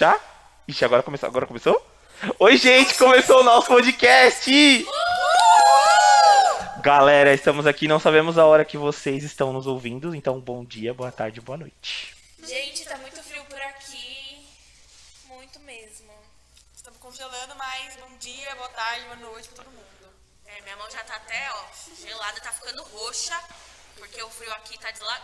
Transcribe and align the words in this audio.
Já? 0.00 0.18
Ixi, 0.66 0.82
agora 0.82 1.02
começou. 1.02 1.28
Agora 1.28 1.46
começou? 1.46 1.86
Oi, 2.38 2.56
gente, 2.56 2.94
começou 2.94 3.40
o 3.40 3.42
nosso 3.42 3.68
podcast! 3.68 4.86
Galera, 6.80 7.34
estamos 7.34 7.66
aqui, 7.66 7.86
não 7.86 8.00
sabemos 8.00 8.38
a 8.38 8.46
hora 8.46 8.64
que 8.64 8.78
vocês 8.78 9.22
estão 9.22 9.52
nos 9.52 9.66
ouvindo, 9.66 10.14
então 10.14 10.40
bom 10.40 10.64
dia, 10.64 10.94
boa 10.94 11.12
tarde, 11.12 11.42
boa 11.42 11.58
noite. 11.58 12.16
Gente, 12.42 12.82
tá 12.86 12.96
muito 12.96 13.22
frio 13.22 13.44
por 13.44 13.60
aqui. 13.60 14.48
Muito 15.26 15.60
mesmo. 15.60 16.10
Estamos 16.74 16.98
congelando, 16.98 17.54
mas 17.56 17.94
bom 17.96 18.16
dia, 18.18 18.54
boa 18.54 18.70
tarde, 18.70 19.04
boa 19.04 19.16
noite 19.16 19.48
pra 19.50 19.64
todo 19.64 19.70
mundo. 19.74 20.14
É, 20.46 20.62
minha 20.62 20.78
mão 20.78 20.90
já 20.90 21.04
tá 21.04 21.16
até, 21.16 21.46
ó, 21.52 21.64
gelada, 22.02 22.40
tá 22.40 22.50
ficando 22.52 22.82
roxa, 22.84 23.38
porque 23.98 24.22
o 24.22 24.30
frio 24.30 24.50
aqui 24.54 24.78
tá 24.78 24.90
de, 24.90 25.00
la... 25.00 25.20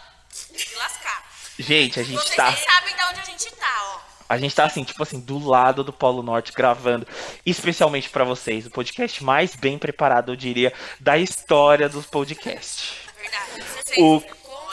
de 0.50 0.74
lascar. 0.74 1.32
Gente, 1.58 1.98
a 1.98 2.02
gente 2.02 2.18
Vocês 2.18 2.36
tá. 2.36 2.50
nem 2.50 2.62
sabem 2.62 2.94
de 2.94 3.04
onde 3.04 3.20
a 3.20 3.24
gente 3.24 3.50
tá, 3.52 4.02
ó. 4.12 4.15
A 4.28 4.36
gente 4.38 4.54
tá 4.54 4.64
assim, 4.64 4.82
tipo 4.84 5.02
assim, 5.02 5.20
do 5.20 5.38
lado 5.38 5.84
do 5.84 5.92
Polo 5.92 6.22
Norte 6.22 6.52
gravando, 6.52 7.06
especialmente 7.44 8.08
pra 8.10 8.24
vocês, 8.24 8.66
o 8.66 8.70
podcast 8.70 9.22
mais 9.22 9.54
bem 9.54 9.78
preparado, 9.78 10.32
eu 10.32 10.36
diria, 10.36 10.72
da 10.98 11.16
história 11.16 11.88
dos 11.88 12.06
podcasts. 12.06 12.92
Verdade. 13.20 14.00
O- 14.00 14.22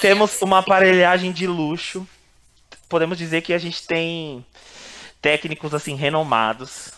Temos 0.01 0.41
uma 0.41 0.59
aparelhagem 0.59 1.31
de 1.31 1.45
luxo. 1.47 2.05
Podemos 2.89 3.17
dizer 3.17 3.41
que 3.41 3.53
a 3.53 3.57
gente 3.57 3.85
tem 3.87 4.45
técnicos 5.21 5.73
assim 5.73 5.95
renomados. 5.95 6.91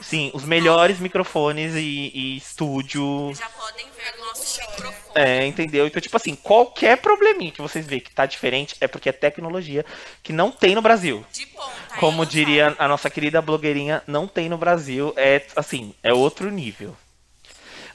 Sim, 0.00 0.30
os 0.34 0.44
melhores 0.44 0.98
microfones 0.98 1.74
e, 1.74 2.10
e 2.14 2.36
estúdio. 2.36 3.32
Já 3.34 3.48
podem 3.50 3.86
ver 3.96 4.14
o 4.20 4.26
nosso 4.26 4.60
microfone. 4.60 5.05
É, 5.16 5.46
entendeu? 5.46 5.86
Então, 5.86 6.00
tipo 6.00 6.14
assim, 6.14 6.36
qualquer 6.36 6.98
probleminha 6.98 7.50
que 7.50 7.62
vocês 7.62 7.86
veem 7.86 8.02
que 8.02 8.10
tá 8.12 8.26
diferente 8.26 8.76
é 8.82 8.86
porque 8.86 9.08
é 9.08 9.12
tecnologia 9.12 9.82
que 10.22 10.30
não 10.30 10.50
tem 10.50 10.74
no 10.74 10.82
Brasil. 10.82 11.24
De 11.32 11.46
ponta. 11.46 11.70
Como 11.98 12.22
hein? 12.22 12.28
diria 12.30 12.76
a 12.78 12.86
nossa 12.86 13.08
querida 13.08 13.40
blogueirinha, 13.40 14.02
não 14.06 14.28
tem 14.28 14.50
no 14.50 14.58
Brasil. 14.58 15.14
É 15.16 15.40
assim, 15.56 15.94
é 16.02 16.12
outro 16.12 16.50
nível. 16.50 16.94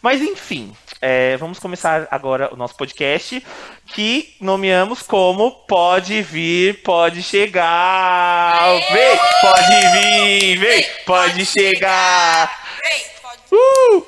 Mas 0.01 0.19
enfim, 0.19 0.75
é, 0.99 1.37
vamos 1.37 1.59
começar 1.59 2.07
agora 2.09 2.51
o 2.51 2.57
nosso 2.57 2.75
podcast, 2.75 3.45
que 3.93 4.35
nomeamos 4.41 5.03
como 5.03 5.51
Pode 5.67 6.23
Vir, 6.23 6.81
Pode 6.81 7.21
Chegar. 7.21 8.79
Vem, 8.91 9.17
pode 9.41 9.91
vir, 9.91 10.57
vem, 10.57 10.85
pode 11.05 11.45
chegar. 11.45 12.65
Vem, 12.83 13.05
Pode. 13.21 13.41
Uh! 13.51 14.05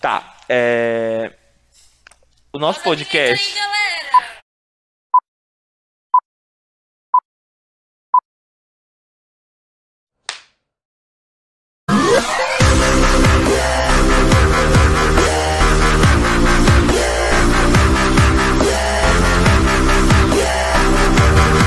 Tá, 0.00 0.38
é, 0.48 1.30
o 2.52 2.58
nosso 2.58 2.82
podcast. 2.82 3.58
Aí. 3.58 3.72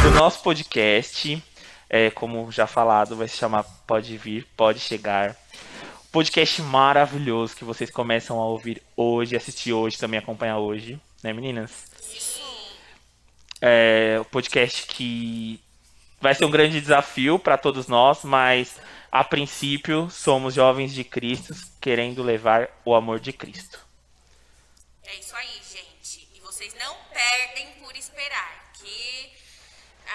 O 0.07 0.11
nosso 0.17 0.41
podcast, 0.43 1.43
é, 1.89 2.11
como 2.11 2.51
já 2.51 2.67
falado, 2.67 3.15
vai 3.15 3.27
se 3.27 3.37
chamar 3.37 3.63
Pode 3.63 4.15
Vir, 4.17 4.47
Pode 4.55 4.79
Chegar. 4.79 5.35
Podcast 6.15 6.61
maravilhoso 6.61 7.57
que 7.57 7.65
vocês 7.65 7.89
começam 7.89 8.39
a 8.39 8.45
ouvir 8.45 8.81
hoje, 8.95 9.35
assistir 9.35 9.73
hoje, 9.73 9.97
também 9.97 10.17
acompanhar 10.17 10.59
hoje, 10.59 10.97
né, 11.21 11.33
meninas? 11.33 11.87
É 13.59 14.17
um 14.21 14.23
podcast 14.23 14.87
que 14.87 15.59
vai 16.21 16.33
ser 16.33 16.45
um 16.45 16.49
grande 16.49 16.79
desafio 16.79 17.37
para 17.37 17.57
todos 17.57 17.87
nós, 17.87 18.23
mas 18.23 18.79
a 19.11 19.25
princípio 19.25 20.09
somos 20.09 20.53
jovens 20.53 20.93
de 20.93 21.03
Cristo 21.03 21.53
querendo 21.81 22.23
levar 22.23 22.69
o 22.85 22.95
amor 22.95 23.19
de 23.19 23.33
Cristo. 23.33 23.77
É 25.03 25.15
isso 25.19 25.35
aí, 25.35 25.59
gente. 25.69 26.29
E 26.33 26.39
vocês 26.39 26.73
não 26.79 26.95
perdem 27.11 27.67
por 27.83 27.93
esperar, 27.93 28.71
que 28.79 29.34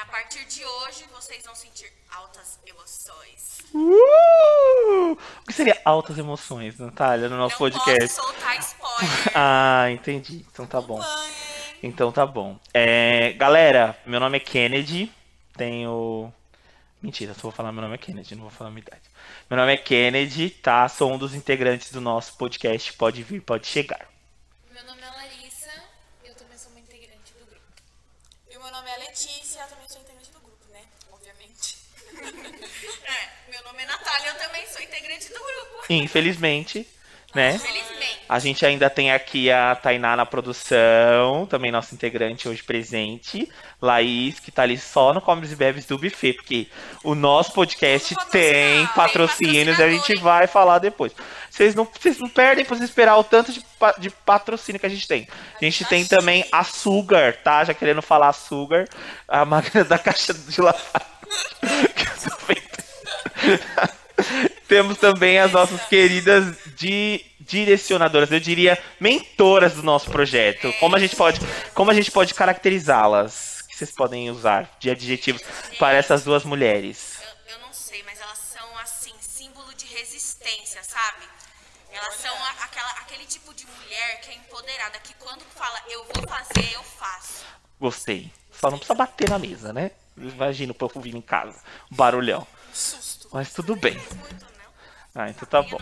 a 0.02 0.06
partir 0.06 0.44
de 0.46 0.64
hoje 0.64 1.04
vocês 1.12 1.44
vão 1.44 1.54
sentir 1.54 1.92
altas 2.14 2.58
emoções. 2.66 3.58
Uh! 3.74 5.12
O 5.12 5.46
que 5.46 5.52
seria 5.52 5.80
altas 5.84 6.18
emoções, 6.18 6.78
Natália, 6.78 7.28
no 7.28 7.36
nosso 7.36 7.54
não 7.54 7.70
podcast? 7.70 8.16
posso 8.16 8.22
soltar 8.22 8.58
spoiler. 8.58 9.10
Ah, 9.34 9.90
entendi. 9.90 10.44
Então 10.50 10.66
tá 10.66 10.80
bom. 10.80 11.00
Então 11.82 12.12
tá 12.12 12.26
bom. 12.26 12.58
É, 12.74 13.32
galera, 13.34 13.98
meu 14.04 14.20
nome 14.20 14.36
é 14.36 14.40
Kennedy. 14.40 15.12
Tenho. 15.56 16.32
Mentira, 17.02 17.32
só 17.32 17.42
vou 17.42 17.52
falar 17.52 17.72
meu 17.72 17.80
nome 17.82 17.94
é 17.94 17.98
Kennedy, 17.98 18.34
não 18.34 18.42
vou 18.42 18.50
falar 18.50 18.70
minha 18.70 18.82
idade. 18.82 19.02
Meu 19.48 19.58
nome 19.58 19.72
é 19.72 19.76
Kennedy, 19.78 20.50
tá? 20.50 20.86
Sou 20.88 21.10
um 21.10 21.16
dos 21.16 21.34
integrantes 21.34 21.90
do 21.90 22.00
nosso 22.00 22.36
podcast 22.36 22.92
Pode 22.92 23.22
Vir, 23.22 23.40
Pode 23.40 23.66
Chegar. 23.66 24.06
Meu 24.70 24.84
nome 24.84 25.00
é 25.00 25.06
Larissa, 25.10 25.72
eu 26.22 26.34
também 26.34 26.58
sou 26.58 26.70
uma 26.70 26.80
integrante 26.80 27.32
do 27.32 27.46
grupo. 27.46 27.62
e 28.50 28.56
o 28.56 28.62
meu 28.62 28.70
nome 28.70 28.90
é 28.90 28.96
Letícia, 28.98 29.62
eu 29.62 29.68
também 29.68 29.88
sou 29.88 30.00
integrante 30.02 30.30
do 30.30 30.40
grupo, 30.40 30.64
né? 30.70 30.82
Obviamente. 31.10 31.76
É, 33.04 33.50
meu 33.50 33.62
nome 33.64 33.82
é 33.82 33.86
Natália, 33.86 34.28
eu 34.28 34.38
também 34.38 34.66
sou 34.68 34.82
integrante 34.82 35.28
do 35.32 35.40
grupo. 35.40 35.79
Infelizmente, 35.90 36.86
né? 37.34 37.58
Felizmente. 37.58 38.20
A 38.28 38.38
gente 38.38 38.64
ainda 38.64 38.88
tem 38.88 39.10
aqui 39.10 39.50
a 39.50 39.74
Tainá 39.74 40.16
na 40.16 40.24
produção, 40.24 41.46
também 41.46 41.72
nossa 41.72 41.94
integrante 41.94 42.48
hoje 42.48 42.62
presente. 42.62 43.50
Laís, 43.82 44.38
que 44.38 44.52
tá 44.52 44.62
ali 44.62 44.78
só 44.78 45.12
no 45.12 45.20
Comes 45.20 45.50
e 45.50 45.56
Bebes 45.56 45.84
do 45.84 45.98
buffet, 45.98 46.34
porque 46.34 46.68
o 47.02 47.14
nosso 47.16 47.52
podcast 47.52 48.14
tem 48.30 48.86
patrocínios 48.94 49.78
e 49.78 49.82
a 49.82 49.90
gente 49.90 50.14
vai 50.16 50.46
falar 50.46 50.78
depois. 50.78 51.12
Vocês 51.50 51.74
não, 51.74 51.84
vocês 51.84 52.18
não 52.18 52.28
perdem 52.28 52.64
por 52.64 52.80
esperar 52.80 53.16
o 53.16 53.24
tanto 53.24 53.52
de, 53.52 53.64
de 53.98 54.10
patrocínio 54.10 54.78
que 54.78 54.86
a 54.86 54.90
gente 54.90 55.08
tem. 55.08 55.26
A 55.60 55.64
gente 55.64 55.84
tem 55.86 56.06
também 56.06 56.44
a 56.52 56.62
Sugar, 56.62 57.36
tá? 57.42 57.64
Já 57.64 57.74
querendo 57.74 58.00
falar 58.00 58.32
Sugar, 58.32 58.86
a 59.26 59.44
máquina 59.44 59.82
da 59.84 59.98
caixa 59.98 60.32
de 60.32 60.60
lavar. 60.60 61.20
Que 61.96 62.04
eu. 63.50 63.90
Temos 64.70 64.98
também 64.98 65.36
as 65.38 65.50
nossas 65.50 65.80
queridas 65.86 66.56
di- 66.76 67.26
direcionadoras, 67.40 68.30
eu 68.30 68.38
diria 68.38 68.78
mentoras 69.00 69.74
do 69.74 69.82
nosso 69.82 70.08
projeto. 70.10 70.72
Como 70.78 70.94
a 70.94 70.98
gente 71.00 71.16
pode, 71.16 71.40
como 71.74 71.90
a 71.90 71.94
gente 71.94 72.10
pode 72.12 72.32
caracterizá-las? 72.34 73.62
O 73.64 73.68
que 73.68 73.76
vocês 73.76 73.90
podem 73.90 74.30
usar 74.30 74.70
de 74.78 74.88
adjetivos 74.88 75.42
para 75.76 75.96
essas 75.98 76.22
duas 76.22 76.44
mulheres? 76.44 77.18
Eu, 77.48 77.54
eu 77.54 77.60
não 77.60 77.72
sei, 77.72 78.00
mas 78.04 78.20
elas 78.20 78.38
são 78.38 78.78
assim, 78.78 79.12
símbolo 79.20 79.74
de 79.74 79.86
resistência, 79.86 80.80
sabe? 80.84 81.24
Elas 81.92 82.14
são 82.14 82.32
a- 82.32 82.64
aquela, 82.64 82.90
aquele 83.00 83.24
tipo 83.24 83.52
de 83.52 83.66
mulher 83.66 84.20
que 84.20 84.30
é 84.30 84.34
empoderada, 84.36 85.00
que 85.00 85.14
quando 85.14 85.42
fala 85.56 85.82
eu 85.90 86.04
vou 86.14 86.28
fazer, 86.28 86.72
eu 86.74 86.82
faço. 86.84 87.44
Gostei. 87.80 88.30
Só 88.52 88.70
não 88.70 88.78
precisa 88.78 88.94
bater 88.94 89.28
na 89.28 89.38
mesa, 89.38 89.72
né? 89.72 89.90
Imagina 90.16 90.70
o 90.70 90.74
povo 90.76 91.00
vindo 91.00 91.16
em 91.16 91.20
casa, 91.22 91.58
um 91.90 91.96
barulhão. 91.96 92.46
Susto. 92.72 93.28
Mas 93.32 93.52
tudo 93.52 93.74
bem. 93.74 93.94
Muito. 93.94 94.50
Ah, 95.14 95.28
então 95.28 95.46
tá 95.48 95.62
bom. 95.62 95.78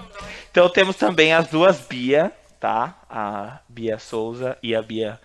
Então 0.50 0.69
temos 0.69 0.97
também 0.97 1.33
as 1.34 1.49
duas 1.49 1.81
Bia, 1.81 2.33
tá? 2.59 2.99
A 3.09 3.59
Bia 3.69 3.99
Souza 3.99 4.56
e 4.62 4.75
a 4.75 4.83
Bia 4.83 5.21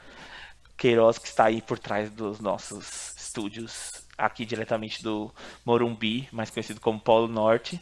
Queiroz, 0.77 1.17
que 1.17 1.27
está 1.27 1.45
aí 1.45 1.61
por 1.61 1.79
trás 1.79 2.09
dos 2.09 2.39
nossos 2.39 3.15
estúdios, 3.17 4.03
aqui 4.17 4.45
diretamente 4.45 5.01
do 5.01 5.33
Morumbi, 5.65 6.27
mais 6.31 6.49
conhecido 6.49 6.79
como 6.81 6.99
Polo 6.99 7.27
Norte. 7.27 7.81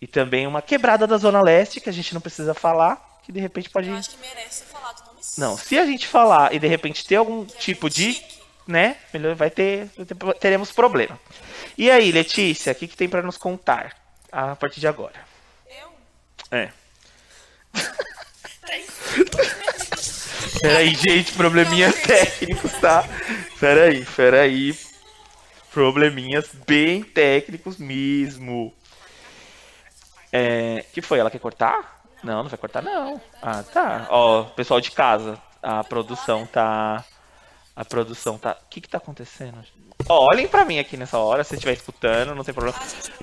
E 0.00 0.06
também 0.06 0.46
uma 0.46 0.60
quebrada 0.60 1.06
da 1.06 1.16
Zona 1.16 1.40
Leste, 1.40 1.80
que 1.80 1.88
a 1.88 1.92
gente 1.92 2.12
não 2.12 2.20
precisa 2.20 2.52
falar, 2.52 3.20
que 3.22 3.32
de 3.32 3.40
repente 3.40 3.70
pode. 3.70 3.88
Eu 3.88 3.96
acho 3.96 4.10
que 4.10 4.18
merece 4.18 4.56
ser 4.56 4.64
falado 4.66 5.00
o 5.00 5.06
nome 5.06 5.20
Não, 5.38 5.56
se 5.56 5.78
a 5.78 5.86
gente 5.86 6.06
falar 6.06 6.54
e 6.54 6.58
de 6.58 6.68
repente 6.68 7.06
ter 7.06 7.16
algum 7.16 7.46
tipo 7.46 7.88
de. 7.88 8.22
né? 8.66 8.98
Melhor 9.12 9.34
vai 9.34 9.50
ter. 9.50 9.88
teremos 10.38 10.70
problema. 10.70 11.18
E 11.78 11.90
aí, 11.90 12.12
Letícia, 12.12 12.72
o 12.72 12.74
que, 12.74 12.86
que 12.86 12.96
tem 12.96 13.08
pra 13.08 13.22
nos 13.22 13.38
contar 13.38 13.96
a 14.30 14.54
partir 14.54 14.80
de 14.80 14.86
agora? 14.86 15.33
É. 16.54 16.70
Peraí, 20.60 20.94
gente, 20.94 21.32
probleminhas 21.32 21.96
técnicos, 21.96 22.72
tá? 22.74 23.04
Peraí, 23.58 24.04
peraí. 24.16 24.78
Probleminhas 25.72 26.48
bem 26.66 27.02
técnicos 27.02 27.76
mesmo. 27.76 28.72
É, 30.32 30.84
que 30.92 31.02
foi? 31.02 31.18
Ela 31.18 31.30
quer 31.30 31.40
cortar? 31.40 32.04
Não, 32.22 32.44
não 32.44 32.48
vai 32.48 32.58
cortar, 32.58 32.82
não. 32.82 33.20
Ah, 33.42 33.64
tá. 33.64 34.06
Ó, 34.08 34.44
pessoal 34.44 34.80
de 34.80 34.92
casa, 34.92 35.36
a 35.60 35.82
produção 35.82 36.46
tá. 36.46 37.04
A 37.74 37.84
produção 37.84 38.38
tá. 38.38 38.56
O 38.64 38.68
que 38.70 38.80
que 38.80 38.88
tá 38.88 38.98
acontecendo? 38.98 39.58
Ó, 40.08 40.26
olhem 40.30 40.46
pra 40.46 40.64
mim 40.64 40.78
aqui 40.78 40.96
nessa 40.96 41.18
hora, 41.18 41.42
se 41.42 41.50
você 41.50 41.54
estiver 41.56 41.72
escutando, 41.72 42.34
não 42.34 42.44
tem 42.44 42.52
problema. 42.52 42.78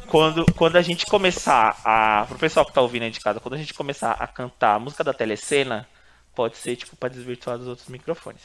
Quando, 0.08 0.46
quando 0.54 0.78
a 0.78 0.82
gente 0.82 1.06
começar 1.06 1.80
a. 1.86 2.26
Pro 2.28 2.38
pessoal 2.40 2.66
que 2.66 2.74
tá 2.74 2.82
ouvindo 2.82 3.04
aí 3.04 3.12
de 3.12 3.20
casa, 3.20 3.40
quando 3.40 3.54
a 3.54 3.58
gente 3.58 3.74
começar 3.74 4.12
a 4.14 4.26
cantar 4.28 4.76
a 4.76 4.80
música 4.80 5.04
da 5.04 5.14
telecena, 5.14 5.88
pode 6.34 6.58
ser, 6.58 6.76
tipo, 6.76 6.96
pra 6.96 7.10
desvirtuar 7.10 7.58
dos 7.58 7.68
outros 7.68 7.88
microfones. 7.88 8.42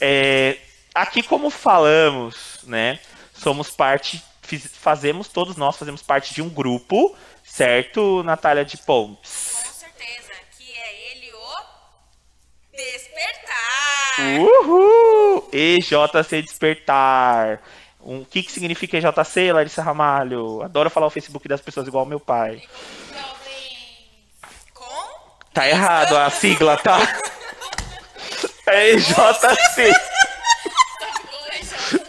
É, 0.00 0.56
aqui, 0.94 1.22
como 1.22 1.50
falamos, 1.50 2.60
né? 2.64 2.98
Somos 3.34 3.70
parte 3.70 4.22
fiz- 4.42 4.72
fazemos, 4.74 5.28
todos 5.28 5.56
nós 5.56 5.76
fazemos 5.76 6.02
parte 6.02 6.32
de 6.34 6.40
um 6.40 6.48
grupo, 6.48 7.14
certo, 7.44 8.22
Natália 8.22 8.64
de 8.64 8.78
Pontes? 8.78 9.52
Com 9.62 9.72
certeza, 9.72 10.32
que 10.56 10.72
é 10.72 11.12
ele 11.12 11.30
o 11.34 11.56
Despertar. 12.74 14.40
Uhul! 14.40 15.17
EJC 15.52 16.42
Despertar. 16.42 17.60
Um, 18.00 18.20
o 18.20 18.24
que, 18.24 18.42
que 18.42 18.52
significa 18.52 18.96
EJC, 18.96 19.52
Larissa 19.52 19.82
Ramalho? 19.82 20.62
Adoro 20.62 20.88
falar 20.88 21.06
o 21.06 21.10
Facebook 21.10 21.46
das 21.46 21.60
pessoas 21.60 21.86
igual 21.86 22.04
ao 22.04 22.08
meu 22.08 22.20
pai. 22.20 22.62
Jovens. 23.08 24.48
Com 24.72 24.84
Tá 25.52 25.68
errado 25.68 26.16
a 26.16 26.30
sigla, 26.30 26.76
tá? 26.76 26.98
É 28.70 28.90
EJC. 28.90 29.92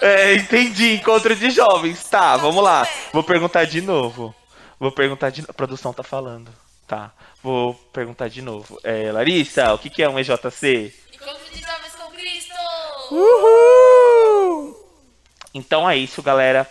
É, 0.02 0.36
entendi. 0.36 0.96
Encontro 0.96 1.34
de 1.36 1.50
jovens. 1.50 2.04
Tá, 2.04 2.36
vamos 2.36 2.62
lá. 2.64 2.86
Vou 3.14 3.24
perguntar 3.24 3.66
de 3.66 3.82
novo. 3.82 4.36
Vou 4.80 4.92
perguntar 4.92 5.30
de 5.30 5.42
novo. 5.42 5.52
A 5.52 5.54
produção 5.54 5.94
tá 5.94 6.04
falando. 6.04 6.52
Tá. 6.88 7.12
Vou 7.42 7.74
perguntar 7.94 8.28
de 8.28 8.42
novo. 8.42 8.80
É, 8.84 9.12
Larissa, 9.12 9.74
o 9.74 9.78
que, 9.78 9.90
que 9.90 10.04
é 10.04 10.10
um 10.10 10.20
EJC? 10.20 10.94
Encontro 11.14 11.46
de 11.52 11.62
jovens. 11.62 11.79
Uhul! 13.12 14.76
Então 15.54 15.90
é 15.90 15.98
isso, 15.98 16.22
galera. 16.22 16.68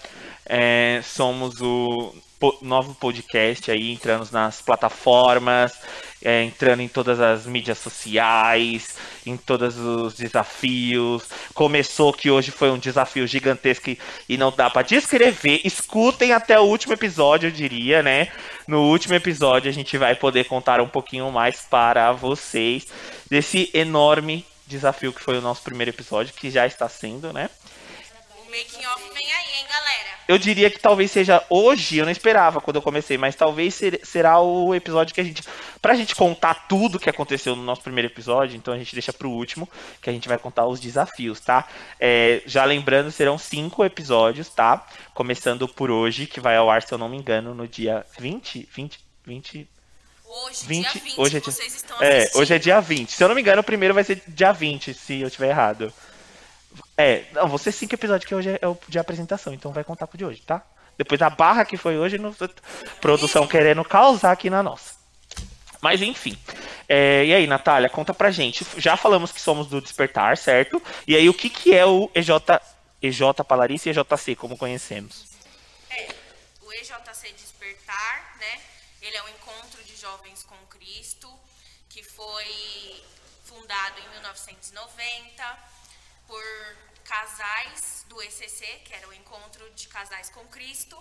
É, 0.47 1.01
somos 1.05 1.61
o 1.61 2.15
novo 2.63 2.95
podcast 2.95 3.71
aí, 3.71 3.93
entrando 3.93 4.31
nas 4.31 4.63
plataformas, 4.63 5.77
é, 6.23 6.45
entrando 6.45 6.81
em 6.81 6.89
todas 6.89 7.21
as 7.21 7.45
mídias 7.45 7.79
sociais, 7.79 8.97
em 9.27 9.37
todos 9.37 9.77
os 9.77 10.15
desafios. 10.15 11.25
Começou 11.53 12.13
que 12.13 12.31
hoje 12.31 12.51
foi 12.53 12.71
um 12.71 12.79
desafio 12.79 13.27
gigantesco 13.27 13.91
e- 14.29 14.37
não 14.39 14.53
dá 14.53 14.71
pra 14.71 14.83
descrever. 14.83 15.61
Escutem 15.65 16.33
até 16.33 16.59
o 16.59 16.65
último 16.65 16.95
episódio, 16.95 17.49
eu 17.49 17.53
diria, 17.53 18.03
né? 18.03 18.29
No 18.67 18.83
último 18.85 19.15
episódio 19.15 19.69
a 19.69 19.75
gente 19.75 19.99
vai 19.99 20.15
poder 20.15 20.45
contar 20.45 20.81
um 20.81 20.89
pouquinho 20.89 21.31
mais 21.33 21.63
para 21.69 22.13
vocês 22.13 22.87
desse 23.29 23.69
enorme 23.75 24.47
desafio 24.69 25.13
que 25.13 25.23
foi 25.23 25.39
o 25.39 25.43
nosso 25.43 25.63
primeiro 25.63 25.91
episódio, 25.91 26.35
que 26.35 26.51
já 26.51 26.67
está 26.67 26.89
sendo, 26.89 27.33
né? 27.33 27.51
o 28.47 28.51
making 28.51 28.87
off 28.87 29.03
vem 29.13 29.27
aí, 29.31 29.59
hein, 29.61 29.67
galera? 29.69 30.09
Eu 30.27 30.39
diria 30.39 30.71
que 30.71 30.79
talvez 30.79 31.11
seja 31.11 31.45
hoje, 31.51 31.99
eu 31.99 32.05
não 32.07 32.13
esperava 32.13 32.61
quando 32.61 32.77
eu 32.77 32.83
comecei, 32.83 33.19
mas 33.19 33.35
talvez 33.35 33.75
ser- 33.75 34.01
será 34.05 34.41
o 34.41 34.75
episódio 34.75 35.15
que 35.15 35.21
a 35.21 35.25
gente. 35.25 35.43
Pra 35.83 35.95
gente 35.95 36.15
contar 36.15 36.67
tudo 36.67 36.99
que 36.99 37.11
aconteceu 37.11 37.55
no 37.55 37.63
nosso 37.63 37.83
primeiro 37.83 38.09
episódio, 38.09 38.57
então 38.57 38.73
a 38.73 38.79
gente 38.79 38.95
deixa 38.95 39.13
pro 39.13 39.31
último, 39.31 39.69
que 40.03 40.09
a 40.09 40.13
gente 40.13 40.29
vai 40.29 40.39
contar 40.39 40.67
os 40.67 40.81
desafios, 40.81 41.41
tá? 41.41 41.67
É, 42.01 42.43
já 42.47 42.65
lembrando, 42.65 43.11
serão 43.11 43.37
cinco 43.39 43.85
episódios, 43.85 44.49
tá? 44.49 44.87
Começando 45.15 45.69
por 45.69 45.91
hoje, 45.91 46.27
que 46.27 46.41
vai 46.41 46.57
ao 46.57 46.71
ar, 46.71 46.83
se 46.83 46.93
eu 46.93 46.99
não 46.99 47.09
me 47.09 47.17
engano, 47.19 47.55
no 47.55 47.69
dia 47.69 48.05
20. 48.19 48.67
20. 48.75 48.99
20. 49.27 49.69
Hoje, 50.29 50.67
20 50.67 50.83
dia 50.93 51.01
20, 51.03 51.21
hoje 51.21 51.37
é 51.37 51.41
dia- 51.41 51.53
vocês 51.53 51.75
estão 51.75 52.03
É, 52.03 52.19
assistindo. 52.19 52.41
hoje 52.41 52.55
é 52.55 52.59
dia 52.59 52.81
20. 52.81 53.13
Se 53.13 53.25
eu 53.25 53.29
não 53.29 53.35
me 53.35 53.41
engano, 53.41 53.61
o 53.61 53.65
primeiro 53.65 53.95
vai 53.95 54.05
ser 54.05 54.23
dia 54.29 54.53
20, 54.53 54.93
se 54.95 55.21
eu 55.21 55.31
tiver 55.31 55.49
errado. 55.49 55.93
É, 56.97 57.25
não, 57.33 57.57
ser 57.59 57.73
cinco 57.73 57.95
episódios, 57.95 58.29
que 58.29 58.35
hoje 58.35 58.59
é 58.61 58.67
o 58.69 58.79
de 58.89 58.99
apresentação, 58.99 59.55
então 59.55 59.73
vai 59.73 59.83
contar 59.85 60.07
com 60.07 60.15
o 60.15 60.19
de 60.19 60.25
hoje, 60.25 60.43
tá? 60.43 60.63
Depois 60.99 61.19
da 61.19 61.31
barra 61.31 61.65
que 61.65 61.77
foi 61.77 61.97
hoje, 61.97 62.19
no, 62.19 62.35
produção 63.01 63.47
querendo 63.47 63.85
causar 63.85 64.33
aqui 64.33 64.51
na 64.51 64.63
nossa. 64.63 64.95
Mas 65.81 66.03
enfim. 66.03 66.37
É, 66.89 67.25
e 67.25 67.33
aí, 67.35 67.47
Natália, 67.47 67.89
conta 67.89 68.13
pra 68.13 68.31
gente. 68.31 68.67
Já 68.77 68.97
falamos 68.97 69.31
que 69.31 69.41
somos 69.41 69.67
do 69.69 69.81
Despertar, 69.81 70.37
certo? 70.37 70.83
E 71.07 71.15
aí, 71.15 71.29
o 71.29 71.35
que, 71.35 71.49
que 71.49 71.75
é 71.75 71.87
o 71.87 72.11
EJ, 72.15 72.31
EJ 73.01 73.21
Palarice 73.47 73.89
e 73.89 73.93
EJC, 73.93 74.35
como 74.35 74.59
conhecemos? 74.59 75.25
É, 75.91 76.09
o 76.63 76.73
EJC 76.73 77.33
Despertar, 77.37 78.37
né? 78.41 78.61
Ele 79.01 79.17
é 79.17 79.23
um 79.23 79.29
encontro 79.29 79.48
jovens 80.09 80.43
com 80.45 80.57
Cristo, 80.69 81.29
que 81.91 82.03
foi 82.03 83.05
fundado 83.45 84.01
em 84.01 84.09
1990 84.11 85.59
por 86.27 86.45
casais 87.05 88.05
do 88.09 88.21
ECC, 88.23 88.65
que 88.85 88.95
era 88.95 89.07
o 89.09 89.13
Encontro 89.13 89.69
de 89.75 89.87
Casais 89.89 90.31
com 90.31 90.47
Cristo. 90.49 90.97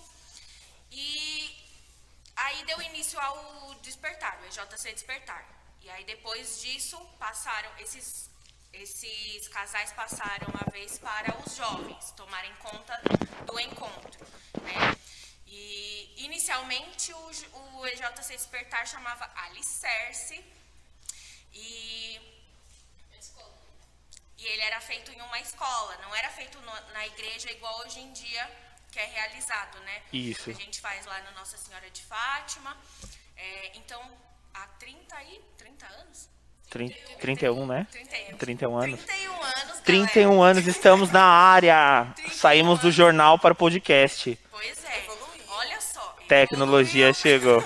E 0.92 1.06
aí 2.36 2.66
deu 2.66 2.82
início 2.82 3.20
ao 3.20 3.76
Despertar, 3.76 4.40
o 4.42 4.46
EJC 4.46 4.94
Despertar. 4.94 5.44
E 5.82 5.90
aí 5.90 6.04
depois 6.04 6.62
disso 6.62 6.98
passaram 7.20 7.72
esses 7.80 8.30
esses 8.74 9.48
casais 9.48 9.92
passaram 9.94 10.48
a 10.62 10.70
vez 10.70 11.00
para 11.00 11.36
os 11.42 11.56
jovens 11.56 12.12
tomarem 12.12 12.54
conta 12.56 13.02
do 13.46 13.60
encontro, 13.60 14.28
né? 14.62 14.96
E 15.48 16.14
inicialmente 16.18 17.14
o, 17.14 17.32
o 17.80 17.88
EJC 17.88 18.36
Despertar 18.36 18.86
chamava 18.88 19.30
Alicerce 19.36 20.44
e 21.54 22.20
e 24.40 24.46
ele 24.46 24.62
era 24.62 24.80
feito 24.80 25.12
em 25.12 25.20
uma 25.22 25.40
escola, 25.40 25.98
não 26.04 26.16
era 26.16 26.30
feito 26.30 26.60
no- 26.62 26.94
na 26.94 27.08
igreja 27.08 27.50
igual 27.52 27.80
hoje 27.80 28.00
em 28.00 28.12
dia 28.14 28.48
que 28.92 29.00
é 29.00 29.06
realizado, 29.06 29.80
né? 29.80 30.02
Isso. 30.14 30.50
A 30.52 30.54
gente 30.54 30.80
faz 30.80 31.06
lá 31.08 31.20
no 31.22 31.32
Nossa 31.32 31.58
Senhora 31.58 31.90
de 31.90 32.04
Fátima. 32.04 32.78
É, 33.36 33.72
então, 33.78 34.00
há 34.54 34.68
30 34.80 35.16
aí, 35.16 35.42
30 35.58 35.86
anos? 35.88 36.30
30, 36.70 36.96
31, 37.20 37.66
né? 37.66 37.88
31. 37.92 38.38
31 38.38 38.78
anos. 38.78 39.00
31 39.04 39.44
anos, 39.44 39.80
31 39.82 40.30
galera. 40.30 40.52
anos, 40.52 40.68
estamos 40.68 41.12
na 41.12 41.24
área. 41.24 42.14
Saímos 42.32 42.80
do 42.80 42.92
jornal 42.92 43.40
para 43.40 43.54
o 43.54 43.56
podcast. 43.56 44.38
Pois 44.52 44.84
é. 44.84 45.08
Tecnologia 46.28 47.14
chegou. 47.14 47.60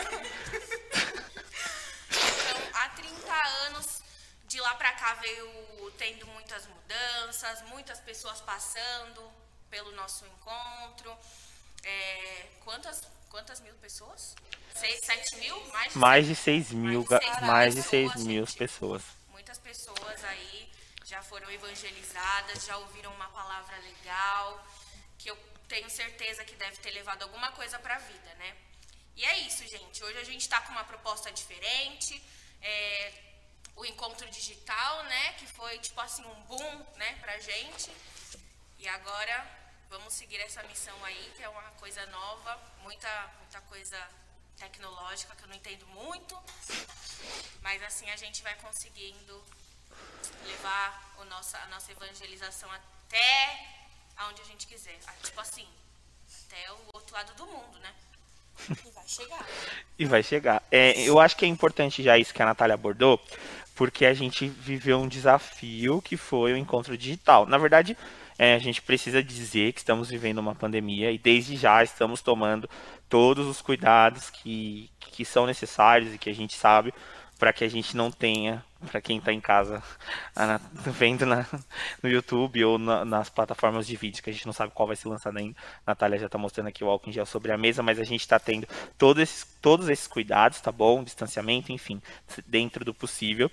Então, 2.10 2.62
há 2.74 2.90
30 2.90 3.34
anos, 3.68 4.02
de 4.48 4.60
lá 4.60 4.76
pra 4.76 4.92
cá 4.94 5.16
veio 5.16 5.92
tendo 5.98 6.26
muitas 6.28 6.68
mudanças, 6.68 7.62
muitas 7.70 8.00
pessoas 8.00 8.42
passando 8.42 9.22
pelo 9.70 9.92
nosso 9.94 10.26
encontro. 10.26 11.16
É, 11.84 12.46
quantas, 12.64 13.02
quantas 13.30 13.60
mil 13.62 13.74
pessoas? 13.76 14.36
6, 14.76 15.00
7 15.06 15.36
mil? 15.38 15.60
Mais 15.72 15.92
de 15.94 15.98
Mais 15.98 16.26
de 16.28 16.36
6 16.36 16.72
mil, 16.72 17.06
mais 17.06 17.06
de 17.06 17.10
ga- 17.10 17.20
seis 17.20 17.38
mil 17.40 17.48
mais 17.48 17.76
de 17.76 17.82
6 17.84 18.08
pessoas, 18.12 18.26
mil 18.26 18.46
gente. 18.46 18.58
pessoas. 18.58 19.02
Muitas 19.30 19.58
pessoas 19.58 20.24
aí 20.26 20.72
já 21.06 21.22
foram 21.24 21.50
evangelizadas, 21.52 22.66
já 22.66 22.78
ouviram 22.78 23.12
uma 23.14 23.28
palavra 23.30 23.76
legal, 23.80 24.66
que 25.18 25.30
eu 25.30 25.38
tenho 25.74 25.90
certeza 25.90 26.44
que 26.44 26.56
deve 26.56 26.78
ter 26.84 26.92
levado 26.92 27.22
alguma 27.24 27.50
coisa 27.54 27.80
para 27.80 27.96
a 27.96 28.00
vida, 28.00 28.34
né? 28.42 28.50
E 29.16 29.24
é 29.24 29.38
isso, 29.48 29.66
gente. 29.66 30.04
Hoje 30.04 30.18
a 30.18 30.24
gente 30.32 30.42
está 30.42 30.60
com 30.62 30.72
uma 30.74 30.84
proposta 30.84 31.32
diferente. 31.32 32.22
é, 32.62 33.14
o 33.78 33.86
encontro 33.86 34.30
digital, 34.30 35.04
né? 35.06 35.34
Que 35.40 35.48
foi 35.48 35.80
tipo 35.80 36.00
assim 36.02 36.26
um 36.26 36.42
boom, 36.50 36.74
né, 36.98 37.10
pra 37.22 37.40
gente. 37.40 37.90
E 38.80 38.88
agora 38.90 39.36
vamos 39.90 40.14
seguir 40.14 40.40
essa 40.42 40.62
missão 40.64 40.98
aí, 41.06 41.34
que 41.36 41.42
é 41.42 41.50
uma 41.50 41.72
coisa 41.84 42.06
nova, 42.08 42.52
muita, 42.84 43.12
muita 43.40 43.62
coisa 43.62 44.00
tecnológica 44.58 45.36
que 45.38 45.44
eu 45.44 45.48
não 45.48 45.56
entendo 45.56 45.88
muito. 45.88 46.36
Mas 47.62 47.82
assim 47.82 48.10
a 48.12 48.18
gente 48.18 48.44
vai 48.44 48.56
conseguindo 48.56 49.36
levar 50.44 51.16
o 51.20 51.24
nosso, 51.26 51.56
a 51.56 51.66
nossa 51.68 51.92
evangelização 51.94 52.70
até 52.72 53.81
aonde 54.22 54.42
a 54.42 54.46
gente 54.46 54.68
quiser. 54.68 54.98
Tipo 55.24 55.42
assim, 55.42 55.66
até 56.48 56.72
o 56.72 56.78
outro 56.94 57.14
lado 57.14 57.34
do 57.36 57.46
mundo, 57.46 57.80
né? 57.82 57.94
E 58.70 58.92
vai 58.92 59.08
chegar. 59.08 59.46
E 59.98 60.06
vai 60.06 60.24
chegar. 60.24 60.64
É, 60.72 61.02
eu 61.02 61.20
acho 61.20 61.36
que 61.36 61.46
é 61.46 61.48
importante 61.48 62.04
já 62.04 62.18
isso 62.18 62.34
que 62.34 62.42
a 62.42 62.46
Natália 62.46 62.76
abordou, 62.76 63.20
porque 63.76 64.06
a 64.06 64.14
gente 64.14 64.48
viveu 64.48 65.00
um 65.00 65.08
desafio 65.08 66.02
que 66.02 66.18
foi 66.18 66.54
o 66.54 66.58
encontro 66.58 66.98
digital. 66.98 67.46
Na 67.46 67.58
verdade, 67.58 67.98
é, 68.38 68.54
a 68.54 68.60
gente 68.60 68.82
precisa 68.82 69.24
dizer 69.24 69.74
que 69.74 69.80
estamos 69.80 70.10
vivendo 70.10 70.40
uma 70.40 70.56
pandemia 70.56 71.12
e 71.12 71.18
desde 71.18 71.56
já 71.56 71.84
estamos 71.84 72.22
tomando 72.22 72.70
todos 73.10 73.48
os 73.48 73.62
cuidados 73.62 74.30
que, 74.30 74.90
que 75.00 75.26
são 75.26 75.46
necessários 75.46 76.14
e 76.14 76.18
que 76.18 76.30
a 76.30 76.34
gente 76.34 76.56
sabe 76.56 76.94
para 77.38 77.52
que 77.52 77.64
a 77.64 77.68
gente 77.68 77.96
não 77.98 78.12
tenha, 78.12 78.64
para 78.90 79.02
quem 79.02 79.18
está 79.18 79.32
em 79.32 79.40
casa 79.42 79.82
vendo 80.74 81.26
na- 81.26 81.46
no 82.02 82.10
YouTube 82.10 82.64
ou 82.66 82.78
na- 82.78 83.06
nas 83.06 83.30
plataformas 83.30 83.86
de 83.88 83.96
vídeo, 83.96 84.22
que 84.24 84.30
a 84.30 84.34
gente 84.34 84.46
não 84.46 84.54
sabe 84.54 84.72
qual 84.74 84.88
vai 84.88 84.96
ser 84.96 85.08
lançado 85.10 85.38
ainda. 85.38 85.56
Natália 85.86 86.18
já 86.20 86.26
está 86.26 86.38
mostrando 86.38 86.68
aqui 86.68 86.84
o 86.84 86.90
álcool 86.90 87.10
em 87.10 87.14
gel 87.14 87.26
sobre 87.26 87.52
a 87.52 87.58
mesa, 87.58 87.84
mas 87.84 88.00
a 88.00 88.04
gente 88.04 88.22
está 88.22 88.40
tendo 88.40 88.68
todos 88.98 89.22
esses, 89.22 89.46
todos 89.62 89.90
esses 89.90 90.08
cuidados, 90.08 90.60
tá 90.62 90.72
bom? 90.72 91.04
Distanciamento, 91.04 91.72
enfim, 91.72 92.02
dentro 92.48 92.84
do 92.84 92.94
possível. 92.94 93.50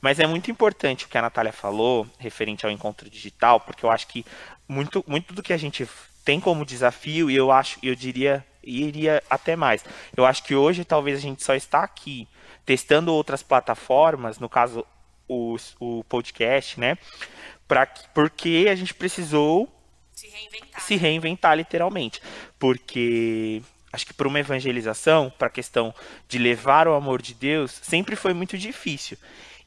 Mas 0.00 0.18
é 0.20 0.26
muito 0.26 0.50
importante 0.50 1.04
o 1.04 1.08
que 1.08 1.18
a 1.18 1.22
Natália 1.22 1.52
falou, 1.52 2.06
referente 2.18 2.64
ao 2.64 2.72
encontro 2.72 3.08
digital, 3.10 3.60
porque 3.60 3.84
eu 3.84 3.90
acho 3.90 4.06
que 4.06 4.24
muito, 4.68 5.04
muito 5.06 5.32
do 5.34 5.42
que 5.42 5.52
a 5.52 5.56
gente 5.56 5.88
tem 6.24 6.38
como 6.40 6.64
desafio, 6.64 7.30
e 7.30 7.36
eu 7.36 7.50
acho, 7.50 7.78
eu 7.82 7.94
diria, 7.94 8.44
iria 8.62 9.22
até 9.30 9.56
mais. 9.56 9.84
Eu 10.16 10.26
acho 10.26 10.42
que 10.44 10.54
hoje 10.54 10.84
talvez 10.84 11.18
a 11.18 11.22
gente 11.22 11.42
só 11.42 11.54
está 11.54 11.82
aqui 11.82 12.28
testando 12.68 13.14
outras 13.14 13.42
plataformas, 13.42 14.38
no 14.38 14.46
caso 14.46 14.84
o, 15.26 15.56
o 15.80 16.04
podcast, 16.04 16.78
né? 16.78 16.98
Pra, 17.66 17.86
que- 17.86 18.06
porque 18.12 18.66
a 18.70 18.74
gente 18.74 18.92
precisou 18.92 19.66
Se 20.12 20.26
Se 20.26 20.36
reinventar. 20.36 20.80
se 20.82 20.96
reinventar 20.96 21.56
literalmente, 21.56 22.20
porque 22.58 23.62
acho 23.90 24.06
que 24.06 24.12
para 24.12 24.28
uma 24.28 24.38
evangelização, 24.38 25.32
para 25.38 25.48
a 25.48 25.50
questão 25.50 25.94
de 26.28 26.38
levar 26.38 26.86
o 26.86 26.92
amor 26.94 27.22
de 27.22 27.32
Deus, 27.32 27.70
sempre 27.82 28.14
foi 28.14 28.34
muito 28.34 28.58
difícil. 28.58 29.16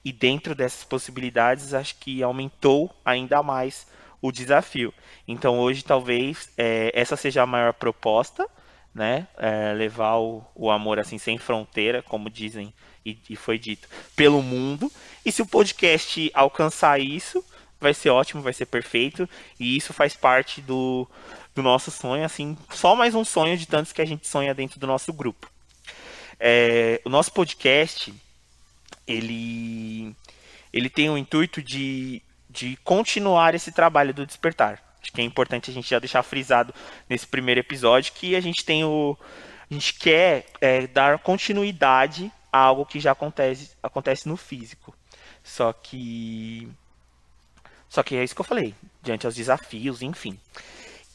E 0.05 0.11
dentro 0.11 0.53
dessas 0.53 0.83
possibilidades, 0.83 1.73
acho 1.73 1.95
que 1.95 2.21
aumentou 2.21 2.95
ainda 3.03 3.41
mais 3.41 3.87
o 4.21 4.31
desafio. 4.31 4.93
Então 5.27 5.57
hoje 5.59 5.83
talvez 5.83 6.49
é, 6.55 6.91
essa 6.93 7.15
seja 7.15 7.41
a 7.41 7.47
maior 7.47 7.73
proposta, 7.73 8.47
né? 8.93 9.27
É, 9.37 9.73
levar 9.73 10.17
o, 10.17 10.43
o 10.53 10.69
amor 10.69 10.99
assim 10.99 11.17
sem 11.17 11.37
fronteira, 11.37 12.01
como 12.01 12.29
dizem 12.29 12.73
e, 13.05 13.17
e 13.29 13.35
foi 13.35 13.57
dito, 13.57 13.87
pelo 14.15 14.41
mundo. 14.41 14.91
E 15.25 15.31
se 15.31 15.41
o 15.41 15.45
podcast 15.45 16.29
alcançar 16.33 16.99
isso, 16.99 17.43
vai 17.79 17.93
ser 17.93 18.09
ótimo, 18.09 18.41
vai 18.41 18.53
ser 18.53 18.65
perfeito. 18.65 19.27
E 19.59 19.75
isso 19.75 19.93
faz 19.93 20.15
parte 20.15 20.61
do, 20.61 21.07
do 21.55 21.63
nosso 21.63 21.89
sonho, 21.89 22.23
assim, 22.23 22.57
só 22.69 22.95
mais 22.95 23.15
um 23.15 23.25
sonho 23.25 23.57
de 23.57 23.67
tantos 23.67 23.91
que 23.91 24.01
a 24.01 24.05
gente 24.05 24.27
sonha 24.27 24.53
dentro 24.53 24.79
do 24.79 24.87
nosso 24.87 25.11
grupo. 25.11 25.49
É, 26.39 27.01
o 27.05 27.09
nosso 27.09 27.31
podcast, 27.31 28.13
ele, 29.07 30.15
ele 30.71 30.89
tem 30.89 31.09
o 31.09 31.17
intuito 31.17 31.61
de, 31.61 32.21
de 32.49 32.77
continuar 32.83 33.55
esse 33.55 33.71
trabalho 33.71 34.13
do 34.13 34.25
despertar. 34.25 34.90
Acho 35.01 35.11
que 35.11 35.21
é 35.21 35.23
importante 35.23 35.71
a 35.71 35.73
gente 35.73 35.89
já 35.89 35.99
deixar 35.99 36.23
frisado 36.23 36.73
nesse 37.09 37.25
primeiro 37.25 37.59
episódio 37.59 38.13
que 38.13 38.35
a 38.35 38.41
gente 38.41 38.63
tem 38.63 38.83
o. 38.83 39.17
A 39.69 39.73
gente 39.73 39.93
quer 39.95 40.45
é, 40.59 40.85
dar 40.87 41.19
continuidade 41.19 42.31
a 42.51 42.59
algo 42.59 42.85
que 42.85 42.99
já 42.99 43.11
acontece, 43.11 43.71
acontece 43.81 44.27
no 44.27 44.37
físico. 44.37 44.95
Só 45.43 45.73
que. 45.73 46.69
Só 47.89 48.03
que 48.03 48.15
é 48.15 48.23
isso 48.23 48.35
que 48.35 48.41
eu 48.41 48.45
falei, 48.45 48.73
diante 49.01 49.25
aos 49.25 49.35
desafios, 49.35 50.01
enfim. 50.01 50.39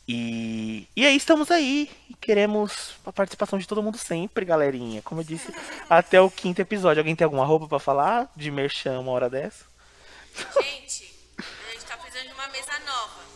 E, 0.09 0.87
e 0.95 1.05
aí 1.05 1.17
estamos 1.17 1.51
aí. 1.51 1.91
E 2.09 2.15
queremos 2.15 2.95
a 3.05 3.13
participação 3.13 3.59
de 3.59 3.67
todo 3.67 3.83
mundo 3.83 3.99
sempre, 3.99 4.45
galerinha. 4.45 5.03
Como 5.03 5.21
eu 5.21 5.25
disse, 5.25 5.53
até 5.89 6.21
o 6.21 6.31
quinto 6.31 6.61
episódio. 6.61 7.01
Alguém 7.01 7.17
tem 7.17 7.25
alguma 7.25 7.45
roupa 7.45 7.67
pra 7.67 7.79
falar 7.79 8.31
de 8.37 8.51
merchan 8.51 9.01
uma 9.01 9.13
hora 9.13 9.29
dessa? 9.31 9.65
Gente, 10.35 11.13
a 11.39 11.73
gente 11.73 11.85
tá 11.87 11.97
precisando 11.97 12.29
de 12.29 12.35
uma 12.35 12.49
mesa 12.49 12.79
nova. 12.87 13.36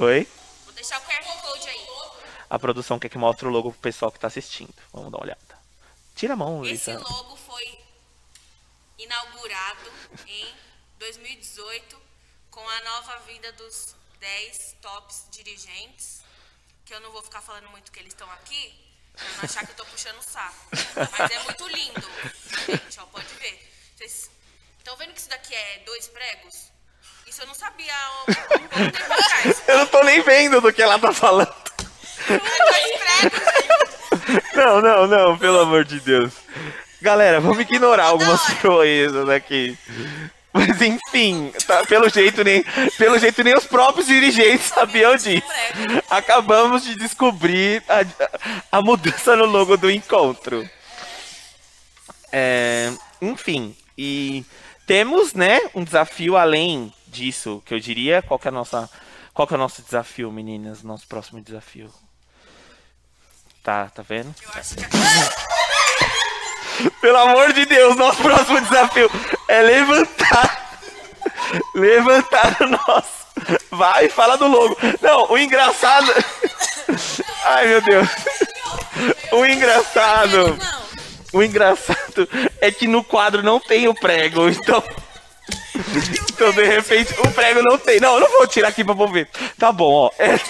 Oi? 0.00 0.26
Vou 0.64 0.72
deixar 0.72 0.98
o 0.98 1.04
QR 1.04 1.42
Code 1.42 1.68
aí. 1.68 1.86
A 2.48 2.58
produção 2.58 2.98
quer 2.98 3.10
que 3.10 3.18
mostre 3.18 3.46
o 3.46 3.50
logo 3.50 3.70
pro 3.70 3.80
pessoal 3.82 4.10
que 4.10 4.18
tá 4.18 4.28
assistindo. 4.28 4.72
Vamos 4.94 5.12
dar 5.12 5.18
uma 5.18 5.24
olhada. 5.24 5.58
Tira 6.16 6.32
a 6.32 6.36
mão, 6.36 6.64
Esse 6.64 6.90
Luísa. 6.90 7.06
logo 7.06 7.36
foi 7.36 7.78
inaugurado 8.98 9.92
em 10.26 10.54
2018 10.98 12.00
com 12.50 12.66
a 12.66 12.80
nova 12.80 13.18
vida 13.26 13.52
dos 13.52 13.94
10 14.18 14.76
tops 14.80 15.26
dirigentes. 15.30 16.22
Que 16.86 16.94
eu 16.94 17.00
não 17.00 17.12
vou 17.12 17.22
ficar 17.22 17.42
falando 17.42 17.68
muito 17.68 17.92
que 17.92 18.00
eles 18.00 18.14
estão 18.14 18.28
aqui, 18.32 18.74
pra 19.12 19.28
não 19.28 19.44
achar 19.44 19.66
que 19.66 19.72
eu 19.72 19.76
tô 19.76 19.84
puxando 19.84 20.18
o 20.18 20.22
saco. 20.22 20.66
Mas 21.18 21.30
é 21.30 21.44
muito 21.44 21.68
lindo. 21.68 22.08
Gente, 22.66 23.00
ó, 23.00 23.04
pode 23.04 23.32
ver. 23.34 23.70
Vocês 23.96 24.30
estão 24.78 24.96
vendo 24.96 25.12
que 25.12 25.20
isso 25.20 25.28
daqui 25.28 25.54
é 25.54 25.80
dois 25.84 26.08
pregos? 26.08 26.70
Isso 27.30 27.42
eu 27.42 27.46
não 27.46 27.54
sabia 27.54 27.94
um. 28.26 28.32
Eu 29.68 29.78
não 29.78 29.86
tô 29.86 30.02
nem 30.02 30.20
vendo 30.20 30.60
do 30.60 30.72
que 30.72 30.82
ela 30.82 30.98
tá 30.98 31.12
falando. 31.12 31.54
Não, 34.52 34.80
não, 34.80 35.06
não, 35.06 35.38
pelo 35.38 35.60
amor 35.60 35.84
de 35.84 36.00
Deus. 36.00 36.32
Galera, 37.00 37.40
vamos 37.40 37.60
ignorar 37.60 38.06
algumas 38.06 38.42
coisas 38.60 39.28
aqui. 39.28 39.78
Mas 40.52 40.82
enfim, 40.82 41.52
tá, 41.68 41.86
pelo, 41.86 42.08
jeito, 42.08 42.42
nem, 42.42 42.64
pelo 42.98 43.16
jeito 43.16 43.44
nem 43.44 43.56
os 43.56 43.64
próprios 43.64 44.08
dirigentes 44.08 44.66
sabiam 44.66 45.14
disso. 45.14 45.46
Acabamos 46.10 46.82
de 46.82 46.96
descobrir 46.96 47.80
a, 47.88 48.78
a 48.78 48.82
mudança 48.82 49.36
no 49.36 49.46
logo 49.46 49.76
do 49.76 49.88
encontro. 49.88 50.68
É, 52.32 52.92
enfim, 53.22 53.76
e 53.96 54.44
temos, 54.84 55.32
né, 55.32 55.60
um 55.76 55.84
desafio 55.84 56.36
além 56.36 56.92
disso, 57.10 57.62
que 57.66 57.74
eu 57.74 57.80
diria, 57.80 58.22
qual 58.22 58.38
que 58.38 58.48
é 58.48 58.50
a 58.50 58.52
nossa, 58.52 58.88
qual 59.34 59.46
que 59.46 59.54
é 59.54 59.56
o 59.56 59.60
nosso 59.60 59.82
desafio, 59.82 60.30
meninas, 60.32 60.82
nosso 60.82 61.06
próximo 61.06 61.40
desafio? 61.40 61.92
Tá, 63.62 63.90
tá 63.90 64.02
vendo? 64.02 64.34
Que 64.34 64.46
Pelo 67.00 67.18
amor 67.18 67.52
de 67.52 67.66
Deus, 67.66 67.94
nosso 67.96 68.22
próximo 68.22 68.60
desafio 68.62 69.10
é 69.48 69.60
levantar. 69.60 70.70
Levantar 71.74 72.56
o 72.60 72.66
nosso. 72.66 73.20
Vai, 73.70 74.08
fala 74.08 74.38
do 74.38 74.46
logo. 74.46 74.76
Não, 75.00 75.30
o 75.30 75.38
engraçado. 75.38 76.10
Ai, 77.44 77.66
meu 77.68 77.82
Deus. 77.82 78.08
O 79.32 79.44
engraçado. 79.44 80.58
O 81.32 81.42
engraçado 81.42 82.28
é 82.60 82.70
que 82.70 82.86
no 82.86 83.04
quadro 83.04 83.42
não 83.42 83.60
tem 83.60 83.88
o 83.88 83.94
prego, 83.94 84.48
então. 84.48 84.82
Então, 86.30 86.52
de 86.52 86.64
repente, 86.64 87.12
o 87.20 87.30
prego 87.32 87.60
não 87.62 87.76
tem. 87.76 88.00
Não, 88.00 88.14
eu 88.14 88.20
não 88.20 88.30
vou 88.30 88.46
tirar 88.46 88.68
aqui 88.68 88.82
pra 88.82 88.94
ver. 88.94 89.28
Tá 89.58 89.70
bom, 89.70 89.92
ó. 89.92 90.10
É, 90.18 90.40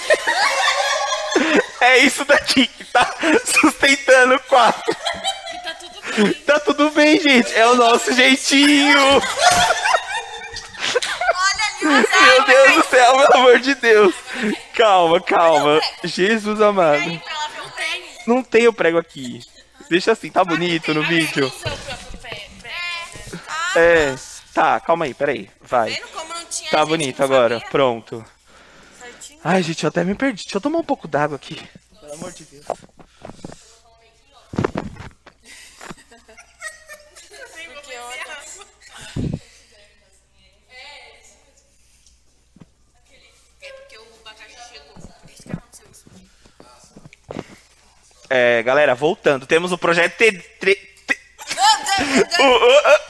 é 1.81 1.99
isso 1.99 2.25
daqui 2.25 2.67
que 2.67 2.85
tá 2.85 3.13
sustentando 3.45 4.37
o 4.37 4.41
quadro. 4.41 4.81
E 4.89 5.59
tá 5.59 5.75
tudo 5.75 6.01
bem. 6.01 6.33
Tá 6.33 6.61
tudo 6.61 6.91
bem, 6.91 7.21
gente. 7.21 7.53
É 7.57 7.67
o 7.67 7.75
nosso 7.75 8.13
jeitinho. 8.13 8.99
Olha 8.99 9.25
ali, 11.75 12.07
Meu 12.23 12.45
Deus 12.45 12.75
do 12.75 12.85
céu, 12.89 13.19
pelo 13.19 13.35
amor 13.35 13.59
de 13.59 13.75
Deus. 13.75 14.15
Calma, 14.75 15.21
calma. 15.21 15.81
Jesus 16.05 16.61
amado. 16.61 17.21
Não 18.27 18.45
tem 18.45 18.69
o 18.69 18.73
prego 18.73 18.99
aqui. 18.99 19.41
Deixa 19.89 20.13
assim, 20.13 20.31
tá 20.31 20.45
bonito 20.45 20.95
no 20.95 21.03
vídeo. 21.03 21.53
Pé. 22.23 22.49
É. 23.75 24.15
Tá, 24.53 24.81
calma 24.81 25.05
aí, 25.05 25.15
peraí. 25.15 25.49
Vai. 25.61 25.91
Vendo 25.91 26.09
como 26.09 26.35
não 26.35 26.45
tinha 26.47 26.71
Tá 26.71 26.79
gente 26.81 26.89
bonito 26.89 27.23
agora. 27.23 27.55
sabia? 27.57 27.71
Pronto. 27.71 28.25
Certinho. 29.01 29.41
Ai, 29.45 29.63
gente, 29.63 29.85
eu 29.85 29.89
até 29.89 30.03
me 30.05 30.15
perdi. 30.15 30.43
Deixa 30.45 30.57
eu 30.57 30.61
tomar 30.61 30.79
um 30.79 30.85
pouco 30.85 31.07
d'água 31.07 31.37
aqui. 31.37 31.61
Pelo 32.01 32.13
amor 32.15 32.33
de 32.33 32.45
Deus. 32.45 32.67
É. 48.29 48.59
É, 48.59 48.63
galera, 48.63 48.95
voltando. 48.95 49.47
Temos 49.47 49.73
o 49.73 49.79
projeto 49.79 50.17
T... 50.17 50.33
T- 50.33 50.91
O- 52.41 52.45
o- 52.45 52.97
o- 52.97 53.10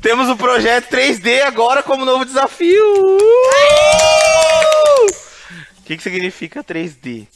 Temos 0.00 0.28
o 0.28 0.36
projeto 0.36 0.90
3D 0.90 1.42
agora 1.42 1.82
como 1.82 2.04
novo 2.04 2.24
desafio. 2.24 2.84
Uh! 2.84 3.20
O 5.78 5.82
que, 5.84 5.96
que 5.96 6.02
significa 6.02 6.62
3D? 6.62 7.26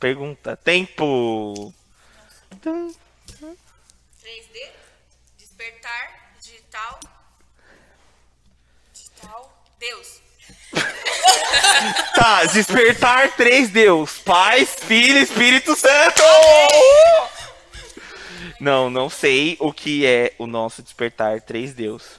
Pergunta. 0.00 0.56
Tempo. 0.56 1.72
Tum. 2.60 2.92
3D, 4.22 4.70
despertar, 5.38 6.32
digital, 6.40 7.00
digital. 8.92 9.64
Deus. 9.78 10.20
Tá, 12.14 12.44
despertar 12.46 13.32
três 13.36 13.68
Deus. 13.68 14.18
Pai, 14.18 14.64
Filho 14.64 15.18
Espírito 15.18 15.76
Santo. 15.76 16.22
Não, 18.64 18.88
não 18.88 19.10
sei 19.10 19.58
o 19.60 19.70
que 19.74 20.06
é 20.06 20.32
o 20.38 20.46
nosso 20.46 20.82
despertar 20.82 21.38
três 21.42 21.74
Deus. 21.74 22.18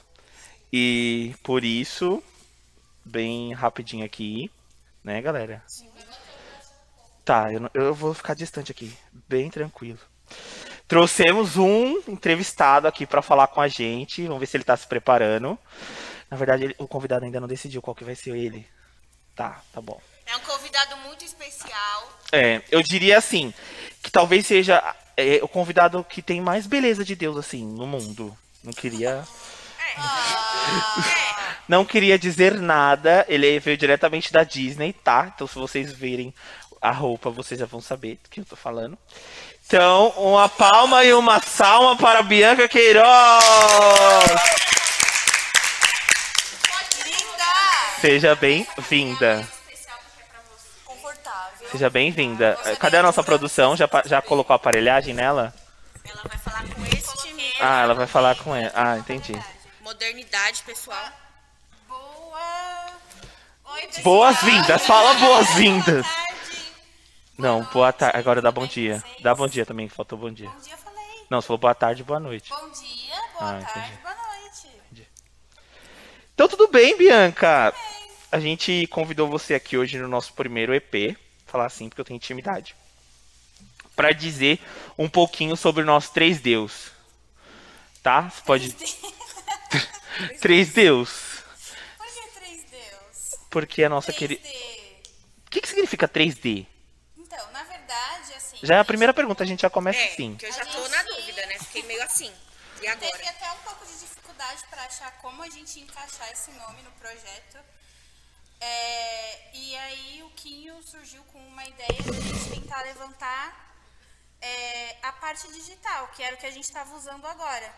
E 0.72 1.34
por 1.42 1.64
isso, 1.64 2.22
bem 3.04 3.52
rapidinho 3.52 4.04
aqui, 4.04 4.48
né, 5.02 5.20
galera? 5.20 5.60
Tá, 7.24 7.52
eu, 7.52 7.58
não- 7.58 7.70
eu 7.74 7.92
vou 7.92 8.14
ficar 8.14 8.34
distante 8.34 8.70
aqui, 8.70 8.96
bem 9.28 9.50
tranquilo. 9.50 9.98
Trouxemos 10.86 11.56
um 11.56 12.00
entrevistado 12.06 12.86
aqui 12.86 13.04
pra 13.06 13.22
falar 13.22 13.48
com 13.48 13.60
a 13.60 13.66
gente. 13.66 14.22
Vamos 14.28 14.38
ver 14.38 14.46
se 14.46 14.56
ele 14.56 14.62
tá 14.62 14.76
se 14.76 14.86
preparando. 14.86 15.58
Na 16.30 16.36
verdade, 16.36 16.62
ele- 16.62 16.76
o 16.78 16.86
convidado 16.86 17.24
ainda 17.24 17.40
não 17.40 17.48
decidiu 17.48 17.82
qual 17.82 17.92
que 17.96 18.04
vai 18.04 18.14
ser 18.14 18.36
ele. 18.36 18.64
Tá, 19.34 19.60
tá 19.72 19.80
bom. 19.80 20.00
É 20.24 20.36
um 20.36 20.40
convidado 20.42 20.96
muito 20.98 21.24
especial. 21.24 22.20
É, 22.30 22.62
eu 22.70 22.84
diria 22.84 23.18
assim, 23.18 23.52
que 24.00 24.12
talvez 24.12 24.46
seja 24.46 24.94
é, 25.16 25.40
o 25.42 25.48
convidado 25.48 26.04
que 26.04 26.20
tem 26.20 26.40
mais 26.40 26.66
beleza 26.66 27.04
de 27.04 27.16
Deus, 27.16 27.36
assim, 27.36 27.64
no 27.64 27.86
mundo. 27.86 28.36
Não 28.62 28.72
queria. 28.72 29.24
Não 31.68 31.84
queria 31.84 32.18
dizer 32.18 32.60
nada. 32.60 33.24
Ele 33.28 33.58
veio 33.58 33.76
diretamente 33.76 34.32
da 34.32 34.44
Disney, 34.44 34.92
tá? 34.92 35.32
Então, 35.34 35.46
se 35.46 35.54
vocês 35.54 35.92
verem 35.92 36.32
a 36.80 36.90
roupa, 36.90 37.30
vocês 37.30 37.58
já 37.58 37.66
vão 37.66 37.80
saber 37.80 38.18
do 38.22 38.28
que 38.30 38.40
eu 38.40 38.44
tô 38.44 38.56
falando. 38.56 38.96
Então, 39.66 40.10
uma 40.16 40.48
palma 40.48 41.02
e 41.02 41.12
uma 41.12 41.40
salma 41.40 41.96
para 41.96 42.22
Bianca 42.22 42.68
Queiroz! 42.68 43.06
Seja 48.00 48.36
bem-vinda. 48.36 49.55
Seja 51.76 51.90
bem-vinda. 51.90 52.56
Cadê 52.80 52.96
a 52.96 53.02
nossa 53.02 53.22
produção? 53.22 53.76
Já, 53.76 53.86
já 54.06 54.22
colocou 54.22 54.54
a 54.54 54.56
aparelhagem 54.56 55.12
nela? 55.12 55.52
Ela 56.02 56.22
vai 56.26 56.38
falar 56.38 56.64
com 56.74 56.82
este 56.86 57.32
mesmo. 57.34 57.52
Ah, 57.60 57.82
ela 57.82 57.92
vai 57.94 58.06
falar 58.06 58.34
com 58.36 58.56
ela. 58.56 58.72
Ah, 58.74 58.96
entendi. 58.96 59.38
Modernidade, 59.82 60.62
pessoal. 60.62 61.04
Boa. 61.86 62.86
Oi, 63.74 63.82
pessoal. 63.88 64.04
Boas-vindas, 64.04 64.86
fala 64.86 65.12
boas-vindas. 65.20 66.06
Boa 66.06 66.14
tarde. 66.16 66.72
Não, 67.36 67.62
boa 67.64 67.92
tarde. 67.92 68.16
Agora 68.16 68.40
dá 68.40 68.50
bom 68.50 68.66
Tudo 68.66 68.74
bem 68.74 68.84
dia. 68.84 69.04
Dá 69.20 69.34
bom 69.34 69.46
dia 69.46 69.66
também, 69.66 69.86
que 69.86 69.94
faltou 69.94 70.18
bom 70.18 70.32
dia. 70.32 70.48
Bom 70.48 70.58
dia, 70.60 70.72
eu 70.72 70.78
falei. 70.78 71.04
Não, 71.28 71.42
você 71.42 71.46
falou 71.46 71.58
boa 71.58 71.74
tarde 71.74 72.00
e 72.00 72.04
boa 72.06 72.18
noite. 72.18 72.48
Bom 72.48 72.70
dia, 72.70 73.16
boa 73.38 73.50
Ah, 73.50 73.60
tarde, 73.60 73.70
entendi. 73.80 74.02
boa 74.02 74.14
noite. 74.14 75.08
Então 76.34 76.48
tudo 76.48 76.68
bem, 76.68 76.96
Bianca. 76.96 77.74
A 78.32 78.40
gente 78.40 78.86
convidou 78.86 79.28
você 79.28 79.52
aqui 79.52 79.76
hoje 79.76 79.98
no 79.98 80.08
nosso 80.08 80.32
primeiro 80.32 80.74
EP, 80.74 81.14
falar 81.56 81.66
assim 81.66 81.88
porque 81.88 82.00
eu 82.00 82.04
tenho 82.04 82.16
intimidade, 82.16 82.76
Pra 83.96 84.12
dizer 84.12 84.60
um 84.98 85.08
pouquinho 85.08 85.56
sobre 85.56 85.82
o 85.82 85.86
nosso 85.86 86.12
três 86.12 86.38
Deus. 86.38 86.90
Tá? 88.02 88.28
Você 88.28 88.42
pode 88.42 88.76
três 90.40 90.72
Deus, 90.74 91.08
Por 91.96 92.06
que 92.06 92.28
três 92.38 92.64
Deus? 92.64 93.30
porque 93.50 93.82
a 93.84 93.88
nossa 93.88 94.12
3D. 94.12 94.16
querida. 94.18 94.48
O 95.46 95.50
que 95.50 95.60
que 95.62 95.68
significa 95.68 96.06
3D? 96.06 96.66
Então, 97.16 97.50
na 97.52 97.62
verdade, 97.64 98.34
assim. 98.36 98.58
Já 98.62 98.74
é 98.74 98.76
a 98.76 98.80
gente 98.82 98.86
primeira 98.88 99.14
pergunta, 99.14 99.42
a 99.42 99.46
gente 99.46 99.62
já 99.62 99.70
começa 99.70 99.98
É, 99.98 100.12
assim. 100.12 100.36
que 100.36 100.44
eu 100.44 100.52
já 100.52 100.62
A 100.62 100.66
tô 100.66 100.82
gente- 100.82 100.90
na 100.90 101.02
dúvida, 101.04 101.46
né? 101.46 101.58
Fiquei 101.58 101.82
meio 101.84 102.02
assim. 102.02 102.30
E 102.82 102.86
agora? 102.86 103.10
Teve 103.12 103.28
até 103.28 103.50
um 103.52 103.56
pouco 103.64 103.86
de 103.86 103.98
dificuldade 103.98 104.62
para 104.68 104.82
achar 104.84 105.10
como 105.22 105.42
a 105.42 105.48
gente 105.48 105.80
encaixar 105.80 106.30
esse 106.30 106.50
nome 106.52 106.82
no 106.82 106.90
projeto. 106.92 107.58
É, 108.66 109.40
e 109.54 109.76
aí 109.76 110.22
o 110.24 110.30
Quinho 110.30 110.82
surgiu 110.82 111.22
com 111.32 111.38
uma 111.38 111.64
ideia 111.64 112.02
de 112.02 112.10
a 112.10 112.20
gente 112.20 112.50
tentar 112.50 112.82
levantar 112.82 113.76
é, 114.40 114.96
a 115.02 115.12
parte 115.12 115.46
digital, 115.52 116.08
que 116.08 116.22
era 116.22 116.34
o 116.34 116.38
que 116.38 116.46
a 116.46 116.50
gente 116.50 116.64
estava 116.64 116.94
usando 116.96 117.24
agora. 117.26 117.72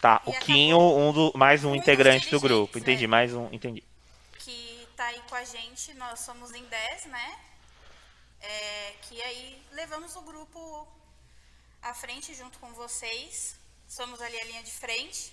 Tá, 0.00 0.20
E 0.26 0.30
o 0.30 0.40
Quinho, 0.40 0.78
um 0.78 1.12
do, 1.12 1.32
mais 1.34 1.64
um 1.64 1.74
integrante 1.74 2.28
do 2.28 2.40
grupo. 2.40 2.78
Entendi, 2.78 3.04
é. 3.04 3.06
mais 3.06 3.32
um, 3.32 3.48
entendi. 3.52 3.82
que 4.40 4.86
tá 4.96 5.06
aí 5.06 5.22
com 5.28 5.36
a 5.36 5.44
gente, 5.44 5.94
nós 5.94 6.20
somos 6.20 6.52
em 6.52 6.64
10, 6.64 7.06
né? 7.06 7.38
É, 8.40 8.94
que 9.02 9.22
aí 9.22 9.62
levamos 9.70 10.16
o 10.16 10.22
grupo 10.22 10.86
à 11.80 11.94
frente 11.94 12.34
junto 12.34 12.58
com 12.58 12.70
vocês. 12.74 13.56
Somos 13.88 14.20
ali 14.20 14.38
a 14.40 14.44
linha 14.44 14.62
de 14.62 14.72
frente. 14.72 15.32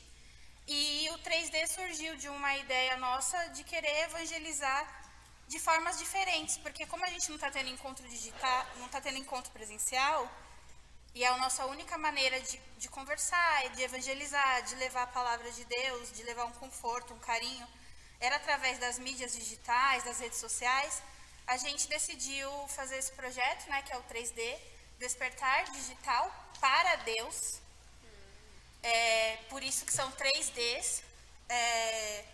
E 0.71 1.09
o 1.09 1.17
3D 1.17 1.65
surgiu 1.65 2.15
de 2.15 2.29
uma 2.29 2.55
ideia 2.57 2.95
nossa 2.97 3.37
de 3.55 3.63
querer 3.63 4.03
evangelizar 4.03 4.83
de 5.47 5.57
formas 5.57 5.97
diferentes, 5.97 6.57
porque 6.57 6.85
como 6.85 7.03
a 7.03 7.09
gente 7.09 7.27
não 7.27 7.37
está 7.37 7.49
tendo 7.49 7.71
encontro 7.71 8.07
digital, 8.07 8.67
não 8.75 8.85
está 8.85 9.01
tendo 9.01 9.17
encontro 9.17 9.51
presencial, 9.51 10.31
e 11.15 11.23
é 11.23 11.27
a 11.27 11.37
nossa 11.37 11.65
única 11.65 11.97
maneira 11.97 12.39
de, 12.39 12.61
de 12.77 12.87
conversar, 12.87 13.69
de 13.69 13.81
evangelizar, 13.81 14.61
de 14.61 14.75
levar 14.75 15.03
a 15.03 15.07
palavra 15.07 15.51
de 15.51 15.65
Deus, 15.65 16.11
de 16.11 16.21
levar 16.21 16.45
um 16.45 16.51
conforto, 16.51 17.15
um 17.15 17.19
carinho, 17.19 17.67
era 18.19 18.35
através 18.35 18.77
das 18.77 18.99
mídias 18.99 19.33
digitais, 19.33 20.03
das 20.03 20.19
redes 20.19 20.37
sociais. 20.37 21.01
A 21.47 21.57
gente 21.57 21.87
decidiu 21.87 22.47
fazer 22.67 22.97
esse 22.97 23.11
projeto, 23.13 23.67
né, 23.71 23.81
que 23.81 23.91
é 23.91 23.97
o 23.97 24.03
3D, 24.03 24.59
Despertar 24.99 25.63
Digital 25.71 26.31
para 26.59 26.95
Deus. 26.97 27.59
É, 28.83 29.37
por 29.49 29.61
isso 29.63 29.85
que 29.85 29.93
são 29.93 30.09
3Ds. 30.11 31.03
É, 31.49 32.25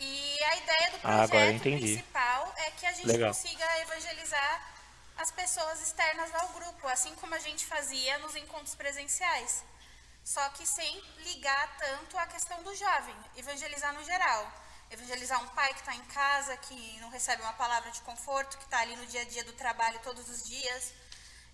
e 0.00 0.36
a 0.44 0.56
ideia 0.56 0.90
do 0.92 0.96
Ah, 1.04 1.28
projeto 1.28 1.54
entendi. 1.56 1.92
principal 1.94 2.54
é 2.56 2.70
que 2.72 2.86
a 2.86 2.92
gente 2.92 3.06
Legal. 3.06 3.32
consiga 3.34 3.78
evangelizar 3.80 4.74
as 5.16 5.30
pessoas 5.32 5.80
externas 5.82 6.32
ao 6.34 6.48
grupo, 6.50 6.86
assim 6.88 7.14
como 7.16 7.34
a 7.34 7.38
gente 7.38 7.66
fazia 7.66 8.18
nos 8.18 8.36
encontros 8.36 8.74
presenciais. 8.74 9.64
Só 10.24 10.46
que 10.50 10.66
sem 10.66 11.02
ligar 11.18 11.76
tanto 11.78 12.16
à 12.18 12.26
questão 12.26 12.62
do 12.62 12.74
jovem, 12.74 13.16
evangelizar 13.36 13.92
no 13.94 14.04
geral. 14.04 14.52
Evangelizar 14.90 15.42
um 15.42 15.48
pai 15.48 15.72
que 15.74 15.80
está 15.80 15.94
em 15.94 16.04
casa, 16.04 16.56
que 16.56 16.98
não 17.00 17.10
recebe 17.10 17.42
uma 17.42 17.52
palavra 17.52 17.90
de 17.90 18.00
conforto, 18.02 18.56
que 18.56 18.64
está 18.64 18.78
ali 18.80 18.96
no 18.96 19.04
dia 19.06 19.20
a 19.20 19.24
dia 19.24 19.44
do 19.44 19.52
trabalho 19.52 19.98
todos 20.02 20.28
os 20.30 20.42
dias. 20.44 20.92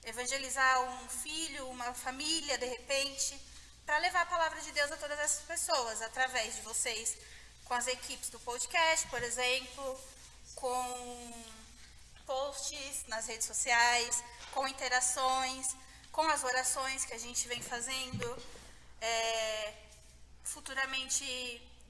Evangelizar 0.05 0.81
um 0.83 1.09
filho, 1.09 1.69
uma 1.69 1.93
família, 1.95 2.57
de 2.59 2.67
repente, 2.67 3.41
para 3.85 3.99
levar 3.99 4.23
a 4.23 4.27
palavra 4.27 4.61
de 4.61 4.73
Deus 4.73 4.91
a 4.91 4.97
todas 4.97 5.19
essas 5.19 5.45
pessoas, 5.45 6.01
através 6.03 6.57
de 6.57 6.63
vocês, 6.63 7.17
com 7.65 7.75
as 7.75 7.87
equipes 7.87 8.31
do 8.31 8.41
podcast, 8.41 9.07
por 9.09 9.23
exemplo, 9.23 10.01
com 10.55 11.45
posts 12.27 13.05
nas 13.09 13.27
redes 13.27 13.47
sociais, 13.47 14.23
com 14.53 14.67
interações, 14.67 15.77
com 16.11 16.23
as 16.23 16.43
orações 16.45 17.05
que 17.05 17.13
a 17.13 17.19
gente 17.19 17.47
vem 17.49 17.61
fazendo, 17.61 18.43
é, 19.01 19.75
futuramente 20.43 21.25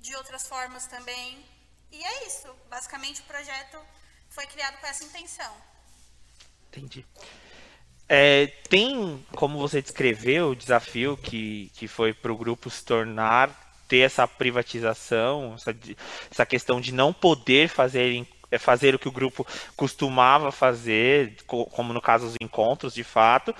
de 0.00 0.14
outras 0.16 0.46
formas 0.46 0.86
também. 0.86 1.44
E 1.92 2.02
é 2.02 2.26
isso. 2.26 2.52
Basicamente 2.68 3.20
o 3.20 3.24
projeto 3.24 3.80
foi 4.30 4.46
criado 4.46 4.78
com 4.80 4.86
essa 4.86 5.04
intenção. 5.04 5.54
Entendi. 6.68 7.06
É, 8.08 8.46
tem, 8.68 9.24
como 9.34 9.58
você 9.58 9.80
descreveu, 9.80 10.50
o 10.50 10.56
desafio 10.56 11.16
que, 11.16 11.70
que 11.74 11.88
foi 11.88 12.12
para 12.12 12.32
o 12.32 12.36
grupo 12.36 12.68
se 12.68 12.84
tornar, 12.84 13.50
ter 13.88 14.00
essa 14.00 14.28
privatização, 14.28 15.54
essa, 15.56 15.74
essa 16.30 16.44
questão 16.46 16.80
de 16.80 16.92
não 16.92 17.12
poder 17.14 17.68
fazer, 17.68 18.26
é, 18.50 18.58
fazer 18.58 18.94
o 18.94 18.98
que 18.98 19.08
o 19.08 19.12
grupo 19.12 19.46
costumava 19.74 20.52
fazer, 20.52 21.34
co- 21.46 21.64
como 21.66 21.94
no 21.94 22.00
caso 22.00 22.26
os 22.26 22.34
encontros, 22.40 22.92
de 22.94 23.02
fato. 23.02 23.54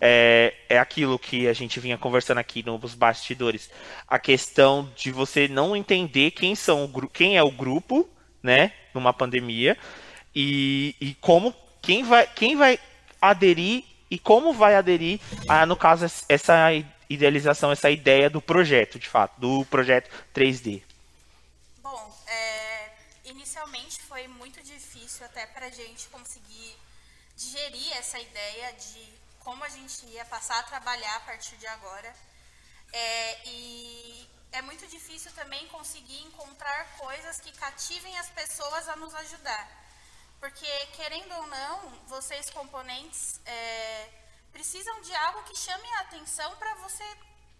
É, 0.00 0.54
é 0.68 0.78
aquilo 0.78 1.18
que 1.18 1.46
a 1.46 1.52
gente 1.52 1.78
vinha 1.78 1.98
conversando 1.98 2.38
aqui 2.38 2.62
nos 2.64 2.94
bastidores. 2.94 3.70
A 4.08 4.18
questão 4.18 4.90
de 4.96 5.10
você 5.10 5.46
não 5.46 5.76
entender 5.76 6.30
quem, 6.30 6.54
são 6.54 6.90
quem 7.12 7.36
é 7.36 7.42
o 7.42 7.50
grupo, 7.50 8.08
né, 8.42 8.72
numa 8.94 9.12
pandemia, 9.12 9.76
e, 10.34 10.94
e 11.00 11.14
como 11.20 11.54
quem 11.82 12.02
vai, 12.02 12.26
quem 12.26 12.56
vai 12.56 12.78
aderir 13.20 13.84
e 14.10 14.18
como 14.18 14.52
vai 14.52 14.74
aderir 14.74 15.20
a, 15.48 15.64
no 15.64 15.76
caso, 15.76 16.06
essa 16.28 16.72
idealização, 17.08 17.70
essa 17.70 17.90
ideia 17.90 18.28
do 18.28 18.42
projeto, 18.42 18.98
de 18.98 19.08
fato, 19.08 19.40
do 19.40 19.64
projeto 19.66 20.10
3D. 20.34 20.82
Bom, 21.78 22.18
é, 22.26 22.90
inicialmente 23.24 24.00
foi 24.02 24.26
muito 24.26 24.62
difícil 24.62 25.24
até 25.26 25.46
para 25.46 25.66
a 25.66 25.70
gente 25.70 26.08
conseguir 26.08 26.76
digerir 27.36 27.92
essa 27.96 28.18
ideia 28.18 28.72
de 28.72 29.08
como 29.40 29.64
a 29.64 29.68
gente 29.68 30.04
ia 30.06 30.24
passar 30.24 30.58
a 30.58 30.62
trabalhar 30.64 31.16
a 31.16 31.20
partir 31.20 31.56
de 31.56 31.66
agora. 31.66 32.14
É, 32.92 33.38
e 33.46 34.28
é 34.52 34.62
muito 34.62 34.86
difícil 34.88 35.30
também 35.32 35.66
conseguir 35.68 36.20
encontrar 36.22 36.96
coisas 36.98 37.40
que 37.40 37.52
cativem 37.52 38.16
as 38.18 38.28
pessoas 38.30 38.88
a 38.88 38.96
nos 38.96 39.14
ajudar. 39.14 39.79
Porque, 40.40 40.86
querendo 40.96 41.34
ou 41.34 41.46
não, 41.48 41.90
vocês 42.06 42.48
componentes 42.48 43.38
é, 43.44 44.08
precisam 44.50 45.00
de 45.02 45.14
algo 45.14 45.42
que 45.42 45.54
chame 45.54 45.86
a 45.92 46.00
atenção 46.00 46.56
para 46.56 46.74
você 46.76 47.04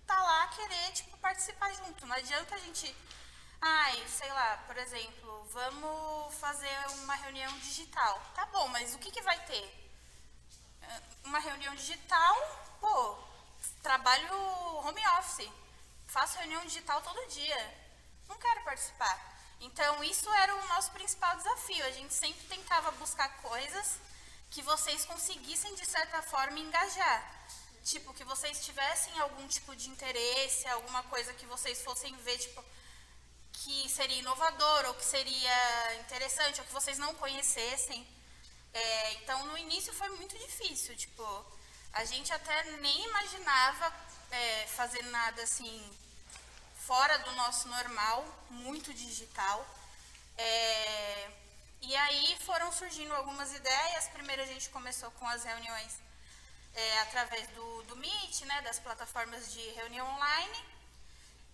estar 0.00 0.22
lá 0.22 0.48
querer 0.48 0.92
tipo, 0.92 1.16
participar 1.18 1.72
junto. 1.74 2.06
Não 2.06 2.16
adianta 2.16 2.54
a 2.54 2.58
gente. 2.58 2.96
Ai, 3.60 4.02
sei 4.08 4.32
lá, 4.32 4.56
por 4.66 4.76
exemplo, 4.78 5.44
vamos 5.50 6.34
fazer 6.36 6.74
uma 7.02 7.14
reunião 7.16 7.52
digital. 7.58 8.18
Tá 8.34 8.46
bom, 8.46 8.66
mas 8.68 8.94
o 8.94 8.98
que, 8.98 9.10
que 9.10 9.20
vai 9.20 9.38
ter? 9.44 9.92
É, 10.80 11.02
Uma 11.24 11.38
reunião 11.38 11.74
digital, 11.74 12.34
pô, 12.80 13.18
trabalho 13.82 14.34
home 14.86 15.06
office. 15.18 15.50
Faço 16.06 16.38
reunião 16.38 16.64
digital 16.64 17.02
todo 17.02 17.28
dia. 17.28 17.74
Não 18.26 18.38
quero 18.38 18.64
participar. 18.64 19.39
Então, 19.60 20.02
isso 20.02 20.28
era 20.34 20.54
o 20.54 20.68
nosso 20.68 20.90
principal 20.92 21.36
desafio. 21.36 21.84
A 21.84 21.90
gente 21.90 22.14
sempre 22.14 22.42
tentava 22.46 22.90
buscar 22.92 23.28
coisas 23.42 23.98
que 24.50 24.62
vocês 24.62 25.04
conseguissem, 25.04 25.74
de 25.74 25.86
certa 25.86 26.22
forma, 26.22 26.58
engajar. 26.58 27.40
Tipo, 27.84 28.12
que 28.14 28.24
vocês 28.24 28.64
tivessem 28.64 29.18
algum 29.20 29.46
tipo 29.46 29.76
de 29.76 29.88
interesse, 29.90 30.66
alguma 30.68 31.02
coisa 31.04 31.32
que 31.34 31.46
vocês 31.46 31.82
fossem 31.82 32.14
ver, 32.16 32.38
tipo, 32.38 32.64
que 33.52 33.88
seria 33.88 34.18
inovador, 34.18 34.86
ou 34.86 34.94
que 34.94 35.04
seria 35.04 35.94
interessante, 35.96 36.60
ou 36.60 36.66
que 36.66 36.72
vocês 36.72 36.98
não 36.98 37.14
conhecessem. 37.14 38.06
É, 38.72 39.12
então, 39.14 39.44
no 39.46 39.58
início 39.58 39.92
foi 39.92 40.08
muito 40.10 40.38
difícil. 40.38 40.96
Tipo, 40.96 41.24
a 41.92 42.04
gente 42.04 42.32
até 42.32 42.62
nem 42.78 43.04
imaginava 43.04 43.92
é, 44.30 44.66
fazer 44.68 45.02
nada 45.06 45.42
assim 45.42 45.99
fora 46.86 47.18
do 47.18 47.32
nosso 47.32 47.68
normal, 47.68 48.24
muito 48.50 48.92
digital. 48.92 49.66
É, 50.36 51.30
e 51.82 51.96
aí 51.96 52.36
foram 52.44 52.72
surgindo 52.72 53.14
algumas 53.14 53.52
ideias. 53.52 54.08
Primeiro 54.08 54.42
a 54.42 54.46
gente 54.46 54.68
começou 54.70 55.10
com 55.12 55.26
as 55.28 55.44
reuniões 55.44 55.92
é, 56.74 57.00
através 57.00 57.48
do, 57.48 57.82
do 57.84 57.96
Meet, 57.96 58.42
né, 58.42 58.60
das 58.62 58.78
plataformas 58.78 59.52
de 59.52 59.60
reunião 59.70 60.06
online. 60.14 60.64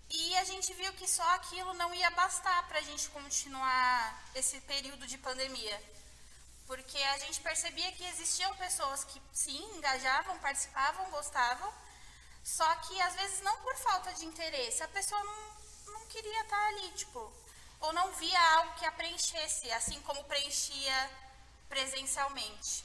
E 0.08 0.36
a 0.36 0.44
gente 0.44 0.72
viu 0.74 0.92
que 0.92 1.08
só 1.08 1.28
aquilo 1.34 1.74
não 1.74 1.92
ia 1.94 2.10
bastar 2.10 2.66
para 2.68 2.78
a 2.78 2.82
gente 2.82 3.08
continuar 3.08 4.24
esse 4.34 4.60
período 4.60 5.06
de 5.06 5.18
pandemia. 5.18 5.82
Porque 6.66 6.98
a 6.98 7.18
gente 7.18 7.40
percebia 7.40 7.92
que 7.92 8.04
existiam 8.04 8.54
pessoas 8.56 9.04
que 9.04 9.20
sim, 9.32 9.62
engajavam, 9.76 10.38
participavam, 10.38 11.10
gostavam, 11.10 11.72
só 12.46 12.76
que 12.76 13.00
às 13.02 13.16
vezes 13.16 13.40
não 13.40 13.56
por 13.56 13.74
falta 13.74 14.14
de 14.14 14.24
interesse, 14.24 14.80
a 14.80 14.86
pessoa 14.86 15.20
não, 15.24 15.92
não 15.94 16.06
queria 16.06 16.42
estar 16.42 16.68
ali, 16.68 16.92
tipo, 16.92 17.32
ou 17.80 17.92
não 17.92 18.12
via 18.12 18.40
algo 18.54 18.74
que 18.74 18.86
a 18.86 18.92
preenchesse, 18.92 19.68
assim 19.72 20.00
como 20.02 20.22
preenchia 20.24 21.10
presencialmente. 21.68 22.84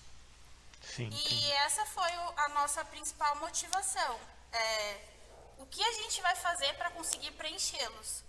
Sim. 0.82 1.10
E 1.12 1.52
essa 1.52 1.86
foi 1.86 2.10
a 2.38 2.50
nossa 2.50 2.84
principal 2.86 3.36
motivação. 3.36 4.20
É, 4.52 5.06
o 5.60 5.68
que 5.68 5.84
a 5.84 5.92
gente 5.92 6.20
vai 6.22 6.36
fazer 6.36 6.74
para 6.74 6.90
conseguir 6.90 7.30
preenchê-los? 7.34 8.24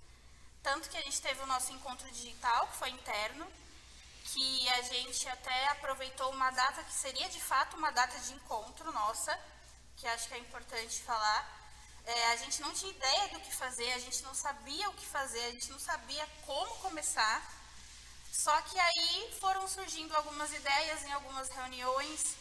Tanto 0.62 0.90
que 0.90 0.98
a 0.98 1.00
gente 1.00 1.22
teve 1.22 1.40
o 1.40 1.46
nosso 1.46 1.72
encontro 1.72 2.10
digital, 2.10 2.66
que 2.66 2.76
foi 2.76 2.90
interno, 2.90 3.50
que 4.26 4.68
a 4.68 4.82
gente 4.82 5.26
até 5.30 5.68
aproveitou 5.68 6.30
uma 6.30 6.50
data 6.50 6.84
que 6.84 6.92
seria 6.92 7.30
de 7.30 7.40
fato 7.40 7.74
uma 7.78 7.90
data 7.90 8.18
de 8.18 8.34
encontro 8.34 8.92
nossa, 8.92 9.32
que 10.02 10.08
acho 10.08 10.26
que 10.26 10.34
é 10.34 10.38
importante 10.38 11.00
falar. 11.02 11.40
É, 12.04 12.32
a 12.32 12.36
gente 12.36 12.60
não 12.60 12.72
tinha 12.74 12.90
ideia 12.90 13.28
do 13.28 13.38
que 13.38 13.54
fazer, 13.54 13.92
a 13.92 14.00
gente 14.00 14.20
não 14.24 14.34
sabia 14.34 14.90
o 14.90 14.94
que 14.94 15.06
fazer, 15.06 15.44
a 15.44 15.50
gente 15.52 15.70
não 15.70 15.78
sabia 15.78 16.26
como 16.44 16.74
começar. 16.78 17.40
Só 18.32 18.60
que 18.62 18.76
aí 18.80 19.36
foram 19.38 19.68
surgindo 19.68 20.12
algumas 20.16 20.52
ideias 20.52 21.04
em 21.04 21.12
algumas 21.12 21.48
reuniões. 21.50 22.34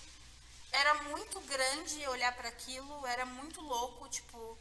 Era 0.72 0.96
muito 1.04 1.40
grande 1.42 2.08
olhar 2.08 2.34
para 2.36 2.50
aquilo, 2.50 3.06
era 3.06 3.28
muito 3.28 3.62
louco, 3.62 4.10
tipo, 4.10 4.58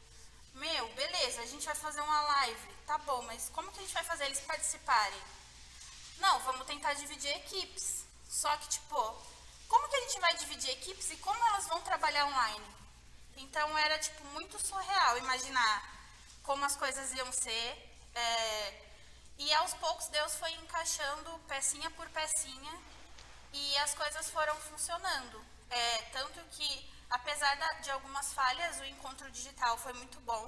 meu, 0.52 0.88
beleza, 0.92 1.40
a 1.40 1.46
gente 1.46 1.64
vai 1.64 1.74
fazer 1.74 2.02
uma 2.02 2.20
live, 2.20 2.68
tá 2.86 2.98
bom, 2.98 3.22
mas 3.22 3.48
como 3.54 3.72
que 3.72 3.78
a 3.78 3.82
gente 3.82 3.94
vai 3.94 4.04
fazer 4.04 4.26
eles 4.26 4.40
participarem? 4.40 5.22
Não, 6.18 6.38
vamos 6.40 6.66
tentar 6.66 6.92
dividir 6.92 7.34
equipes. 7.36 8.04
Só 8.28 8.54
que, 8.58 8.68
tipo, 8.68 9.16
como 9.68 9.88
que 9.88 9.96
a 9.96 10.00
gente 10.00 10.20
vai 10.20 10.36
dividir 10.36 10.70
equipes 10.72 11.10
e 11.10 11.16
como 11.16 11.42
elas 11.46 11.66
vão 11.66 11.80
trabalhar 11.80 12.26
online? 12.26 12.79
Então 13.42 13.76
era, 13.78 13.98
tipo, 13.98 14.22
muito 14.28 14.58
surreal 14.58 15.18
imaginar 15.18 15.76
como 16.42 16.64
as 16.64 16.76
coisas 16.76 17.12
iam 17.14 17.30
ser. 17.32 17.68
é, 18.14 18.74
E 19.38 19.52
aos 19.54 19.72
poucos 19.74 20.06
Deus 20.08 20.34
foi 20.36 20.52
encaixando 20.52 21.30
pecinha 21.48 21.90
por 21.92 22.08
pecinha 22.10 22.72
e 23.52 23.76
as 23.78 23.94
coisas 23.94 24.30
foram 24.30 24.54
funcionando. 24.68 25.44
É, 25.70 25.98
tanto 26.12 26.40
que, 26.50 26.68
apesar 27.10 27.56
da- 27.56 27.72
de 27.84 27.90
algumas 27.90 28.32
falhas, 28.34 28.80
o 28.80 28.84
encontro 28.84 29.30
digital 29.30 29.78
foi 29.78 29.92
muito 29.94 30.20
bom. 30.20 30.44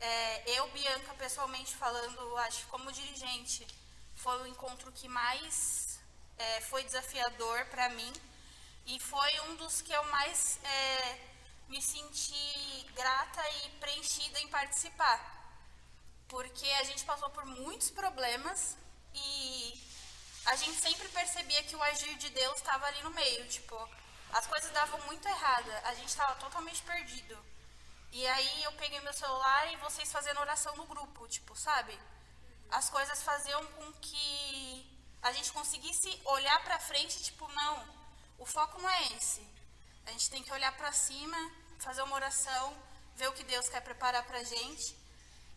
É, 0.00 0.42
eu, 0.58 0.68
Bianca, 0.70 1.14
pessoalmente 1.14 1.74
falando, 1.76 2.36
acho 2.38 2.58
que 2.60 2.66
como 2.66 2.92
dirigente, 2.92 3.66
foi 4.14 4.42
o 4.42 4.46
encontro 4.46 4.90
que 4.92 5.08
mais 5.08 5.98
é, 6.38 6.60
foi 6.62 6.84
desafiador 6.84 7.64
para 7.66 7.88
mim 7.90 8.12
e 8.86 9.00
foi 9.00 9.40
um 9.48 9.56
dos 9.56 9.80
que 9.82 9.92
eu 9.92 10.04
mais 10.04 10.58
é, 10.64 11.18
me 11.68 11.80
senti 11.82 12.86
grata 12.94 13.42
e 13.50 13.70
preenchida 13.80 14.40
em 14.40 14.48
participar 14.48 15.36
porque 16.28 16.68
a 16.80 16.84
gente 16.84 17.04
passou 17.04 17.30
por 17.30 17.44
muitos 17.44 17.90
problemas 17.90 18.76
e 19.14 19.80
a 20.46 20.56
gente 20.56 20.78
sempre 20.80 21.08
percebia 21.08 21.62
que 21.64 21.76
o 21.76 21.82
agir 21.82 22.16
de 22.16 22.30
Deus 22.30 22.56
estava 22.56 22.86
ali 22.86 23.02
no 23.02 23.10
meio, 23.10 23.46
tipo, 23.48 23.76
as 24.32 24.46
coisas 24.46 24.70
davam 24.72 25.00
muito 25.06 25.26
errada, 25.26 25.82
a 25.84 25.94
gente 25.94 26.08
estava 26.08 26.34
totalmente 26.36 26.82
perdido. 26.82 27.36
E 28.12 28.26
aí 28.26 28.62
eu 28.62 28.72
peguei 28.72 29.00
meu 29.00 29.12
celular 29.12 29.72
e 29.72 29.76
vocês 29.76 30.10
fazendo 30.10 30.40
oração 30.40 30.74
no 30.76 30.86
grupo, 30.86 31.28
tipo, 31.28 31.54
sabe? 31.56 31.98
As 32.70 32.88
coisas 32.90 33.22
faziam 33.22 33.64
com 33.66 33.92
que 33.94 34.86
a 35.22 35.32
gente 35.32 35.52
conseguisse 35.52 36.20
olhar 36.24 36.62
pra 36.64 36.78
frente, 36.78 37.22
tipo, 37.22 37.46
não, 37.52 37.88
o 38.38 38.46
foco 38.46 38.80
não 38.80 38.88
é 38.88 39.06
esse. 39.14 39.46
A 40.06 40.10
gente 40.12 40.30
tem 40.30 40.42
que 40.42 40.52
olhar 40.52 40.72
pra 40.76 40.92
cima, 40.92 41.36
fazer 41.78 42.02
uma 42.02 42.14
oração, 42.14 42.76
ver 43.16 43.28
o 43.28 43.32
que 43.32 43.44
Deus 43.44 43.68
quer 43.68 43.80
preparar 43.80 44.24
pra 44.24 44.42
gente. 44.42 44.96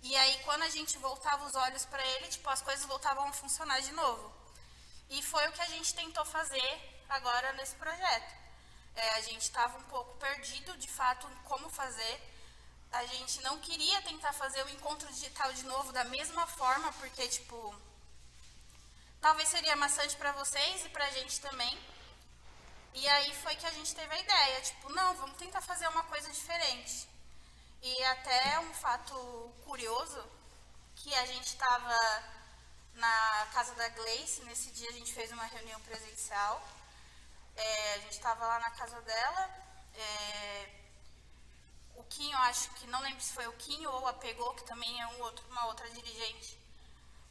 E 0.01 0.15
aí, 0.15 0.39
quando 0.43 0.63
a 0.63 0.69
gente 0.69 0.97
voltava 0.97 1.45
os 1.45 1.55
olhos 1.55 1.85
para 1.85 2.05
ele, 2.05 2.27
tipo, 2.27 2.49
as 2.49 2.61
coisas 2.61 2.85
voltavam 2.85 3.27
a 3.27 3.33
funcionar 3.33 3.79
de 3.81 3.91
novo. 3.91 4.31
E 5.09 5.21
foi 5.21 5.47
o 5.47 5.51
que 5.51 5.61
a 5.61 5.67
gente 5.67 5.93
tentou 5.93 6.23
fazer 6.25 7.03
agora 7.09 7.53
nesse 7.53 7.75
projeto. 7.75 8.33
É, 8.95 9.09
a 9.15 9.21
gente 9.21 9.41
estava 9.41 9.77
um 9.77 9.83
pouco 9.83 10.15
perdido, 10.17 10.77
de 10.77 10.87
fato, 10.87 11.27
em 11.27 11.43
como 11.43 11.69
fazer. 11.69 12.21
A 12.91 13.05
gente 13.05 13.41
não 13.41 13.59
queria 13.59 14.01
tentar 14.01 14.33
fazer 14.33 14.63
o 14.65 14.69
encontro 14.69 15.07
digital 15.13 15.51
de 15.53 15.63
novo 15.63 15.91
da 15.91 16.03
mesma 16.05 16.47
forma, 16.47 16.91
porque, 16.93 17.27
tipo, 17.27 17.75
talvez 19.21 19.49
seria 19.49 19.75
maçante 19.75 20.15
para 20.15 20.31
vocês 20.31 20.85
e 20.85 20.89
para 20.89 21.05
a 21.05 21.11
gente 21.11 21.39
também. 21.41 21.77
E 22.93 23.07
aí 23.07 23.33
foi 23.35 23.55
que 23.55 23.65
a 23.65 23.71
gente 23.71 23.93
teve 23.95 24.13
a 24.13 24.19
ideia, 24.19 24.61
tipo, 24.61 24.89
não, 24.93 25.15
vamos 25.15 25.37
tentar 25.37 25.61
fazer 25.61 25.87
uma 25.87 26.03
coisa 26.03 26.29
diferente. 26.31 27.07
E 27.81 28.03
até 28.05 28.59
um 28.59 28.73
fato 28.73 29.15
curioso, 29.63 30.23
que 30.95 31.13
a 31.15 31.25
gente 31.25 31.47
estava 31.47 31.97
na 32.93 33.47
casa 33.53 33.73
da 33.75 33.87
Gleice, 33.89 34.43
nesse 34.43 34.71
dia 34.71 34.89
a 34.89 34.93
gente 34.93 35.13
fez 35.13 35.31
uma 35.31 35.45
reunião 35.45 35.79
presencial. 35.81 36.61
É, 37.55 37.93
a 37.95 37.97
gente 37.99 38.13
estava 38.13 38.45
lá 38.45 38.59
na 38.59 38.71
casa 38.71 39.01
dela. 39.01 39.49
é, 39.95 40.69
o 41.95 42.03
Quinho, 42.05 42.37
acho 42.37 42.69
que 42.71 42.87
não 42.87 43.01
lembro 43.01 43.21
se 43.21 43.33
foi 43.33 43.45
o 43.47 43.53
Quinho 43.53 43.91
ou 43.91 44.07
a 44.07 44.13
Pegou, 44.13 44.53
que 44.55 44.63
também 44.63 45.01
é 45.01 45.07
um 45.07 45.21
outro, 45.21 45.45
uma 45.49 45.65
outra 45.65 45.89
dirigente, 45.89 46.57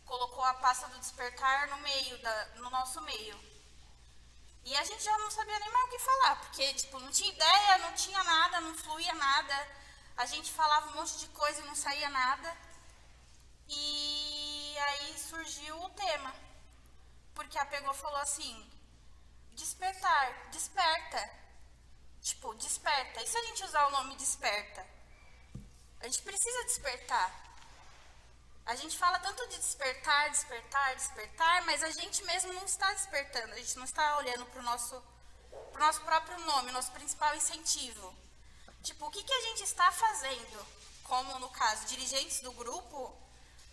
colocou 0.05 0.45
a 0.45 0.55
pasta 0.55 0.87
do 0.89 0.99
despertar 0.99 1.69
no 1.69 1.79
meio, 1.79 2.19
da, 2.19 2.45
no 2.57 2.71
nosso 2.71 3.01
meio. 3.03 3.58
E 4.65 4.77
a 4.77 4.85
gente 4.85 5.03
já 5.03 5.17
não 5.19 5.31
sabia 5.31 5.59
nem 5.59 5.73
mais 5.73 5.87
o 5.87 5.91
que 5.91 5.99
falar, 5.99 6.37
porque 6.37 6.75
tipo, 6.75 6.99
não 7.01 7.11
tinha 7.11 7.33
ideia, 7.33 7.79
não 7.79 7.93
tinha 7.95 8.23
nada, 8.23 8.61
não 8.61 8.75
fluía 8.75 9.15
nada. 9.15 9.69
A 10.17 10.27
gente 10.27 10.53
falava 10.53 10.91
um 10.91 10.95
monte 10.95 11.19
de 11.19 11.29
coisa 11.29 11.61
e 11.61 11.67
não 11.67 11.75
saía 11.75 12.11
nada. 12.11 12.57
E 13.69 14.77
aí 14.79 15.19
surgiu 15.19 15.81
o 15.83 15.91
tema. 15.91 16.35
Porque 17.35 17.59
a 17.59 17.65
pegou 17.67 17.95
falou 17.95 18.21
assim: 18.21 18.69
despertar, 19.53 20.49
desperta. 20.51 21.31
Tipo, 22.21 22.55
desperta. 22.55 23.23
E 23.23 23.27
se 23.27 23.39
a 23.39 23.45
gente 23.45 23.65
usar 23.65 23.87
o 23.87 23.91
nome 23.91 24.17
desperta? 24.17 24.85
A 26.01 26.05
gente 26.05 26.23
precisa 26.23 26.65
despertar. 26.65 27.48
A 28.69 28.75
gente 28.77 28.99
fala 28.99 29.19
tanto 29.21 29.49
de 29.49 29.57
despertar, 29.57 30.29
despertar, 30.29 30.95
despertar, 30.95 31.65
mas 31.65 31.83
a 31.83 31.89
gente 31.89 32.23
mesmo 32.25 32.53
não 32.53 32.67
está 32.67 32.93
despertando. 32.93 33.55
A 33.55 33.57
gente 33.57 33.75
não 33.79 33.85
está 33.85 34.19
olhando 34.19 34.45
para 34.45 34.61
o 34.61 34.63
nosso, 34.63 35.03
pro 35.73 35.81
nosso 35.81 36.03
próprio 36.03 36.39
nome, 36.41 36.71
nosso 36.71 36.93
principal 36.93 37.35
incentivo. 37.35 38.15
Tipo, 38.83 39.07
o 39.07 39.11
que, 39.11 39.25
que 39.25 39.33
a 39.33 39.41
gente 39.41 39.63
está 39.63 39.91
fazendo, 39.91 40.67
como 41.03 41.39
no 41.39 41.49
caso, 41.49 41.87
dirigentes 41.87 42.41
do 42.41 42.53
grupo, 42.53 43.19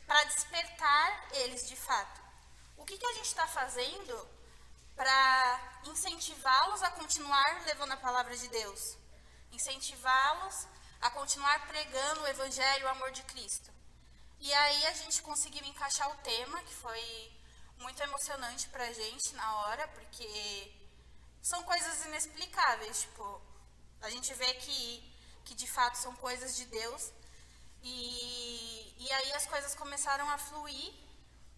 para 0.07 0.23
despertar 0.23 1.27
eles 1.33 1.67
de 1.67 1.75
fato? 1.75 2.21
O 2.77 2.85
que, 2.85 2.97
que 2.97 3.05
a 3.05 3.13
gente 3.15 3.27
está 3.27 3.45
fazendo 3.47 4.29
para 4.95 5.81
incentivá-los 5.83 6.81
a 6.83 6.91
continuar 6.91 7.65
levando 7.65 7.91
a 7.91 7.97
palavra 7.97 8.33
de 8.37 8.47
Deus? 8.47 8.97
Incentivá-los 9.51 10.67
a 11.01 11.09
continuar 11.11 11.67
pregando 11.67 12.21
o 12.21 12.27
evangelho, 12.27 12.85
o 12.85 12.89
amor 12.91 13.11
de 13.11 13.23
Cristo. 13.23 13.74
E 14.39 14.53
aí 14.53 14.85
a 14.87 14.93
gente 14.93 15.21
conseguiu 15.21 15.63
encaixar 15.65 16.09
o 16.11 16.17
tema, 16.17 16.61
que 16.63 16.73
foi 16.73 17.31
muito 17.79 18.01
emocionante 18.01 18.67
pra 18.69 18.91
gente 18.91 19.33
na 19.35 19.55
hora, 19.59 19.87
porque 19.89 20.71
são 21.41 21.61
coisas 21.63 22.05
inexplicáveis, 22.05 23.01
tipo, 23.01 23.41
a 24.01 24.09
gente 24.09 24.33
vê 24.33 24.53
que, 24.55 25.13
que 25.45 25.53
de 25.55 25.67
fato 25.67 25.97
são 25.97 26.15
coisas 26.15 26.55
de 26.55 26.65
Deus. 26.65 27.11
E, 27.83 28.95
e 28.97 29.11
aí 29.11 29.33
as 29.33 29.45
coisas 29.45 29.75
começaram 29.75 30.29
a 30.29 30.37
fluir, 30.37 30.93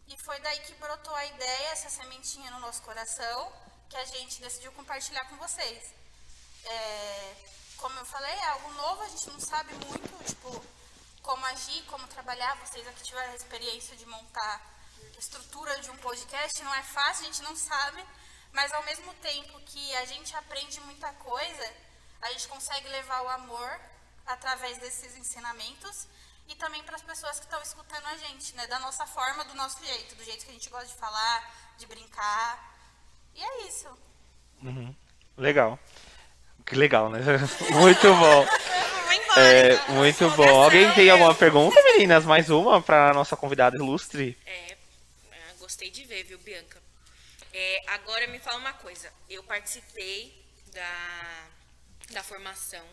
e 0.07 0.17
foi 0.25 0.39
daí 0.39 0.59
que 0.61 0.73
brotou 0.75 1.15
a 1.15 1.25
ideia, 1.25 1.69
essa 1.69 1.89
sementinha 1.89 2.51
no 2.51 2.59
nosso 2.59 2.81
coração, 2.81 3.51
que 3.89 3.97
a 3.97 4.05
gente 4.05 4.41
decidiu 4.41 4.71
compartilhar 4.73 5.25
com 5.29 5.37
vocês. 5.37 5.93
É, 6.65 7.35
como 7.77 7.97
eu 7.99 8.05
falei, 8.05 8.33
é 8.33 8.47
algo 8.49 8.71
novo, 8.73 9.01
a 9.03 9.09
gente 9.09 9.29
não 9.29 9.39
sabe 9.39 9.73
muito, 9.73 10.23
tipo, 10.25 10.76
como 11.27 11.45
agir, 11.47 11.83
como 11.87 12.07
trabalhar. 12.07 12.55
Vocês 12.65 12.87
aqui 12.87 13.03
tiveram 13.03 13.33
a 13.33 13.35
experiência 13.35 13.97
de 13.97 14.05
montar 14.05 14.55
estrutura 15.19 15.77
de 15.81 15.91
um 15.91 15.97
podcast, 15.97 16.63
não 16.63 16.73
é 16.73 16.83
fácil, 16.83 17.23
a 17.23 17.25
gente 17.25 17.43
não 17.43 17.55
sabe, 17.55 18.01
mas 18.53 18.71
ao 18.71 18.83
mesmo 18.83 19.13
tempo 19.15 19.59
que 19.65 19.95
a 19.95 20.05
gente 20.05 20.33
aprende 20.35 20.79
muita 20.81 21.11
coisa, 21.13 21.73
a 22.21 22.31
gente 22.31 22.47
consegue 22.47 22.87
levar 22.87 23.23
o 23.23 23.29
amor 23.29 23.79
através 24.25 24.77
desses 24.77 25.17
ensinamentos 25.17 26.07
e 26.47 26.55
também 26.55 26.81
para 26.83 26.95
as 26.95 27.01
pessoas 27.01 27.39
que 27.39 27.45
estão 27.45 27.61
escutando 27.61 28.05
a 28.05 28.15
gente, 28.17 28.55
né, 28.55 28.65
da 28.67 28.79
nossa 28.79 29.05
forma, 29.05 29.43
do 29.45 29.55
nosso 29.55 29.83
jeito, 29.83 30.15
do 30.15 30.23
jeito 30.23 30.45
que 30.45 30.51
a 30.51 30.53
gente 30.53 30.69
gosta 30.69 30.87
de 30.87 30.95
falar, 30.95 31.75
de 31.77 31.85
brincar. 31.87 32.73
E 33.35 33.43
é 33.43 33.67
isso. 33.67 33.89
Legal. 35.35 35.77
Que 36.67 36.75
legal, 36.75 37.09
né? 37.09 37.19
Muito 37.71 38.13
bom. 38.13 38.45
É, 39.39 39.91
muito 39.91 40.29
bom. 40.31 40.63
Alguém 40.63 40.91
tem 40.93 41.11
alguma 41.11 41.33
pergunta, 41.33 41.79
meninas? 41.83 42.25
Mais 42.25 42.49
uma 42.49 42.81
para 42.81 43.13
nossa 43.13 43.37
convidada 43.37 43.77
ilustre? 43.77 44.35
É, 44.43 44.75
ah, 45.31 45.53
gostei 45.59 45.91
de 45.91 46.03
ver, 46.05 46.23
viu, 46.23 46.39
Bianca? 46.39 46.81
É, 47.53 47.83
agora 47.87 48.25
me 48.27 48.39
fala 48.39 48.57
uma 48.57 48.73
coisa. 48.73 49.13
Eu 49.29 49.43
participei 49.43 50.43
da, 50.73 51.45
da 52.09 52.23
formação. 52.23 52.83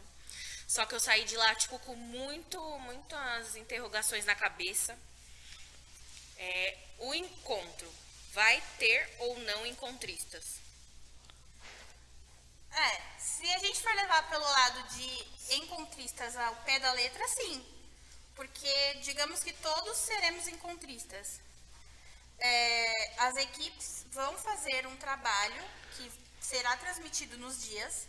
Só 0.69 0.85
que 0.85 0.95
eu 0.95 1.01
saí 1.01 1.25
de 1.25 1.37
lá, 1.37 1.55
tipo, 1.55 1.79
com 1.79 1.97
muito, 1.97 2.61
muitas 2.81 3.57
interrogações 3.57 4.27
na 4.27 4.35
cabeça. 4.35 4.99
É, 6.37 6.77
o 6.99 7.15
encontro 7.15 7.89
vai 8.33 8.63
ter 8.79 9.09
ou 9.21 9.39
não 9.41 9.67
encontristas? 9.67 10.64
É, 12.77 13.03
se 13.19 13.49
a 13.53 13.59
gente 13.59 13.81
for 13.81 13.95
levar 13.95 14.29
pelo 14.29 14.45
lado 14.45 14.83
de 14.95 15.55
encontristas 15.57 16.37
ao 16.37 16.57
pé 16.57 16.79
da 16.81 16.93
letra, 16.93 17.27
sim. 17.29 17.65
Porque 18.35 18.95
digamos 19.03 19.41
que 19.45 19.53
todos 19.53 19.97
seremos 19.97 20.49
encontristas. 20.49 21.41
É, 22.39 23.15
as 23.19 23.37
equipes 23.37 24.05
vão 24.11 24.37
fazer 24.39 24.87
um 24.89 24.97
trabalho 24.97 25.65
que 25.97 26.11
será 26.41 26.77
transmitido 26.77 27.39
nos 27.39 27.63
dias. 27.63 28.09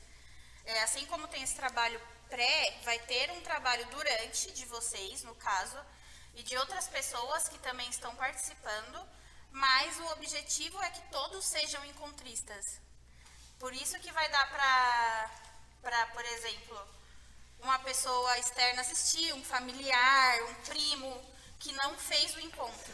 É, 0.66 0.82
assim 0.82 1.06
como 1.06 1.28
tem 1.28 1.44
esse 1.44 1.56
trabalho 1.56 2.02
pré, 2.28 2.80
vai 2.84 2.98
ter 3.00 3.30
um 3.32 3.42
trabalho 3.42 3.86
durante 3.88 4.52
de 4.52 4.66
vocês, 4.66 5.22
no 5.24 5.36
caso, 5.36 5.78
e 6.34 6.42
de 6.42 6.58
outras 6.58 6.88
pessoas 6.88 7.48
que 7.48 7.60
também 7.60 7.88
estão 7.90 8.16
participando, 8.16 9.08
mas 9.52 10.00
o 10.00 10.06
objetivo 10.14 10.82
é 10.82 10.90
que 10.90 11.02
todos 11.12 11.46
sejam 11.46 11.86
encontristas. 11.86 12.80
Por 13.66 13.74
isso 13.74 13.98
que 14.00 14.12
vai 14.12 14.30
dar 14.30 14.48
para, 15.82 16.06
por 16.14 16.24
exemplo, 16.24 16.80
uma 17.62 17.80
pessoa 17.80 18.38
externa 18.38 18.82
assistir, 18.82 19.34
um 19.34 19.44
familiar, 19.44 20.44
um 20.44 20.54
primo 20.66 21.36
que 21.60 21.72
não 21.72 21.98
fez 21.98 22.36
o 22.36 22.40
encontro. 22.42 22.94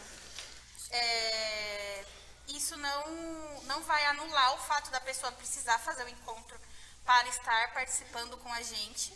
É, 0.89 2.05
isso 2.47 2.77
não, 2.77 3.61
não 3.63 3.83
vai 3.83 4.05
anular 4.05 4.53
o 4.53 4.59
fato 4.59 4.89
da 4.91 5.01
pessoa 5.01 5.33
precisar 5.33 5.77
fazer 5.79 6.05
o 6.05 6.09
encontro 6.09 6.57
para 7.03 7.27
estar 7.27 7.73
participando 7.73 8.37
com 8.37 8.53
a 8.53 8.61
gente, 8.61 9.13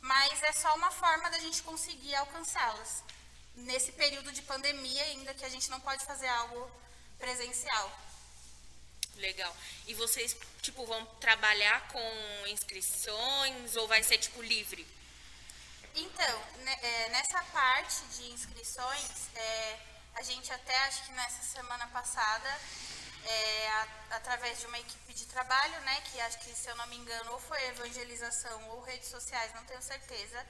mas 0.00 0.42
é 0.42 0.50
só 0.50 0.74
uma 0.74 0.90
forma 0.90 1.30
da 1.30 1.38
gente 1.38 1.62
conseguir 1.62 2.16
alcançá-las. 2.16 3.04
Nesse 3.54 3.92
período 3.92 4.32
de 4.32 4.42
pandemia, 4.42 5.04
ainda 5.04 5.34
que 5.34 5.44
a 5.44 5.48
gente 5.48 5.70
não 5.70 5.78
pode 5.78 6.04
fazer 6.04 6.26
algo 6.26 6.68
presencial. 7.16 8.09
Legal. 9.20 9.54
E 9.86 9.94
vocês, 9.94 10.34
tipo, 10.62 10.86
vão 10.86 11.04
trabalhar 11.20 11.88
com 11.88 12.46
inscrições 12.48 13.76
ou 13.76 13.86
vai 13.86 14.02
ser, 14.02 14.18
tipo, 14.18 14.40
livre? 14.40 14.86
Então, 15.94 16.44
né, 16.58 16.78
é, 16.82 17.08
nessa 17.10 17.42
parte 17.44 18.02
de 18.16 18.30
inscrições, 18.30 19.28
é, 19.34 19.78
a 20.14 20.22
gente 20.22 20.50
até, 20.52 20.76
acho 20.84 21.04
que 21.04 21.12
nessa 21.12 21.42
semana 21.42 21.86
passada, 21.88 22.60
é, 23.26 23.68
a, 23.68 23.88
através 24.12 24.60
de 24.60 24.66
uma 24.66 24.78
equipe 24.78 25.12
de 25.12 25.26
trabalho, 25.26 25.78
né, 25.82 26.00
que 26.10 26.20
acho 26.20 26.38
que, 26.38 26.54
se 26.54 26.68
eu 26.68 26.76
não 26.76 26.86
me 26.86 26.96
engano, 26.96 27.32
ou 27.32 27.40
foi 27.40 27.62
evangelização 27.66 28.70
ou 28.70 28.80
redes 28.82 29.08
sociais, 29.08 29.52
não 29.54 29.64
tenho 29.64 29.82
certeza, 29.82 30.46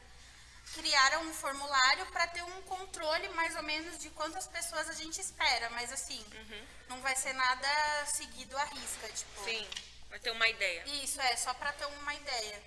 criaram 0.74 1.22
um 1.22 1.32
formulário 1.32 2.06
para 2.06 2.26
ter 2.28 2.42
um 2.42 2.62
controle 2.62 3.28
mais 3.30 3.56
ou 3.56 3.62
menos 3.62 3.98
de 3.98 4.08
quantas 4.10 4.46
pessoas 4.46 4.88
a 4.88 4.92
gente 4.92 5.20
espera, 5.20 5.68
mas 5.70 5.92
assim, 5.92 6.24
uhum. 6.34 6.62
não 6.88 7.00
vai 7.00 7.16
ser 7.16 7.32
nada 7.32 7.68
seguido 8.06 8.56
à 8.56 8.64
risca, 8.64 9.08
tipo. 9.08 9.44
Sim, 9.44 9.66
vai 10.08 10.18
ter 10.18 10.30
uma 10.30 10.48
ideia. 10.48 10.84
Isso, 11.02 11.20
é, 11.20 11.36
só 11.36 11.52
para 11.54 11.72
ter 11.72 11.86
uma 11.86 12.14
ideia. 12.14 12.60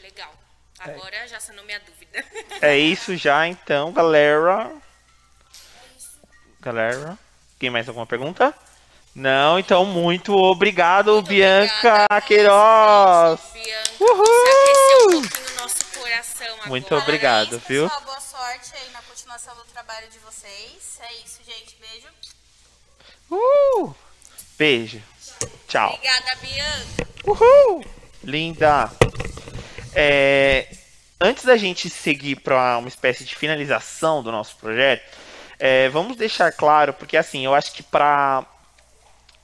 Legal. 0.00 0.34
Agora 0.78 1.14
é. 1.16 1.28
já 1.28 1.38
sanou 1.38 1.64
minha 1.64 1.80
dúvida. 1.80 2.24
É 2.62 2.76
isso 2.76 3.16
já 3.16 3.46
então, 3.46 3.92
galera. 3.92 4.70
Galera, 6.60 7.18
tem 7.58 7.70
mais 7.70 7.88
alguma 7.88 8.06
pergunta? 8.06 8.54
Não, 9.14 9.58
então 9.58 9.84
muito 9.84 10.34
obrigado, 10.34 11.12
muito 11.14 11.28
Bianca 11.28 12.06
Queiroz. 12.26 13.40
Bianca, 13.52 13.90
Uhul! 14.00 15.39
Agora. 16.60 16.68
Muito 16.68 16.94
obrigado, 16.94 17.60
Parabéns, 17.60 17.68
viu? 17.68 17.88
Pessoal, 17.88 18.04
boa 18.04 18.20
sorte 18.20 18.72
aí 18.74 18.90
na 18.90 19.02
continuação 19.02 19.54
do 19.56 19.64
trabalho 19.64 20.08
de 20.08 20.18
vocês. 20.18 21.00
É 21.00 21.12
isso, 21.24 21.40
gente. 21.44 21.76
Beijo. 21.80 22.08
Uh! 23.30 23.94
Beijo. 24.58 25.02
Tchau. 25.66 25.94
Obrigada, 25.94 26.36
Bianca. 26.36 27.08
Uhul! 27.24 27.84
Linda. 28.22 28.90
É, 29.94 30.68
antes 31.20 31.44
da 31.44 31.56
gente 31.56 31.88
seguir 31.88 32.36
para 32.36 32.78
uma 32.78 32.88
espécie 32.88 33.24
de 33.24 33.34
finalização 33.34 34.22
do 34.22 34.30
nosso 34.30 34.56
projeto, 34.56 35.02
é, 35.58 35.88
vamos 35.88 36.16
deixar 36.16 36.52
claro, 36.52 36.92
porque 36.94 37.16
assim, 37.16 37.44
eu 37.44 37.54
acho 37.54 37.72
que 37.72 37.82
para 37.82 38.46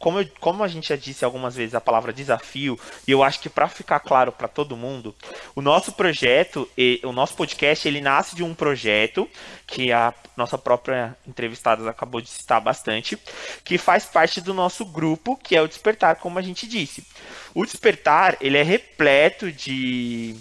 como, 0.06 0.20
eu, 0.20 0.28
como 0.38 0.62
a 0.62 0.68
gente 0.68 0.90
já 0.90 0.94
disse 0.94 1.24
algumas 1.24 1.56
vezes 1.56 1.74
a 1.74 1.80
palavra 1.80 2.12
desafio, 2.12 2.78
e 3.08 3.10
eu 3.10 3.24
acho 3.24 3.40
que 3.40 3.48
para 3.48 3.66
ficar 3.66 3.98
claro 3.98 4.30
para 4.30 4.46
todo 4.46 4.76
mundo, 4.76 5.12
o 5.52 5.60
nosso 5.60 5.90
projeto, 5.90 6.70
o 7.02 7.10
nosso 7.10 7.34
podcast, 7.34 7.88
ele 7.88 8.00
nasce 8.00 8.36
de 8.36 8.44
um 8.44 8.54
projeto 8.54 9.28
que 9.66 9.90
a 9.90 10.14
nossa 10.36 10.56
própria 10.56 11.16
entrevistada 11.26 11.90
acabou 11.90 12.20
de 12.20 12.28
citar 12.28 12.60
bastante, 12.60 13.18
que 13.64 13.76
faz 13.76 14.04
parte 14.04 14.40
do 14.40 14.54
nosso 14.54 14.84
grupo, 14.84 15.36
que 15.36 15.56
é 15.56 15.60
o 15.60 15.66
Despertar, 15.66 16.14
como 16.20 16.38
a 16.38 16.42
gente 16.42 16.68
disse. 16.68 17.04
O 17.52 17.66
Despertar, 17.66 18.36
ele 18.40 18.58
é 18.58 18.62
repleto 18.62 19.50
de, 19.50 20.36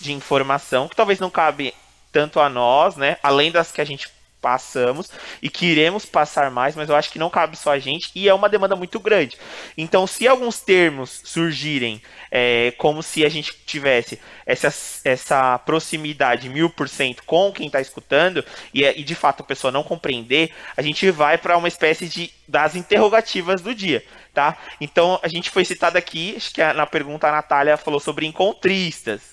de 0.00 0.14
informação 0.14 0.88
que 0.88 0.96
talvez 0.96 1.20
não 1.20 1.28
cabe 1.28 1.74
tanto 2.10 2.40
a 2.40 2.48
nós, 2.48 2.96
né, 2.96 3.18
além 3.22 3.52
das 3.52 3.70
que 3.70 3.82
a 3.82 3.84
gente 3.84 4.08
passamos 4.42 5.08
e 5.40 5.48
queremos 5.48 6.04
passar 6.04 6.50
mais, 6.50 6.74
mas 6.74 6.88
eu 6.88 6.96
acho 6.96 7.10
que 7.10 7.18
não 7.18 7.30
cabe 7.30 7.56
só 7.56 7.70
a 7.70 7.78
gente 7.78 8.10
e 8.14 8.28
é 8.28 8.34
uma 8.34 8.48
demanda 8.48 8.74
muito 8.74 8.98
grande. 8.98 9.38
Então, 9.78 10.06
se 10.06 10.26
alguns 10.26 10.60
termos 10.60 11.22
surgirem 11.24 12.02
é, 12.30 12.72
como 12.76 13.02
se 13.02 13.24
a 13.24 13.28
gente 13.28 13.54
tivesse 13.64 14.20
essa, 14.44 14.74
essa 15.04 15.58
proximidade 15.60 16.48
mil 16.48 16.68
por 16.68 16.88
cento 16.88 17.22
com 17.24 17.52
quem 17.52 17.66
está 17.66 17.80
escutando 17.80 18.44
e, 18.74 18.84
e, 18.84 19.04
de 19.04 19.14
fato 19.14 19.42
a 19.42 19.46
pessoa 19.46 19.70
não 19.70 19.84
compreender, 19.84 20.52
a 20.76 20.82
gente 20.82 21.08
vai 21.10 21.38
para 21.38 21.56
uma 21.56 21.68
espécie 21.68 22.08
de 22.08 22.30
das 22.48 22.74
interrogativas 22.74 23.62
do 23.62 23.74
dia. 23.74 24.04
Tá? 24.34 24.58
Então 24.80 25.20
a 25.22 25.28
gente 25.28 25.50
foi 25.50 25.64
citado 25.64 25.96
aqui, 25.96 26.34
acho 26.36 26.52
que 26.52 26.72
na 26.72 26.86
pergunta 26.86 27.28
a 27.28 27.32
Natália 27.32 27.76
falou 27.76 28.00
sobre 28.00 28.26
encontristas. 28.26 29.32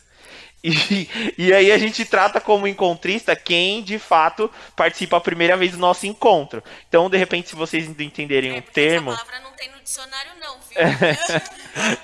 E, 0.63 1.10
e 1.38 1.54
aí 1.54 1.72
a 1.72 1.78
gente 1.78 2.04
trata 2.04 2.41
como 2.41 2.67
encontrista 2.67 3.36
quem 3.36 3.82
de 3.82 3.98
fato 3.98 4.52
participa 4.76 5.17
a 5.17 5.22
primeira 5.22 5.56
vez 5.56 5.72
do 5.72 5.78
nosso 5.78 6.06
encontro. 6.06 6.62
Então, 6.88 7.10
de 7.10 7.17
repente, 7.17 7.50
se 7.50 7.56
vocês 7.56 7.88
entenderem 7.88 8.56
é, 8.56 8.60
o 8.60 8.62
termo. 8.62 9.12
Essa 9.12 9.24
palavra 9.24 9.50
não 9.50 9.56
tem 9.56 9.72
no 9.72 9.80
dicionário, 9.80 10.32
não, 10.39 10.60
viu? 10.60 10.78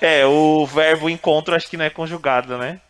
é, 0.00 0.26
o 0.26 0.66
verbo 0.66 1.10
encontro 1.10 1.54
acho 1.54 1.68
que 1.68 1.76
não 1.76 1.84
é 1.84 1.90
conjugado, 1.90 2.56
né? 2.56 2.80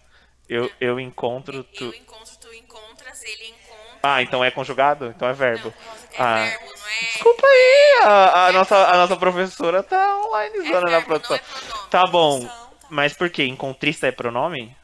Eu, 0.48 0.70
eu 0.80 1.00
encontro, 1.00 1.64
tu. 1.64 1.84
Eu 1.84 1.94
encontro, 1.94 2.36
tu 2.40 2.54
encontras, 2.54 3.24
ele 3.24 3.48
encontra. 3.48 3.98
Ah, 4.04 4.22
então 4.22 4.44
é 4.44 4.50
conjugado? 4.52 5.06
Então 5.06 5.28
é 5.28 5.32
verbo. 5.32 5.74
Não, 6.16 6.24
é 6.24 6.28
ah. 6.28 6.44
verbo, 6.44 6.66
não 6.66 6.88
é. 6.88 7.00
Desculpa 7.12 7.46
aí, 7.46 8.00
a, 8.04 8.46
a 8.46 8.52
nossa, 8.52 8.76
a 8.76 8.96
nossa 8.96 9.16
professora 9.16 9.82
tá 9.82 10.16
online 10.18 10.58
é 10.58 10.62
verbo, 10.62 10.90
na 10.90 11.02
produção. 11.02 11.34
É 11.34 11.40
pronome. 11.40 11.90
Tá 11.90 12.04
bom. 12.04 12.48
Mas 12.88 13.12
por 13.12 13.28
quê? 13.28 13.44
Encontrista 13.44 14.06
é 14.06 14.12
pronome? 14.12 14.75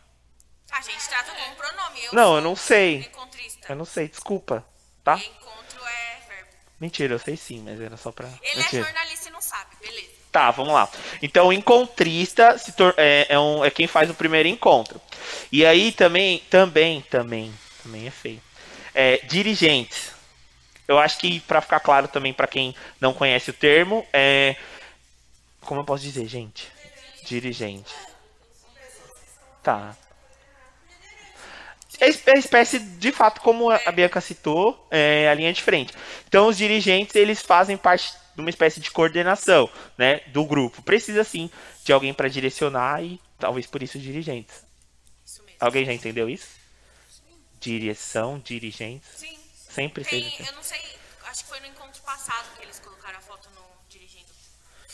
A 0.72 0.80
gente 0.80 1.08
trata 1.08 1.32
como 1.32 1.54
pronome. 1.56 2.04
Eu 2.04 2.12
não, 2.12 2.34
eu 2.36 2.40
não 2.40 2.56
sei. 2.56 3.00
Encontrista. 3.00 3.66
Eu 3.72 3.76
não 3.76 3.84
sei, 3.84 4.08
desculpa. 4.08 4.64
Tá? 5.04 5.16
E 5.16 5.26
encontro 5.26 5.84
é 5.86 6.20
verbo. 6.28 6.50
Mentira, 6.80 7.14
eu 7.14 7.18
sei 7.18 7.36
sim, 7.36 7.62
mas 7.64 7.80
era 7.80 7.96
só 7.96 8.10
pra. 8.10 8.26
Ele 8.42 8.62
Mentira. 8.62 8.82
é 8.82 8.84
jornalista 8.84 9.28
e 9.28 9.32
não 9.32 9.40
sabe, 9.40 9.76
beleza. 9.80 10.22
Tá, 10.32 10.50
vamos 10.50 10.72
lá. 10.72 10.88
Então, 11.20 11.52
encontrista 11.52 12.56
se 12.56 12.72
tor 12.72 12.94
é, 12.96 13.26
é, 13.28 13.38
um, 13.38 13.62
é 13.62 13.70
quem 13.70 13.86
faz 13.86 14.08
o 14.08 14.14
primeiro 14.14 14.48
encontro. 14.48 14.98
E 15.52 15.64
aí 15.66 15.92
também, 15.92 16.38
também, 16.48 17.02
também, 17.02 17.54
também 17.82 18.06
é 18.06 18.10
feio. 18.10 18.42
É, 18.94 19.18
dirigentes. 19.18 20.12
Eu 20.88 20.98
acho 20.98 21.18
que 21.18 21.40
para 21.40 21.60
ficar 21.60 21.80
claro 21.80 22.08
também 22.08 22.32
para 22.32 22.46
quem 22.46 22.74
não 22.98 23.12
conhece 23.12 23.50
o 23.50 23.52
termo, 23.52 24.06
é 24.12 24.56
como 25.60 25.80
eu 25.80 25.84
posso 25.84 26.02
dizer, 26.02 26.26
gente? 26.26 26.70
Dirigente. 27.24 27.94
Tá. 29.62 29.96
É, 32.02 32.08
é 32.08 32.38
espécie, 32.38 32.80
de 32.80 33.12
fato, 33.12 33.40
como 33.40 33.70
a 33.70 33.92
Bianca 33.92 34.20
citou, 34.20 34.88
é 34.90 35.28
a 35.28 35.34
linha 35.34 35.52
de 35.52 35.62
frente. 35.62 35.94
Então, 36.26 36.48
os 36.48 36.58
dirigentes, 36.58 37.14
eles 37.14 37.40
fazem 37.40 37.76
parte 37.76 38.12
de 38.34 38.40
uma 38.40 38.50
espécie 38.50 38.80
de 38.80 38.90
coordenação, 38.90 39.70
né, 39.96 40.18
do 40.28 40.44
grupo. 40.44 40.82
Precisa, 40.82 41.22
sim, 41.22 41.48
de 41.84 41.92
alguém 41.92 42.12
para 42.12 42.28
direcionar 42.28 43.04
e 43.04 43.20
talvez 43.38 43.66
por 43.66 43.84
isso 43.84 44.00
dirigentes. 44.00 44.64
Isso 45.24 45.44
mesmo. 45.44 45.58
Alguém 45.60 45.84
já 45.84 45.92
entendeu 45.92 46.28
isso? 46.28 46.48
Direção, 47.60 48.40
dirigentes. 48.40 49.08
Sim. 49.14 49.38
Sempre 49.70 50.04
Tem, 50.04 50.22
fez 50.22 50.34
assim. 50.34 50.44
eu 50.48 50.56
não 50.56 50.62
sei, 50.62 50.80
acho 51.26 51.44
que 51.44 51.48
foi 51.50 51.60
no 51.60 51.66
encontro 51.66 52.02
passado 52.02 52.48
que 52.56 52.64
eles 52.64 52.80
colocaram 52.80 53.18
a 53.18 53.22
foto 53.22 53.48
no 53.54 53.62
dirigindo. 53.88 54.26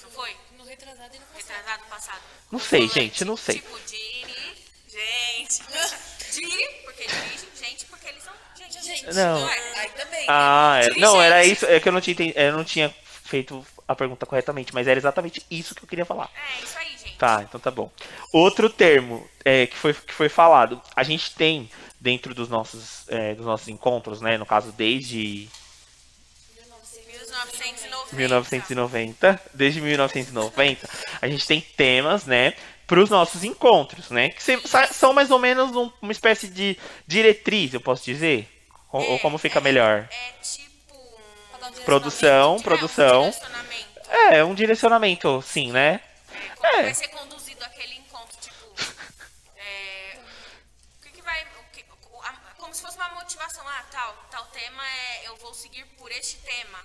Não 0.03 0.11
foi? 0.11 0.37
No 0.59 0.65
retrasado 0.65 1.17
e 1.17 1.19
no 1.19 1.25
passado. 1.25 1.57
Retrasado 1.57 1.85
passado. 1.87 2.23
Não 2.53 2.59
sei, 2.59 2.87
gente, 2.87 3.25
não 3.25 3.37
sei. 3.37 3.55
Tipo, 3.57 3.79
diri, 3.87 4.57
gente. 4.89 5.63
diri, 6.41 6.69
porque 6.85 7.07
dirige, 7.07 7.47
gente, 7.61 7.85
porque 7.87 8.09
eles 8.09 8.23
são 8.23 8.33
gente. 8.57 8.85
Gente, 8.85 9.15
Não. 9.15 9.49
é? 9.49 9.79
aí 9.79 9.91
também. 9.91 10.25
Ah, 10.29 10.81
né? 10.83 10.89
é- 10.97 11.01
não, 11.01 11.21
era 11.21 11.45
isso. 11.45 11.67
É 11.67 11.81
que 11.81 11.89
eu 11.89 11.93
não 11.93 12.01
tinha, 12.01 12.13
entendi- 12.13 12.35
eu 12.37 12.53
não 12.53 12.65
tinha 12.65 12.95
feito 13.25 13.65
a 13.87 13.95
pergunta 13.95 14.27
corretamente, 14.27 14.73
mas 14.75 14.87
era 14.87 14.99
exatamente 14.99 15.45
isso 15.51 15.75
que 15.75 15.83
eu 15.83 15.89
queria 15.89 16.05
falar. 16.05 16.31
É, 16.35 16.63
isso 16.65 16.79
aí, 16.79 16.89
gente. 16.97 17.17
Tá, 17.17 17.43
então 17.47 17.59
tá 17.59 17.71
bom. 17.71 17.91
Outro 18.33 18.69
termo 18.71 19.29
é, 19.45 19.67
que, 19.67 19.77
foi, 19.77 19.93
que 19.95 20.13
foi 20.15 20.29
falado, 20.29 20.81
a 20.95 21.03
gente 21.03 21.35
tem 21.35 21.71
dentro 22.01 22.35
dos 22.35 22.49
nossos, 22.49 23.05
é, 23.09 23.35
dos 23.35 23.45
nossos 23.47 23.69
encontros, 23.69 24.21
né? 24.21 24.37
No 24.39 24.47
caso, 24.47 24.71
desde 24.73 25.49
1990. 28.13 28.17
1990, 28.17 29.41
desde 29.55 29.81
1990, 29.81 30.89
a 31.21 31.29
gente 31.29 31.47
tem 31.47 31.61
temas, 31.61 32.25
né? 32.25 32.55
Para 32.89 33.01
os 33.01 33.11
nossos 33.11 33.45
encontros, 33.45 34.09
né? 34.11 34.31
Que 34.31 34.43
são 34.93 35.13
mais 35.13 35.31
ou 35.31 35.39
menos 35.39 35.77
um- 35.77 35.93
uma 36.03 36.11
espécie 36.11 36.49
de 36.49 36.77
diretriz, 37.07 37.73
eu 37.75 37.81
posso 37.81 38.03
dizer? 38.05 38.49
Ou, 38.91 39.03
ou 39.13 39.19
como 39.21 39.37
fica 39.39 39.61
melhor? 39.61 40.09
É 40.11 40.33
tipo 40.43 40.95
um... 40.97 41.67
Um 41.69 41.85
Produção, 41.85 42.57
É, 42.57 42.63
produção. 42.63 43.25
Um 43.25 43.31
direcionamento. 43.31 44.11
É, 44.11 44.45
um 44.45 44.55
direcionamento, 44.55 45.43
sim, 45.43 45.71
né? 45.71 46.01
É, 46.33 46.57
como 46.57 46.67
É. 46.77 46.83
vai 46.85 46.95
ser 46.95 47.09
conduzido 47.09 47.63
aquele 47.63 47.95
encontro, 47.97 48.37
tipo... 48.41 48.55
é, 49.59 50.19
o 50.99 51.03
que, 51.03 51.11
que 51.11 51.21
vai... 51.23 51.43
o 51.45 51.71
que- 51.73 51.85
a- 52.25 52.53
como 52.57 52.73
se 52.75 52.81
fosse 52.81 52.97
uma 52.97 53.11
motivação. 53.11 53.69
Ah, 53.69 53.85
tal, 53.93 54.17
tal 54.31 54.45
tema 54.47 54.83
é... 54.83 55.29
Eu 55.29 55.37
vou 55.37 55.53
seguir 55.53 55.85
por 56.09 56.17
este 56.17 56.37
tema. 56.39 56.79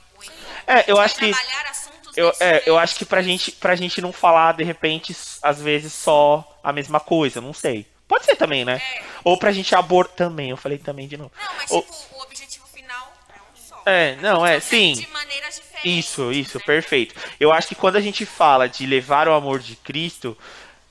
É, 0.67 0.83
eu 0.91 0.99
acho 0.99 1.15
que- 1.15 1.31
trabalhar 1.31 1.69
assuntos 1.69 2.17
Eu, 2.17 2.33
é, 2.39 2.63
eu 2.65 2.77
acho 2.77 2.95
que 2.95 3.05
pra 3.05 3.21
gente, 3.21 3.51
pra 3.51 3.75
gente 3.75 3.99
não 4.01 4.13
falar, 4.13 4.53
de 4.53 4.63
repente, 4.63 5.15
às 5.41 5.62
vezes 5.62 5.91
só 5.93 6.59
a 6.63 6.71
mesma 6.71 6.99
coisa, 6.99 7.41
não 7.41 7.53
sei. 7.53 7.88
Pode 8.07 8.25
ser 8.25 8.36
também, 8.36 8.63
né? 8.63 8.75
É. 8.95 9.03
Ou 9.23 9.38
pra 9.38 9.51
gente 9.51 9.73
abordar 9.75 10.15
também, 10.15 10.49
eu 10.51 10.57
falei 10.57 10.77
também 10.77 11.07
de 11.07 11.17
novo. 11.17 11.31
Não, 11.36 11.53
mas 11.55 11.71
Ou- 11.71 11.81
tipo, 11.81 11.93
o 12.17 12.21
objetivo 12.21 12.67
final 12.67 13.13
é 13.29 13.33
um 13.41 13.55
só. 13.67 13.81
É, 13.86 14.15
não, 14.17 14.45
é, 14.45 14.59
sim. 14.59 14.93
De 14.93 15.07
maneiras 15.07 15.55
diferentes. 15.55 16.05
Isso, 16.05 16.31
isso, 16.31 16.57
né? 16.59 16.63
perfeito. 16.65 17.15
Eu 17.39 17.51
acho 17.51 17.67
que 17.69 17.75
quando 17.75 17.95
a 17.95 18.01
gente 18.01 18.25
fala 18.25 18.69
de 18.69 18.86
levar 18.86 19.27
o 19.27 19.33
amor 19.33 19.59
de 19.59 19.75
Cristo, 19.77 20.38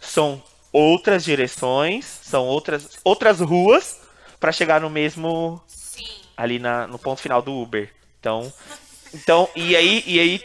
são 0.01 0.43
outras 0.73 1.23
direções, 1.25 2.05
são 2.23 2.45
outras, 2.47 2.99
outras 3.05 3.41
ruas 3.41 4.01
pra 4.41 4.51
chegar 4.53 4.81
no 4.81 4.91
mesmo 4.91 5.63
Sim. 5.69 6.09
ali 6.37 6.59
na, 6.59 6.87
no 6.89 6.99
ponto 6.99 7.21
final 7.23 7.41
do 7.41 7.53
Uber. 7.55 7.93
Então, 8.23 8.53
então 9.13 9.49
e 9.57 9.75
aí 9.75 10.05
e 10.07 10.21
aí 10.21 10.45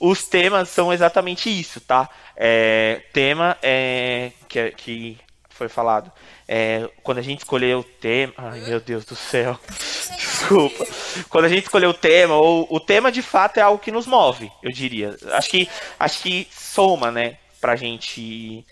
os 0.00 0.26
temas 0.26 0.70
são 0.70 0.90
exatamente 0.90 1.50
isso, 1.50 1.78
tá? 1.78 2.08
É, 2.34 3.02
tema 3.12 3.54
é 3.62 4.32
que, 4.48 4.70
que 4.70 5.18
foi 5.50 5.68
falado. 5.68 6.10
É, 6.48 6.88
quando 7.02 7.18
a 7.18 7.22
gente 7.22 7.40
escolheu 7.40 7.80
o 7.80 7.84
tema, 7.84 8.32
ai 8.38 8.60
meu 8.60 8.80
Deus 8.80 9.04
do 9.04 9.14
céu, 9.14 9.60
desculpa. 10.16 10.86
Quando 11.28 11.44
a 11.44 11.48
gente 11.50 11.64
escolheu 11.64 11.90
o 11.90 11.94
tema, 11.94 12.34
ou 12.34 12.66
o 12.70 12.80
tema 12.80 13.12
de 13.12 13.20
fato 13.20 13.58
é 13.58 13.60
algo 13.60 13.78
que 13.78 13.92
nos 13.92 14.06
move, 14.06 14.50
eu 14.62 14.72
diria. 14.72 15.14
Acho 15.32 15.50
que 15.50 15.68
acho 16.00 16.22
que 16.22 16.48
soma, 16.50 17.10
né, 17.10 17.36
pra 17.60 17.76
gente 17.76 18.66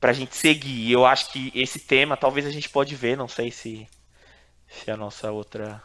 pra 0.00 0.14
gente 0.14 0.34
seguir. 0.34 0.90
Eu 0.90 1.04
acho 1.04 1.30
que 1.30 1.52
esse 1.54 1.78
tema 1.78 2.16
talvez 2.16 2.46
a 2.46 2.50
gente 2.50 2.70
pode 2.70 2.96
ver, 2.96 3.14
não 3.14 3.28
sei 3.28 3.50
se 3.50 3.86
se 4.68 4.90
a 4.90 4.96
nossa 4.96 5.30
outra. 5.30 5.82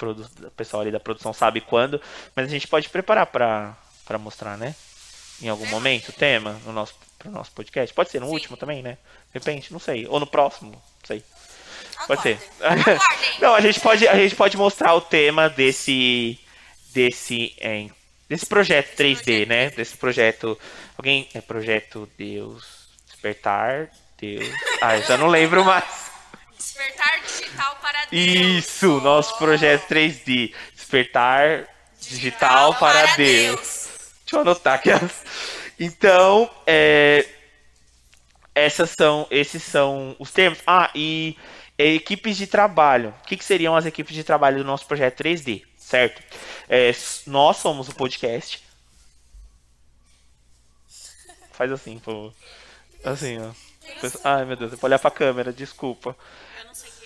O 0.00 0.50
pessoal 0.50 0.82
ali 0.82 0.90
da 0.90 1.00
produção 1.00 1.32
sabe 1.32 1.60
quando, 1.60 2.00
mas 2.34 2.46
a 2.46 2.50
gente 2.50 2.68
pode 2.68 2.88
preparar 2.88 3.26
pra 3.26 3.76
para 4.04 4.18
mostrar, 4.18 4.58
né? 4.58 4.74
Em 5.40 5.48
algum 5.48 5.66
momento 5.66 6.10
o 6.10 6.12
tema 6.12 6.60
no 6.66 6.72
nosso 6.72 6.94
pro 7.18 7.30
nosso 7.30 7.52
podcast. 7.52 7.94
Pode 7.94 8.10
ser 8.10 8.20
no 8.20 8.26
último 8.26 8.56
também, 8.56 8.82
né? 8.82 8.98
De 9.32 9.38
repente, 9.38 9.72
não 9.72 9.80
sei, 9.80 10.06
ou 10.06 10.20
no 10.20 10.26
próximo, 10.26 10.72
não 10.72 10.82
sei. 11.04 11.24
Pode 12.06 12.22
ser. 12.22 12.38
Não, 13.40 13.54
a 13.54 13.60
gente 13.60 13.80
pode 13.80 14.06
a 14.06 14.16
gente 14.16 14.34
pode 14.34 14.56
mostrar 14.56 14.94
o 14.94 15.00
tema 15.00 15.48
desse 15.48 16.38
desse 16.92 17.54
é, 17.58 17.88
desse 18.28 18.46
projeto 18.46 18.96
3D, 18.96 19.46
né? 19.46 19.70
Desse 19.70 19.96
projeto 19.96 20.58
alguém 20.98 21.28
é 21.34 21.40
projeto 21.40 22.08
Deus 22.18 22.84
despertar 23.24 23.90
Deus. 24.18 24.46
Ah, 24.82 24.98
eu 24.98 25.02
já 25.02 25.16
não 25.16 25.28
lembro 25.28 25.64
mais. 25.64 26.10
Despertar 26.58 27.03
digital 27.54 27.76
para 27.80 28.04
Deus. 28.06 28.64
Isso, 28.66 29.00
nosso 29.00 29.38
projeto 29.38 29.88
3D. 29.88 30.54
Despertar 30.74 31.66
digital 32.00 32.74
para 32.74 33.16
Deus. 33.16 33.88
Deixa 34.24 34.36
eu 34.36 34.40
anotar 34.40 34.74
aqui. 34.74 34.90
Então, 35.78 36.50
é, 36.66 37.26
essas 38.54 38.90
são, 38.90 39.26
esses 39.30 39.62
são 39.62 40.14
os 40.18 40.30
termos. 40.30 40.60
Ah, 40.66 40.90
e 40.94 41.36
é, 41.76 41.86
equipes 41.86 42.36
de 42.36 42.46
trabalho. 42.46 43.14
O 43.22 43.26
que, 43.26 43.36
que 43.36 43.44
seriam 43.44 43.74
as 43.74 43.86
equipes 43.86 44.14
de 44.14 44.22
trabalho 44.22 44.58
do 44.58 44.64
nosso 44.64 44.86
projeto 44.86 45.22
3D, 45.22 45.64
certo? 45.76 46.22
É, 46.68 46.92
nós 47.26 47.56
somos 47.56 47.88
o 47.88 47.94
podcast. 47.94 48.62
Faz 51.52 51.70
assim, 51.70 51.98
pô. 51.98 52.32
Assim, 53.04 53.38
ó. 53.38 53.50
Ai, 54.24 54.44
meu 54.44 54.56
Deus, 54.56 54.72
eu 54.72 54.78
vou 54.78 54.88
olhar 54.88 54.98
pra 54.98 55.10
câmera, 55.10 55.52
desculpa. 55.52 56.16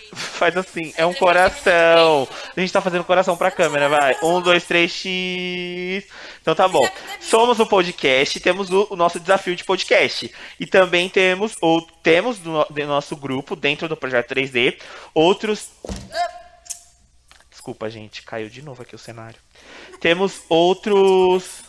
Faz 0.13 0.55
assim, 0.57 0.93
é 0.97 1.05
um 1.05 1.13
coração. 1.13 2.27
A 2.55 2.59
gente 2.59 2.73
tá 2.73 2.81
fazendo 2.81 3.03
coração 3.03 3.37
pra 3.37 3.51
câmera, 3.51 3.89
vai. 3.89 4.17
Um, 4.23 4.41
dois, 4.41 4.63
três, 4.63 4.91
X. 4.91 6.05
Então 6.41 6.55
tá 6.55 6.67
bom. 6.67 6.87
Somos 7.19 7.59
o 7.59 7.65
podcast, 7.65 8.39
temos 8.39 8.71
o, 8.71 8.87
o 8.89 8.95
nosso 8.95 9.19
desafio 9.19 9.55
de 9.55 9.63
podcast. 9.63 10.33
E 10.59 10.65
também 10.65 11.09
temos, 11.09 11.55
ou 11.61 11.81
temos 12.03 12.39
do, 12.39 12.65
do 12.65 12.87
nosso 12.87 13.15
grupo, 13.15 13.55
dentro 13.55 13.87
do 13.87 13.97
projeto 13.97 14.33
3D, 14.33 14.77
outros. 15.13 15.69
Desculpa, 17.49 17.89
gente, 17.89 18.23
caiu 18.23 18.49
de 18.49 18.61
novo 18.61 18.81
aqui 18.81 18.95
o 18.95 18.99
cenário. 18.99 19.39
Temos 19.99 20.41
outros. 20.49 21.61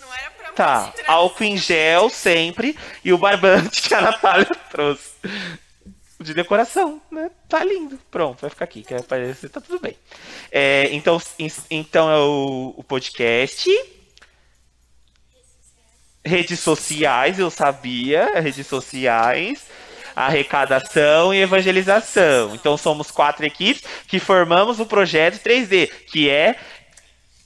Não 0.00 0.12
era 0.12 0.30
pra 0.30 0.52
Tá, 0.52 0.92
álcool 1.06 1.44
em 1.44 1.56
gel 1.56 2.10
sempre 2.10 2.76
e 3.04 3.12
o 3.12 3.18
barbante 3.18 3.82
que 3.82 3.94
a 3.94 4.00
Natália 4.00 4.50
trouxe. 4.70 5.10
De 6.20 6.34
decoração, 6.34 7.00
né? 7.10 7.30
Tá 7.48 7.64
lindo. 7.64 7.98
Pronto, 8.10 8.42
vai 8.42 8.50
ficar 8.50 8.64
aqui, 8.64 8.82
que 8.82 8.94
aparecer, 8.94 9.48
tá 9.48 9.60
tudo 9.60 9.80
bem. 9.80 9.96
É, 10.52 10.88
então, 10.92 11.20
então 11.70 12.10
é 12.10 12.18
o, 12.18 12.74
o 12.76 12.84
podcast. 12.84 13.68
Redes 16.22 16.60
sociais, 16.60 17.38
eu 17.38 17.50
sabia, 17.50 18.38
redes 18.38 18.66
sociais, 18.66 19.64
arrecadação 20.14 21.32
e 21.32 21.40
evangelização. 21.40 22.54
Então 22.54 22.76
somos 22.76 23.10
quatro 23.10 23.46
equipes 23.46 23.82
que 24.06 24.18
formamos 24.18 24.78
o 24.78 24.84
projeto 24.84 25.42
3D, 25.42 25.90
que 26.06 26.28
é 26.28 26.56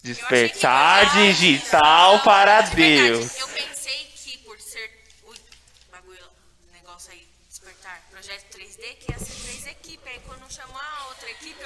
Despertar 0.04 1.14
digital 1.14 2.18
para 2.18 2.60
Deus. 2.60 3.73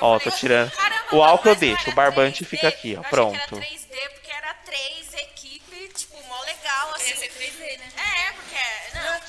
Ó, 0.01 0.19
tô 0.19 0.31
tirando. 0.31 0.71
"Caramba, 0.73 1.17
O 1.17 1.23
álcool 1.23 1.49
eu 1.51 1.55
deixo, 1.57 1.91
o 1.91 1.95
barbante 1.95 2.45
3D?" 2.45 2.49
fica 2.49 2.69
aqui, 2.69 2.91
ó, 2.91 2.99
Eu 2.99 3.01
achei 3.01 3.11
pronto. 3.11 3.33
que 3.33 3.55
era 3.57 3.67
3D 3.67 4.09
porque 4.15 4.31
era 4.33 4.55
três 4.65 5.15
equipes, 5.15 6.01
tipo, 6.03 6.23
mó 6.27 6.41
legal, 6.43 6.95
assim. 6.95 7.11
Ia 7.11 7.17
ser 7.17 7.29
3D, 7.33 7.79
né? 7.79 7.89
É, 7.97 8.33
porque. 8.33 8.99
Não, 8.99 9.21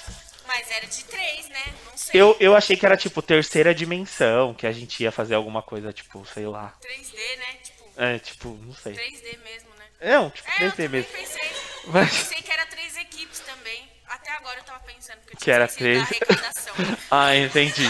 mas 0.48 0.72
era 0.72 0.86
de 0.88 1.04
três, 1.06 1.50
né? 1.50 1.64
Não 1.90 1.98
sei. 1.98 2.22
Eu, 2.22 2.38
eu 2.40 2.56
achei 2.56 2.76
que 2.76 2.86
era 2.86 2.98
tipo 2.98 3.22
terceira 3.22 3.74
dimensão, 3.74 4.54
que 4.54 4.66
a 4.68 4.72
gente 4.72 5.02
ia 5.04 5.12
fazer 5.12 5.36
alguma 5.36 5.62
coisa, 5.62 5.92
tipo, 5.94 6.26
sei 6.34 6.46
lá. 6.48 6.74
3D, 6.82 7.36
né? 7.38 7.54
Tipo, 7.64 8.02
É, 8.02 8.20
tipo, 8.20 8.50
não 8.50 8.74
sei. 8.74 8.94
3D 8.94 9.38
mesmo, 9.44 9.70
né? 9.78 9.86
Não, 10.02 10.30
tipo, 10.30 10.50
É, 10.50 10.54
eu 10.54 10.58
3D 10.72 10.72
também 10.72 10.90
mesmo. 10.90 11.12
pensei. 11.12 11.50
Mas- 11.86 12.10
Pensei 12.18 12.42
que 12.42 12.52
era 12.52 12.66
três 12.68 12.96
equipes 12.98 13.40
também. 13.40 13.90
Até 14.08 14.32
agora 14.32 14.60
eu 14.60 14.64
tava 14.64 14.80
pensando 14.82 15.20
que 15.22 15.34
eu 15.34 15.38
Que 15.38 15.44
tinha 15.44 15.56
era 15.56 15.66
esquecido 15.66 16.00
da 16.02 16.06
três. 16.08 16.22
arrecadação. 16.30 16.74
Ah, 17.12 17.36
entendi. 17.36 17.84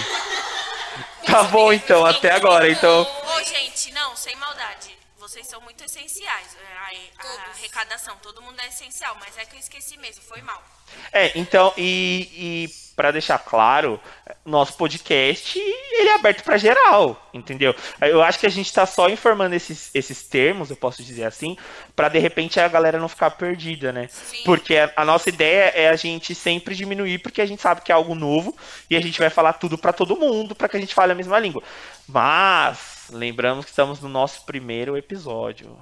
Tá 1.29 1.43
bom 1.43 1.71
então, 1.71 2.05
até 2.05 2.31
agora, 2.31 2.69
então. 2.69 3.01
Ô, 3.03 3.43
gente, 3.43 3.91
não, 3.91 4.15
sem 4.15 4.35
maldade. 4.35 4.97
Vocês 5.17 5.45
são 5.47 5.61
muito 5.61 5.83
essenciais. 5.83 6.55
É, 6.55 6.77
A, 7.19 7.27
a 7.27 7.49
arrecadação, 7.51 8.17
todo 8.21 8.41
mundo 8.41 8.59
é 8.61 8.67
essencial, 8.67 9.15
mas 9.19 9.37
é 9.37 9.45
que 9.45 9.55
eu 9.55 9.59
esqueci 9.59 9.95
mesmo, 9.97 10.23
foi 10.23 10.41
mal. 10.41 10.63
É, 11.11 11.37
então, 11.37 11.71
e, 11.77 12.29
e 12.33 12.88
para 12.99 13.11
deixar 13.11 13.39
claro, 13.39 13.97
nosso 14.45 14.73
podcast, 14.73 15.57
ele 15.57 16.09
é 16.09 16.15
aberto 16.15 16.43
pra 16.43 16.57
geral, 16.57 17.29
entendeu? 17.33 17.73
Eu 18.01 18.21
acho 18.21 18.37
que 18.37 18.45
a 18.45 18.49
gente 18.49 18.73
tá 18.73 18.85
só 18.85 19.07
informando 19.07 19.55
esses, 19.55 19.89
esses 19.93 20.23
termos, 20.23 20.69
eu 20.69 20.75
posso 20.75 21.01
dizer 21.01 21.23
assim, 21.23 21.55
pra 21.95 22.09
de 22.09 22.19
repente 22.19 22.59
a 22.59 22.67
galera 22.67 22.99
não 22.99 23.07
ficar 23.07 23.31
perdida, 23.31 23.93
né? 23.93 24.09
Sim. 24.09 24.43
Porque 24.43 24.75
a, 24.75 24.91
a 24.97 25.05
nossa 25.05 25.29
ideia 25.29 25.71
é 25.73 25.87
a 25.87 25.95
gente 25.95 26.35
sempre 26.35 26.75
diminuir, 26.75 27.19
porque 27.19 27.41
a 27.41 27.45
gente 27.45 27.61
sabe 27.61 27.79
que 27.79 27.89
é 27.93 27.95
algo 27.95 28.13
novo 28.13 28.53
e 28.89 28.97
a 28.97 29.01
gente 29.01 29.17
vai 29.17 29.29
falar 29.29 29.53
tudo 29.53 29.77
pra 29.77 29.93
todo 29.93 30.17
mundo, 30.17 30.53
pra 30.53 30.67
que 30.67 30.75
a 30.75 30.81
gente 30.81 30.93
fale 30.93 31.13
a 31.13 31.15
mesma 31.15 31.39
língua. 31.39 31.63
Mas, 32.05 33.05
lembramos 33.11 33.63
que 33.63 33.71
estamos 33.71 34.01
no 34.01 34.09
nosso 34.09 34.45
primeiro 34.45 34.97
episódio. 34.97 35.79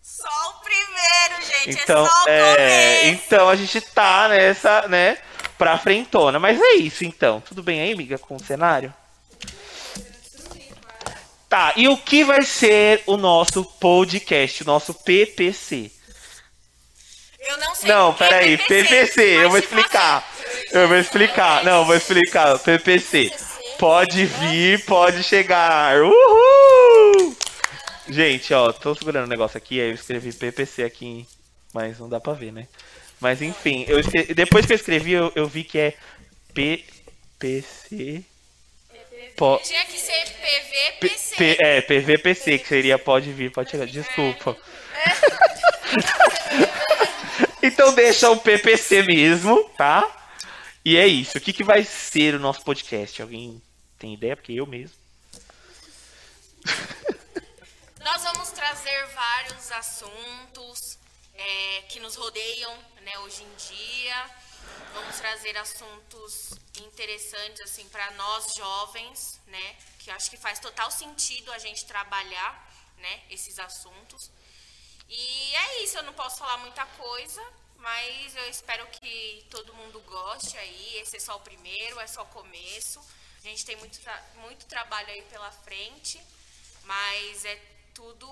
Só 0.00 0.48
o 0.48 0.62
primeiro, 0.62 1.44
gente. 1.46 1.82
Então, 1.82 2.06
é 2.06 2.08
só 2.08 2.24
o 2.24 2.28
é, 2.30 2.54
começo. 3.00 3.26
então 3.26 3.48
a 3.50 3.54
gente 3.54 3.82
tá 3.82 4.28
nessa, 4.28 4.88
né, 4.88 5.18
pra 5.58 5.76
frentona. 5.76 6.38
Mas 6.38 6.58
é 6.60 6.74
isso, 6.76 7.04
então. 7.04 7.42
Tudo 7.46 7.62
bem 7.62 7.80
aí, 7.80 7.92
amiga, 7.92 8.16
com 8.16 8.36
o 8.36 8.42
cenário? 8.42 8.94
Tá, 11.48 11.72
e 11.76 11.88
o 11.88 11.96
que 11.96 12.24
vai 12.24 12.42
ser 12.42 13.02
o 13.06 13.16
nosso 13.16 13.64
podcast, 13.64 14.62
o 14.62 14.66
nosso 14.66 14.92
PPC? 14.92 15.90
Eu 17.40 17.56
não 17.58 17.74
sei. 17.74 17.88
Não, 17.88 18.10
é 18.10 18.12
peraí, 18.12 18.58
PPC, 18.58 19.22
eu 19.22 19.48
vou 19.48 19.58
explicar. 19.58 20.28
Eu 20.70 20.86
vou 20.86 20.98
explicar. 20.98 21.64
Não, 21.64 21.86
vou 21.86 21.96
explicar. 21.96 22.58
PPC. 22.58 23.32
Pode 23.78 24.26
vir, 24.26 24.84
pode 24.84 25.22
chegar. 25.22 26.02
Uhul! 26.02 27.34
Gente, 28.08 28.52
ó, 28.52 28.72
tô 28.72 28.94
segurando 28.94 29.24
o 29.24 29.28
negócio 29.28 29.56
aqui, 29.56 29.80
aí 29.80 29.88
eu 29.88 29.94
escrevi 29.94 30.32
PPC 30.32 30.82
aqui, 30.82 31.26
mas 31.72 31.98
não 31.98 32.08
dá 32.08 32.20
pra 32.20 32.32
ver, 32.32 32.52
né? 32.52 32.66
Mas 33.20 33.42
enfim, 33.42 33.84
eu 33.88 33.98
escre- 33.98 34.32
depois 34.34 34.64
que 34.64 34.72
eu 34.72 34.76
escrevi, 34.76 35.12
eu, 35.12 35.32
eu 35.34 35.46
vi 35.46 35.64
que 35.64 35.78
é 35.78 35.94
PPC. 36.54 38.22
Po- 39.36 39.60
Tinha 39.64 39.84
que 39.86 39.98
ser 39.98 40.24
PVPC. 40.40 41.36
P- 41.36 41.56
é, 41.60 41.80
PVPC, 41.80 42.58
que 42.58 42.68
seria 42.68 42.98
pode 42.98 43.32
vir, 43.32 43.50
pode 43.52 43.70
chegar. 43.70 43.86
Desculpa. 43.86 44.56
então 47.62 47.94
deixa 47.94 48.30
o 48.30 48.38
PPC 48.40 49.02
mesmo, 49.02 49.64
tá? 49.76 50.04
E 50.84 50.96
é 50.96 51.06
isso. 51.06 51.38
O 51.38 51.40
que, 51.40 51.52
que 51.52 51.64
vai 51.64 51.84
ser 51.84 52.34
o 52.34 52.38
nosso 52.40 52.62
podcast? 52.62 53.20
Alguém 53.22 53.60
tem 53.98 54.14
ideia? 54.14 54.36
Porque 54.36 54.52
eu 54.52 54.66
mesmo. 54.66 54.96
Nós 58.02 58.22
vamos 58.22 58.50
trazer 58.50 59.06
vários 59.14 59.70
assuntos 59.72 60.97
é, 61.38 61.82
que 61.88 61.98
nos 62.00 62.14
rodeiam 62.16 62.76
né, 63.02 63.18
hoje 63.20 63.42
em 63.42 63.54
dia. 63.54 64.30
Vamos 64.92 65.16
trazer 65.16 65.56
assuntos 65.56 66.50
interessantes 66.82 67.60
assim 67.62 67.88
para 67.88 68.10
nós 68.12 68.54
jovens, 68.54 69.40
né? 69.46 69.76
Que 69.98 70.10
acho 70.10 70.28
que 70.30 70.36
faz 70.36 70.58
total 70.58 70.90
sentido 70.90 71.50
a 71.52 71.58
gente 71.58 71.86
trabalhar, 71.86 72.52
né? 72.98 73.22
Esses 73.30 73.58
assuntos. 73.58 74.30
E 75.08 75.54
é 75.56 75.82
isso. 75.84 75.96
Eu 75.96 76.02
não 76.02 76.12
posso 76.12 76.38
falar 76.38 76.58
muita 76.58 76.84
coisa, 76.86 77.42
mas 77.76 78.36
eu 78.36 78.48
espero 78.50 78.86
que 78.88 79.46
todo 79.50 79.72
mundo 79.74 80.00
goste 80.00 80.56
aí. 80.58 80.96
Esse 80.98 81.16
é 81.16 81.20
só 81.20 81.36
o 81.36 81.40
primeiro, 81.40 81.98
é 82.00 82.06
só 82.06 82.22
o 82.22 82.26
começo. 82.26 83.00
A 83.38 83.42
gente 83.48 83.64
tem 83.64 83.76
muito, 83.76 83.98
tra- 84.00 84.24
muito 84.36 84.66
trabalho 84.66 85.08
aí 85.08 85.22
pela 85.22 85.50
frente, 85.50 86.20
mas 86.84 87.44
é 87.44 87.56
tudo. 87.94 88.26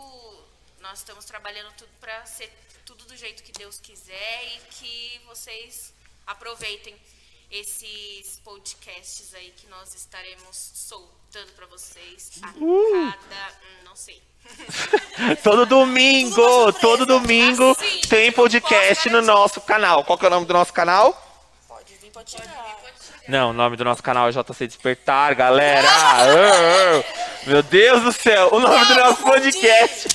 Nós 0.81 0.99
estamos 0.99 1.25
trabalhando 1.25 1.73
tudo 1.77 1.91
para 2.01 2.27
ser 2.27 2.49
tudo 2.87 3.05
do 3.05 3.17
jeito 3.17 3.43
que 3.43 3.51
Deus 3.51 3.81
quiser 3.81 4.45
e 4.45 4.61
que 4.71 5.21
vocês 5.27 5.93
aproveitem 6.25 6.95
esses 7.51 8.41
podcasts 8.45 9.35
aí 9.35 9.53
que 9.57 9.67
nós 9.67 9.93
estaremos 9.95 10.57
soltando 10.57 11.51
para 11.57 11.67
vocês 11.67 12.41
a 12.43 12.47
cada. 12.47 12.61
hum, 12.65 13.13
não 13.85 13.97
sei. 13.97 14.23
Todo 15.43 15.67
domingo, 15.67 16.73
todo 16.75 17.05
domingo 17.05 17.73
Assim, 17.73 18.01
tem 18.09 18.31
podcast 18.31 19.11
no 19.11 19.21
nosso 19.21 19.61
canal. 19.61 20.05
Qual 20.05 20.17
que 20.17 20.25
é 20.25 20.29
o 20.29 20.31
nome 20.31 20.47
do 20.47 20.53
nosso 20.55 20.73
canal? 20.73 21.13
Pode 21.67 21.93
vir, 21.97 22.13
pode 22.13 22.31
chegar. 22.31 22.77
Não, 23.27 23.51
o 23.51 23.53
nome 23.53 23.77
do 23.77 23.85
nosso 23.85 24.01
canal 24.05 24.29
é 24.29 24.31
JC 24.31 24.69
Despertar, 24.69 25.35
galera. 25.35 25.89
Ah. 25.91 27.03
Meu 27.45 27.61
Deus 27.65 28.03
do 28.05 28.13
céu, 28.13 28.51
o 28.53 28.61
nome 28.61 28.85
do 28.85 28.95
nosso 28.95 29.23
podcast 29.25 30.09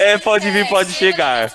é 0.00 0.18
Pode 0.18 0.50
Vir, 0.50 0.68
Pode 0.68 0.92
Chegar. 0.92 1.52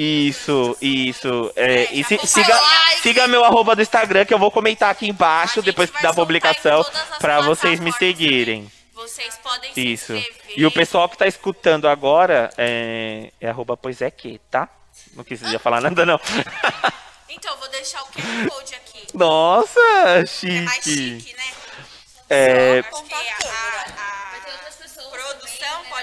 Isso, 0.00 0.76
isso. 0.80 1.52
É, 1.56 1.88
e 1.92 2.04
se- 2.04 2.24
siga, 2.24 2.56
siga 3.02 3.26
meu 3.26 3.44
arroba 3.44 3.74
do 3.74 3.82
Instagram 3.82 4.24
que 4.24 4.32
eu 4.32 4.38
vou 4.38 4.50
comentar 4.50 4.90
aqui 4.90 5.08
embaixo 5.08 5.60
depois 5.60 5.90
da 6.00 6.12
publicação 6.14 6.84
pra 7.18 7.40
vocês 7.40 7.80
me 7.80 7.92
seguirem. 7.92 8.70
Vocês 8.94 9.36
podem 9.42 9.72
se 9.72 9.92
Isso. 9.92 10.14
inscrever. 10.14 10.52
E 10.56 10.64
o 10.66 10.70
pessoal 10.70 11.08
que 11.08 11.16
tá 11.18 11.26
escutando 11.26 11.88
agora 11.88 12.50
é, 12.56 13.32
é 13.40 13.48
arroba 13.48 13.76
pois 13.76 14.00
é 14.00 14.08
que, 14.10 14.40
tá? 14.50 14.68
Não 15.14 15.24
quis 15.24 15.40
já 15.40 15.58
falar 15.58 15.80
nada, 15.80 16.06
não. 16.06 16.20
Então, 17.30 17.52
eu 17.52 17.58
vou 17.58 17.68
deixar 17.68 18.02
o 18.02 18.06
QR 18.06 18.48
Code 18.50 18.74
aqui. 18.74 19.06
Nossa, 19.14 19.78
É 19.80 20.14
mais 20.16 20.30
chique. 20.30 21.20
chique, 21.20 21.36
né? 21.36 21.44
É, 22.30 22.78
Acho 22.80 23.02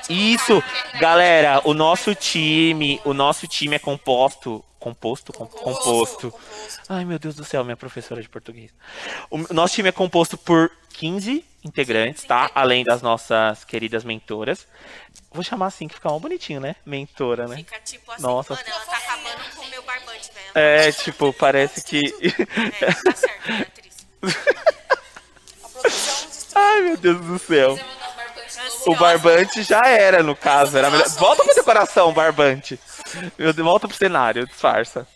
Isso, 0.10 0.64
galera, 1.00 1.62
o 1.64 1.74
nosso 1.74 2.14
time, 2.16 3.00
o 3.06 3.14
nosso 3.14 3.48
time 3.48 3.76
é 3.76 3.80
composto, 3.80 4.64
composto, 4.80 5.34
com- 5.34 5.48
composto. 5.48 6.34
Ai, 6.88 7.06
meu 7.06 7.18
Deus 7.20 7.36
do 7.36 7.44
céu, 7.44 7.64
minha 7.64 7.78
professora 7.78 8.22
de 8.22 8.30
português. 8.30 8.72
O 9.30 9.38
nosso 9.54 9.76
time 9.76 9.90
é 9.90 9.92
composto 9.92 10.38
por 10.38 10.72
15 10.94 11.44
integrantes, 11.64 12.24
tá? 12.24 12.50
Além 12.54 12.84
das 12.84 13.02
nossas 13.02 13.64
queridas 13.64 14.04
mentoras. 14.04 14.68
Vou 15.32 15.44
chamar 15.44 15.68
assim, 15.68 15.88
que 15.88 15.96
fica 15.96 16.10
mal 16.10 16.20
bonitinho, 16.20 16.60
né? 16.62 16.76
Mentora, 16.86 17.48
né? 17.48 17.58
Fica 17.58 17.80
tipo 17.80 18.12
assim, 18.12 18.22
Nossa. 18.22 18.54
mano, 18.54 18.66
ela 18.68 18.80
tá 18.86 18.98
acabando 18.98 19.56
com 19.56 19.66
o 19.66 19.70
meu 19.70 19.84
barbante, 19.84 20.32
velho. 20.34 20.52
É, 20.54 20.92
tipo, 20.92 21.34
parece 21.34 21.84
que. 21.84 22.02
É, 22.80 22.94
tá 22.94 23.16
certo, 23.16 23.48
Beatriz. 23.48 24.08
Ai, 26.56 26.82
meu 26.82 26.98
Deus 26.98 27.20
do 27.22 27.40
céu. 27.40 27.78
O 28.86 28.96
barbante 28.96 29.64
já 29.64 29.88
era, 29.88 30.22
no 30.22 30.36
caso. 30.36 30.78
Era 30.78 30.90
melhor. 30.90 31.08
Volta 31.10 31.44
pra 31.44 31.54
decoração, 31.54 32.14
barbante. 32.14 32.80
Volta 33.58 33.88
pro 33.88 33.98
cenário, 33.98 34.48
disfarça. 34.48 35.08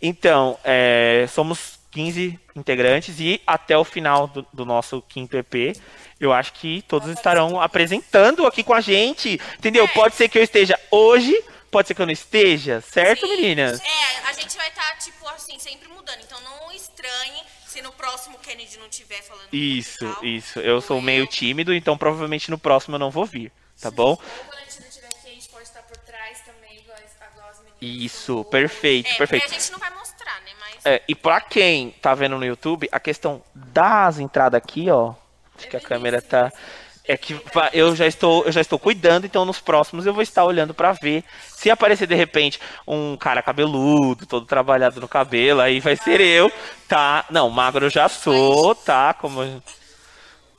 Então, 0.00 0.58
é, 0.64 1.26
somos 1.32 1.78
15 1.90 2.38
integrantes 2.54 3.18
e 3.18 3.40
até 3.46 3.76
o 3.76 3.84
final 3.84 4.26
do, 4.26 4.46
do 4.52 4.64
nosso 4.64 5.02
quinto 5.02 5.36
EP, 5.36 5.76
eu 6.18 6.32
acho 6.32 6.52
que 6.54 6.82
todos 6.82 7.08
estarão 7.08 7.60
apresentando 7.60 8.46
aqui 8.46 8.62
com 8.62 8.74
a 8.74 8.80
gente. 8.80 9.40
Entendeu? 9.58 9.88
Pode 9.88 10.14
ser 10.14 10.28
que 10.28 10.38
eu 10.38 10.42
esteja 10.42 10.78
hoje, 10.90 11.34
pode 11.70 11.88
ser 11.88 11.94
que 11.94 12.02
eu 12.02 12.06
não 12.06 12.12
esteja, 12.12 12.80
certo, 12.80 13.26
Sim. 13.26 13.36
meninas? 13.36 13.80
É, 13.80 14.28
a 14.28 14.32
gente 14.32 14.56
vai 14.56 14.68
estar, 14.68 14.98
tipo 14.98 15.26
assim, 15.28 15.58
sempre 15.58 15.88
mudando. 15.88 16.20
Então 16.20 16.40
não 16.40 16.72
estranhe 16.72 17.42
se 17.80 17.82
no 17.82 17.92
próximo 17.92 18.36
o 18.36 18.38
Kennedy 18.40 18.78
não 18.78 18.86
estiver 18.86 19.22
falando 19.22 19.48
Isso, 19.52 20.04
isso. 20.22 20.60
Eu 20.60 20.80
sou 20.80 20.96
Ou 20.96 21.02
meio 21.02 21.22
eu. 21.24 21.26
tímido, 21.26 21.74
então 21.74 21.96
provavelmente 21.96 22.50
no 22.50 22.58
próximo 22.58 22.96
eu 22.96 22.98
não 22.98 23.10
vou 23.10 23.24
vir, 23.24 23.50
tá 23.80 23.90
bom? 23.90 24.18
Isso, 27.80 28.44
perfeito, 28.44 29.08
É, 29.10 29.14
perfeito. 29.16 29.46
a 29.46 29.48
gente 29.48 29.72
não 29.72 29.78
vai 29.78 29.88
mostrar, 29.94 30.38
né? 30.42 30.50
Mas 30.60 30.84
É, 30.84 31.02
e 31.08 31.14
pra 31.14 31.40
quem 31.40 31.92
tá 31.92 32.14
vendo 32.14 32.36
no 32.36 32.44
YouTube, 32.44 32.86
a 32.92 33.00
questão 33.00 33.42
das 33.54 34.18
entradas 34.18 34.58
aqui, 34.58 34.90
ó. 34.90 35.14
Acho 35.56 35.66
que 35.66 35.76
a 35.76 35.80
câmera 35.80 36.20
tá. 36.20 36.52
É 37.10 37.16
que 37.16 37.36
eu 37.72 37.96
já 37.96 38.06
estou, 38.06 38.44
eu 38.44 38.52
já 38.52 38.60
estou 38.60 38.78
cuidando, 38.78 39.24
então 39.24 39.44
nos 39.44 39.58
próximos 39.58 40.06
eu 40.06 40.14
vou 40.14 40.22
estar 40.22 40.44
olhando 40.44 40.72
pra 40.72 40.92
ver. 40.92 41.24
Se 41.48 41.68
aparecer 41.68 42.06
de 42.06 42.14
repente 42.14 42.60
um 42.86 43.16
cara 43.16 43.42
cabeludo, 43.42 44.24
todo 44.26 44.46
trabalhado 44.46 45.00
no 45.00 45.08
cabelo, 45.08 45.60
aí 45.60 45.80
vai 45.80 45.96
ser 45.96 46.20
eu, 46.20 46.52
tá? 46.86 47.24
Não, 47.28 47.50
magro 47.50 47.86
eu 47.86 47.90
já 47.90 48.08
sou, 48.08 48.76
tá? 48.76 49.12
Como 49.12 49.60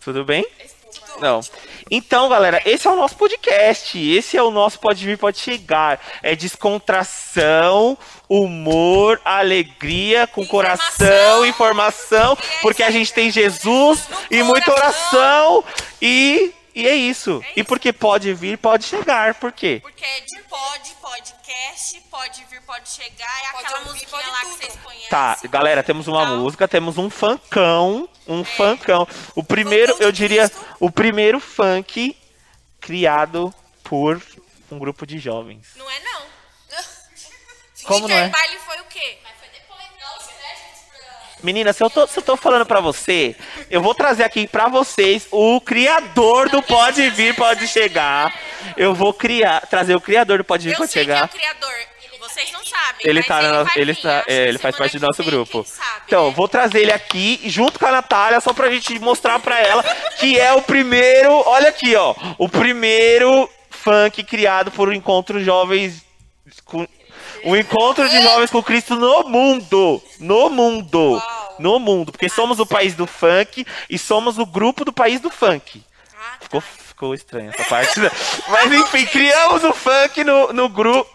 tudo 0.02 0.26
bem? 0.26 0.46
Não. 1.20 1.40
Então, 1.90 2.30
galera, 2.30 2.62
esse 2.66 2.88
é 2.88 2.90
o 2.90 2.96
nosso 2.96 3.16
podcast. 3.16 4.00
Esse 4.00 4.38
é 4.38 4.44
o 4.44 4.50
nosso 4.50 4.80
Pode 4.80 5.06
Vir, 5.06 5.18
Pode 5.18 5.40
Chegar. 5.40 6.00
É 6.24 6.36
descontração, 6.36 7.98
humor, 8.30 9.20
alegria, 9.26 10.26
com 10.26 10.46
coração, 10.48 11.46
informação, 11.46 12.38
porque 12.62 12.82
a 12.82 12.90
gente 12.90 13.14
tem 13.14 13.30
Jesus 13.30 14.08
e 14.30 14.42
muita 14.42 14.72
oração. 14.72 15.64
E, 16.02 16.54
e 16.74 16.88
é 16.88 16.96
isso. 16.96 17.44
E 17.56 17.64
porque 17.64 17.92
pode 17.94 18.34
vir, 18.34 18.58
pode 18.58 18.86
chegar. 18.86 19.36
Por 19.36 19.52
quê? 19.52 19.80
porque 19.82 20.04
é 20.04 20.20
de 20.22 20.42
pod, 20.44 20.96
podcast, 21.02 22.02
pode 22.10 22.44
vir, 22.46 22.62
pode 22.62 22.90
chegar. 22.90 23.40
É 23.44 23.52
Pode 23.52 23.66
aquela 23.66 23.80
ouvir, 23.80 23.92
musiquinha 23.92 24.22
pode 24.22 24.30
lá 24.32 24.40
tudo. 24.42 24.58
que 24.58 24.66
vocês 24.66 24.76
conhecem. 24.84 25.10
Tá, 25.10 25.38
galera, 25.50 25.84
temos 25.84 26.08
uma 26.08 26.26
Tal. 26.26 26.38
música, 26.38 26.68
temos 26.68 26.98
um 26.98 27.10
funkão, 27.10 28.08
um 28.28 28.44
funkão. 28.44 29.08
O 29.36 29.44
primeiro, 29.44 29.96
eu 30.00 30.12
diria, 30.12 30.50
Cristo. 30.50 30.76
o 30.80 30.90
primeiro 30.92 31.40
funk 31.40 32.16
criado 32.80 33.54
por 33.84 34.22
um 34.72 34.80
grupo 34.80 35.06
de 35.06 35.20
jovens. 35.20 35.68
Não 35.76 35.90
é 35.90 36.00
não. 36.00 36.22
Como 37.86 38.08
não 38.08 38.16
é? 38.16 38.28
Interbaile 38.28 38.58
foi 38.60 38.80
o 38.80 38.86
quê? 38.86 39.18
Mas 39.24 39.34
foi 39.40 39.50
depois, 39.50 39.82
não, 40.00 40.18
os 40.18 40.26
créditos 40.26 40.82
pra... 40.90 41.31
Menina, 41.44 41.74
se 41.74 41.84
eu, 41.84 41.90
tô, 41.90 42.06
se 42.08 42.20
eu 42.20 42.24
tô 42.24 42.38
falando 42.38 42.66
pra 42.66 42.80
você, 42.80 43.36
eu 43.70 43.82
vou 43.82 43.96
trazer 43.96 44.24
aqui 44.24 44.48
pra 44.48 44.68
vocês 44.68 45.28
o 45.32 45.60
criador 45.62 46.50
do 46.50 46.62
Pode 46.62 47.10
Vir, 47.10 47.36
Pode 47.36 47.68
Chegar. 47.68 48.34
Eu 48.78 48.94
vou 48.94 49.12
criar, 49.14 49.62
trazer 49.68 49.96
o 49.96 50.02
criador 50.02 50.38
do 50.38 50.44
Pode 50.44 50.66
Vir, 50.68 50.74
Eu 50.74 50.78
Pode 50.78 50.92
Chegar. 50.92 51.28
quem 51.30 51.40
é 51.40 51.52
o 51.52 51.56
criador. 51.56 51.74
Vocês 52.20 52.52
não 52.52 52.64
sabem. 52.64 53.02
Ele 53.04 53.24
tá, 53.24 53.42
na- 53.42 53.64
vai 53.64 53.74
ele, 53.76 53.94
vir. 53.94 54.02
tá, 54.04 54.20
é, 54.20 54.24
que 54.24 54.32
ele 54.50 54.58
faz 54.60 54.76
parte 54.78 54.98
do 54.98 55.00
que 55.02 55.06
nosso 55.08 55.24
vem, 55.24 55.32
grupo. 55.32 55.66
sabe, 55.68 56.02
Então, 56.06 56.28
né? 56.30 56.34
vou 56.36 56.48
trazer 56.48 56.80
ele 56.82 56.92
aqui 56.92 57.42
junto 57.46 57.78
com 57.80 57.86
a 57.88 57.92
Natália, 57.92 58.40
só 58.40 58.54
pra 58.54 58.70
gente 58.70 58.98
mostrar 59.00 59.40
pra 59.40 59.60
ela 59.60 59.84
que 60.20 60.40
é 60.40 60.54
o 60.54 60.62
primeiro, 60.62 61.34
olha 61.48 61.68
aqui, 61.70 61.94
ó, 61.96 62.16
o 62.38 62.48
primeiro 62.48 63.50
funk 63.70 64.24
criado 64.24 64.72
por 64.72 64.88
um 64.88 64.94
encontro 64.94 65.44
jovens 65.44 66.06
com, 66.64 66.88
um 67.46 67.56
encontro 67.56 68.08
de 68.10 68.22
jovens 68.22 68.50
com 68.50 68.62
Cristo 68.64 68.96
no 68.96 69.24
mundo, 69.30 70.02
no 70.20 70.50
mundo, 70.50 71.14
Uau. 71.14 71.56
no 71.60 71.80
mundo, 71.80 72.12
porque 72.12 72.30
somos 72.30 72.60
o 72.60 72.66
país 72.66 72.94
do 72.96 73.06
funk 73.08 73.66
e 73.90 73.98
somos 73.98 74.38
o 74.38 74.46
grupo 74.46 74.84
do 74.86 74.94
país 74.94 75.20
do 75.20 75.30
funk. 75.30 75.84
Ah, 76.14 76.18
tá. 76.18 76.38
Ficou, 76.42 76.62
ficou 76.62 77.14
estranha 77.14 77.50
essa 77.54 77.64
parte. 77.66 78.00
né? 78.00 78.10
Mas 78.48 78.72
enfim, 78.72 79.06
criamos 79.06 79.64
o 79.64 79.74
funk 79.74 80.24
no, 80.24 80.54
no 80.54 80.70
grupo. 80.70 81.10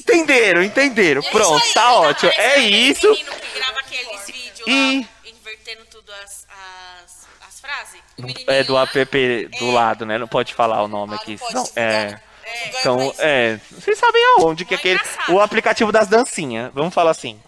Entenderam, 0.00 0.62
entenderam. 0.62 1.20
Pronto, 1.22 1.62
aí, 1.64 1.72
tá 1.72 1.80
tá 1.82 1.92
ótimo. 1.94 2.32
É 2.36 2.58
isso. 2.60 3.08
vídeos 3.12 4.66
E- 4.68 5.06
invertendo 5.28 5.84
tudo 5.90 6.12
as, 6.22 6.46
as, 7.04 7.26
as 7.48 7.60
frases. 7.60 8.00
O 8.18 8.50
É 8.50 8.62
do 8.62 8.78
app 8.78 9.48
do 9.58 9.70
lado, 9.72 10.06
né? 10.06 10.16
Não 10.16 10.28
pode 10.28 10.54
falar 10.54 10.82
o 10.82 10.88
nome 10.88 11.14
Ah, 11.14 11.16
aqui. 11.16 11.36
não 11.52 11.64
divulgar. 11.64 12.22
É. 12.46 12.68
Pra 12.68 12.80
Então, 12.80 13.10
isso. 13.10 13.22
é. 13.22 13.60
Vocês 13.72 13.98
sabem 13.98 14.22
aonde 14.38 14.64
que 14.64 14.74
é 14.74 14.76
Mó 14.76 14.80
aquele. 14.80 14.94
engraçado. 15.00 15.34
O 15.34 15.40
aplicativo 15.40 15.92
das 15.92 16.08
dancinhas. 16.08 16.70
Vamos 16.72 16.94
falar 16.94 17.10
assim. 17.10 17.40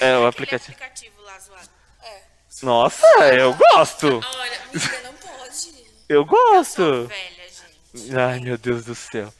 É, 0.00 0.10
É, 0.10 0.18
o 0.18 0.26
aplicativo. 0.26 0.72
aplicativo 0.72 1.20
lá 1.22 1.38
zoado. 1.38 1.68
É. 2.02 2.18
Nossa, 2.62 3.06
eu 3.34 3.54
gosto. 3.54 4.06
Olha, 4.06 4.60
amiga, 4.70 5.00
não 5.04 5.12
pode. 5.14 5.74
Eu 6.08 6.24
gosto. 6.24 7.06
Velha, 7.06 7.48
gente. 7.94 8.16
Ai, 8.16 8.40
meu 8.40 8.56
Deus 8.58 8.84
do 8.84 8.94
céu. 8.94 9.32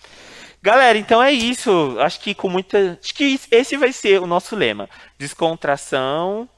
Galera, 0.62 0.98
então 0.98 1.22
é 1.22 1.32
isso. 1.32 1.96
Acho 2.00 2.20
que 2.20 2.34
com 2.34 2.48
muita. 2.48 2.98
Acho 3.02 3.14
que 3.14 3.40
esse 3.50 3.76
vai 3.78 3.92
ser 3.92 4.20
o 4.20 4.26
nosso 4.26 4.54
lema. 4.54 4.88
Descontração. 5.18 6.48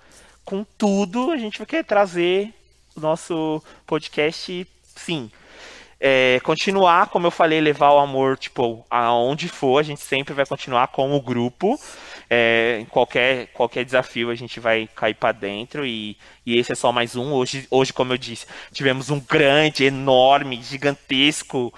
Com 0.44 0.64
tudo, 0.76 1.30
a 1.30 1.36
gente 1.36 1.58
vai 1.58 1.66
querer 1.66 1.84
trazer 1.84 2.52
o 2.96 3.00
nosso 3.00 3.62
podcast, 3.86 4.66
sim. 4.96 5.30
É, 6.04 6.40
continuar, 6.40 7.06
como 7.10 7.28
eu 7.28 7.30
falei, 7.30 7.60
levar 7.60 7.92
o 7.92 7.98
amor, 8.00 8.36
tipo, 8.36 8.84
aonde 8.90 9.48
for, 9.48 9.78
a 9.78 9.84
gente 9.84 10.00
sempre 10.00 10.34
vai 10.34 10.44
continuar 10.44 10.88
como 10.88 11.20
grupo. 11.22 11.78
É, 12.28 12.78
em 12.80 12.86
qualquer, 12.86 13.46
qualquer 13.48 13.84
desafio 13.84 14.28
a 14.30 14.34
gente 14.34 14.58
vai 14.58 14.88
cair 14.96 15.14
pra 15.14 15.30
dentro 15.30 15.86
e, 15.86 16.16
e 16.44 16.58
esse 16.58 16.72
é 16.72 16.74
só 16.74 16.90
mais 16.90 17.14
um. 17.14 17.32
Hoje, 17.32 17.68
hoje, 17.70 17.92
como 17.92 18.12
eu 18.12 18.18
disse, 18.18 18.46
tivemos 18.72 19.10
um 19.10 19.20
grande, 19.20 19.84
enorme, 19.84 20.60
gigantesco. 20.60 21.72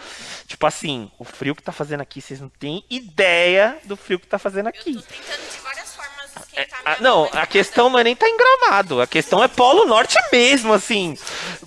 Tipo 0.47 0.67
assim, 0.67 1.11
o 1.19 1.25
frio 1.25 1.55
que 1.55 1.63
tá 1.63 1.73
fazendo 1.73 2.01
aqui, 2.01 2.23
vocês 2.23 2.41
não 2.41 2.49
têm 2.49 2.83
ideia 2.89 3.77
do 3.85 3.95
frio 3.95 4.19
que 4.19 4.27
tá 4.27 4.39
fazendo 4.39 4.67
Eu 4.67 4.71
aqui. 4.71 4.95
tô 4.95 5.03
tentando 5.03 5.51
de 5.51 5.59
várias 5.59 5.94
esquentar 6.43 6.81
Ah, 6.85 6.97
minha 6.99 7.01
não, 7.01 7.29
a 7.33 7.47
questão 7.47 7.91
não 7.91 7.99
é 7.99 8.05
nem 8.05 8.17
tá 8.17 8.29
em 8.29 8.37
gramado, 8.37 9.01
a 9.01 9.07
questão 9.07 9.43
é 9.43 9.49
Polo 9.49 9.85
Norte 9.85 10.17
mesmo, 10.33 10.73
assim. 10.73 11.17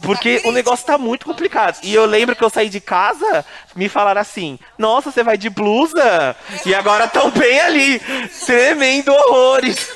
Porque 0.02 0.42
o 0.46 0.52
negócio 0.52 0.86
tá 0.86 0.98
muito 0.98 1.26
complicado. 1.26 1.80
E 1.84 1.94
eu 1.94 2.06
lembro 2.06 2.36
que 2.36 2.44
eu 2.44 2.50
saí 2.50 2.70
de 2.70 2.80
casa, 2.80 3.46
me 3.76 3.90
falaram 3.90 4.22
assim: 4.22 4.60
Nossa, 4.78 5.12
você 5.12 5.24
vai 5.24 5.38
de 5.38 5.50
blusa? 5.50 6.36
E 6.66 6.74
agora 6.74 7.08
tão 7.08 7.32
bem 7.32 7.60
ali, 7.60 8.02
tremendo 8.46 9.12
horrores. 9.12 9.90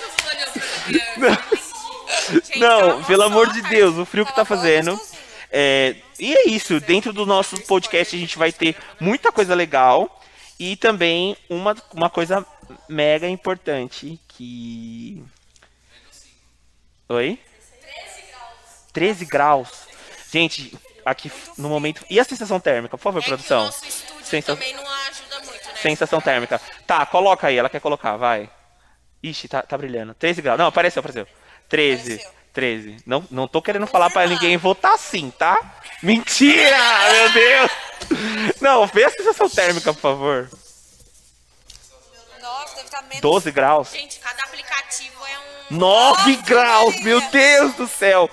Não, 2.57 2.79
ela 2.79 3.03
pelo 3.03 3.23
amor 3.23 3.51
de 3.51 3.61
a 3.65 3.69
Deus, 3.69 3.97
o 3.97 4.05
frio 4.05 4.25
que 4.25 4.35
tá 4.35 4.45
fazendo. 4.45 4.99
É, 5.51 5.95
e 6.19 6.33
é 6.33 6.49
isso, 6.49 6.79
dentro 6.79 7.11
do 7.11 7.25
nosso 7.25 7.59
podcast 7.61 8.15
a 8.15 8.19
gente 8.19 8.37
vai 8.37 8.51
ter 8.51 8.75
muita 8.99 9.31
coisa 9.31 9.53
legal 9.53 10.21
e 10.59 10.75
também 10.75 11.35
uma, 11.49 11.75
uma 11.93 12.09
coisa 12.09 12.45
mega 12.87 13.27
importante 13.27 14.19
que. 14.41 15.23
Oi? 17.09 17.39
13 18.93 19.25
graus. 19.25 19.69
Gente, 20.31 20.77
aqui 21.05 21.31
no 21.57 21.69
momento. 21.69 22.03
E 22.09 22.19
a 22.19 22.23
sensação 22.23 22.59
térmica, 22.59 22.97
por 22.97 23.03
favor, 23.03 23.21
É 23.21 23.25
produção? 23.25 23.65
nosso 23.65 23.85
estúdio 23.85 24.25
Sensa- 24.25 24.53
também 24.55 24.73
não 24.73 24.83
ajuda 24.87 25.39
muito, 25.39 25.67
né? 25.67 25.75
Sensação 25.81 26.19
térmica. 26.21 26.59
Tá, 26.87 27.05
coloca 27.05 27.47
aí, 27.47 27.57
ela 27.57 27.69
quer 27.69 27.79
colocar, 27.81 28.17
vai. 28.17 28.49
Ixi, 29.21 29.47
tá, 29.47 29.61
tá 29.61 29.77
brilhando. 29.77 30.13
13 30.15 30.41
graus. 30.41 30.57
Não, 30.57 30.67
apareceu, 30.67 30.99
apareceu. 31.01 31.27
13. 31.69 32.13
Apareceu. 32.13 32.31
13. 32.53 32.97
Não, 33.05 33.23
não 33.31 33.47
tô 33.47 33.61
querendo 33.61 33.87
falar 33.87 34.09
pra 34.09 34.27
ninguém 34.27 34.57
votar 34.57 34.97
sim, 34.97 35.31
tá? 35.31 35.75
Mentira! 36.03 36.77
Meu 37.13 37.31
Deus! 37.31 37.71
Não, 38.59 38.87
vê 38.87 39.05
a 39.05 39.09
sensação 39.09 39.49
térmica, 39.49 39.93
por 39.93 40.01
favor. 40.01 40.49
Nossa, 42.61 42.75
deve 42.75 42.87
estar 42.87 43.01
menos. 43.03 43.21
12 43.21 43.51
graus. 43.51 43.89
Gente, 43.91 44.19
cada 44.19 44.43
aplicativo 44.43 45.25
é 45.25 45.37
um. 45.73 45.77
9 45.77 46.31
Nossa, 46.31 46.43
graus, 46.43 46.85
Maria. 46.95 47.03
meu 47.03 47.21
Deus 47.29 47.73
do 47.75 47.87
céu. 47.87 48.29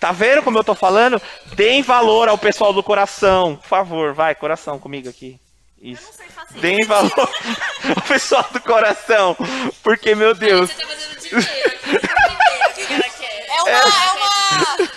Tá 0.00 0.10
vendo 0.12 0.42
como 0.42 0.58
eu 0.58 0.64
tô 0.64 0.74
falando? 0.74 1.20
Deem 1.54 1.82
valor 1.82 2.28
ao 2.28 2.36
pessoal 2.36 2.72
do 2.72 2.82
coração. 2.82 3.56
Por 3.56 3.68
favor, 3.68 4.12
vai, 4.14 4.34
coração 4.34 4.78
comigo 4.78 5.08
aqui. 5.08 5.38
Isso. 5.80 6.12
sei 6.16 6.26
fazer. 6.28 6.60
Deem 6.60 6.84
valor 6.86 7.12
ao 7.96 8.02
pessoal 8.02 8.46
do 8.52 8.60
coração. 8.60 9.36
Porque, 9.82 10.14
meu 10.14 10.34
Deus. 10.34 10.70
Você 10.70 10.82
tá 10.82 10.88
fazendo 10.88 11.20
dinheiro 11.20 11.46
quer? 13.18 13.42
É 13.52 13.62
uma. 13.62 13.70
É, 13.70 13.84
uma. 13.84 14.88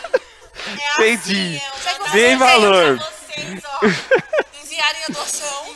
É 1.01 1.11
Entendi. 1.11 1.57
assim, 1.57 1.61
é 1.87 2.03
um- 2.03 2.11
Deem 2.11 2.37
valor. 2.37 2.97
Vocês, 2.97 3.61
ó. 3.65 3.85
Enviarem 4.63 5.03
a 5.03 5.11
doação. 5.11 5.75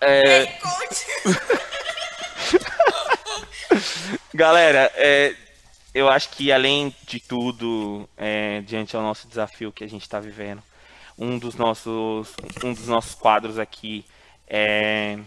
É. 0.00 0.46
Galera, 4.34 4.92
é, 4.94 5.34
eu 5.94 6.08
acho 6.08 6.28
que 6.30 6.52
além 6.52 6.94
de 7.06 7.18
tudo, 7.20 8.08
é, 8.16 8.60
diante 8.60 8.94
ao 8.94 9.02
nosso 9.02 9.26
desafio 9.26 9.72
que 9.72 9.82
a 9.82 9.88
gente 9.88 10.02
está 10.02 10.20
vivendo, 10.20 10.62
um 11.18 11.38
dos 11.38 11.54
nossos, 11.54 12.34
um 12.62 12.74
dos 12.74 12.86
nossos 12.88 13.14
quadros 13.14 13.58
aqui 13.58 14.04
é, 14.46 15.18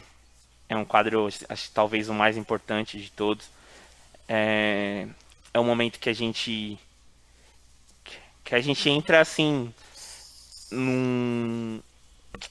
é 0.68 0.76
um 0.76 0.86
quadro, 0.86 1.28
acho 1.28 1.68
que 1.68 1.72
talvez 1.74 2.08
o 2.08 2.14
mais 2.14 2.38
importante 2.38 3.00
de 3.00 3.12
todos. 3.12 3.50
É, 4.28 5.08
é 5.52 5.60
um 5.60 5.66
momento 5.66 6.00
que 6.00 6.10
a 6.10 6.14
gente 6.14 6.78
que 8.44 8.56
a 8.56 8.62
gente 8.62 8.88
entra 8.90 9.22
assim 9.22 9.74
num 10.72 11.82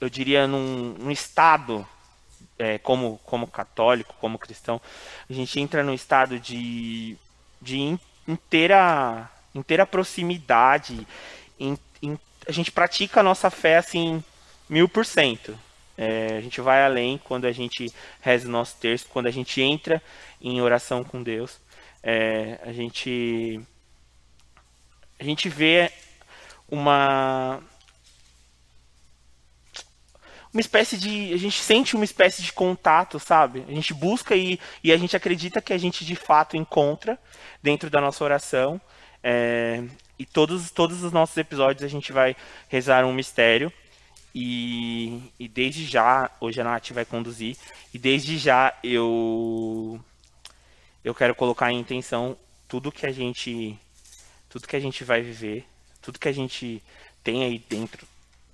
eu 0.00 0.08
diria 0.08 0.46
num, 0.46 0.94
num 0.98 1.10
estado 1.10 1.86
é, 2.58 2.78
como, 2.78 3.18
como 3.24 3.46
católico, 3.46 4.14
como 4.20 4.38
cristão, 4.38 4.80
a 5.28 5.32
gente 5.32 5.60
entra 5.60 5.82
num 5.82 5.94
estado 5.94 6.38
de, 6.38 7.16
de 7.60 7.78
in- 7.78 8.00
inteira, 8.26 9.30
inteira 9.54 9.86
proximidade. 9.86 11.06
em- 11.58 11.78
em- 12.02 12.18
a 12.46 12.52
gente 12.52 12.70
pratica 12.72 13.20
a 13.20 13.22
nossa 13.22 13.50
fé 13.50 13.76
assim, 13.78 14.22
mil 14.68 14.88
por 14.88 15.04
cento. 15.04 15.58
É, 15.96 16.36
a 16.36 16.40
gente 16.40 16.60
vai 16.60 16.84
além 16.84 17.18
quando 17.18 17.46
a 17.46 17.52
gente 17.52 17.92
reza 18.20 18.46
o 18.48 18.50
nosso 18.50 18.76
terço, 18.76 19.06
quando 19.08 19.26
a 19.26 19.30
gente 19.32 19.60
entra 19.60 20.00
em 20.40 20.60
oração 20.60 21.02
com 21.04 21.22
Deus. 21.22 21.58
É, 22.02 22.58
a 22.62 22.72
gente 22.72 23.60
a 25.18 25.24
gente 25.24 25.48
vê 25.48 25.90
uma 26.68 27.60
uma 30.52 30.60
espécie 30.60 30.96
de. 30.96 31.32
A 31.32 31.36
gente 31.36 31.60
sente 31.60 31.94
uma 31.94 32.04
espécie 32.04 32.42
de 32.42 32.52
contato, 32.52 33.18
sabe? 33.18 33.64
A 33.68 33.72
gente 33.72 33.92
busca 33.92 34.34
e, 34.34 34.58
e 34.82 34.92
a 34.92 34.96
gente 34.96 35.16
acredita 35.16 35.60
que 35.60 35.72
a 35.72 35.78
gente 35.78 36.04
de 36.04 36.16
fato 36.16 36.56
encontra 36.56 37.18
dentro 37.62 37.90
da 37.90 38.00
nossa 38.00 38.24
oração. 38.24 38.80
É, 39.22 39.84
e 40.18 40.24
todos, 40.24 40.70
todos 40.70 41.02
os 41.02 41.12
nossos 41.12 41.36
episódios 41.36 41.84
a 41.84 41.88
gente 41.88 42.12
vai 42.12 42.34
rezar 42.68 43.04
um 43.04 43.12
mistério. 43.12 43.72
E, 44.34 45.32
e 45.38 45.48
desde 45.48 45.84
já, 45.84 46.30
hoje 46.40 46.60
a 46.60 46.64
Nath 46.64 46.90
vai 46.90 47.04
conduzir, 47.04 47.56
e 47.92 47.98
desde 47.98 48.38
já 48.38 48.76
eu 48.84 49.98
eu 51.02 51.14
quero 51.14 51.34
colocar 51.34 51.72
em 51.72 51.80
intenção 51.80 52.36
tudo 52.68 52.92
que 52.92 53.06
a 53.06 53.10
gente 53.10 53.76
tudo 54.48 54.68
que 54.68 54.76
a 54.76 54.80
gente 54.80 55.02
vai 55.02 55.22
viver, 55.22 55.66
tudo 56.02 56.18
que 56.18 56.28
a 56.28 56.32
gente 56.32 56.82
tem 57.24 57.44
aí 57.44 57.58
dentro 57.68 58.06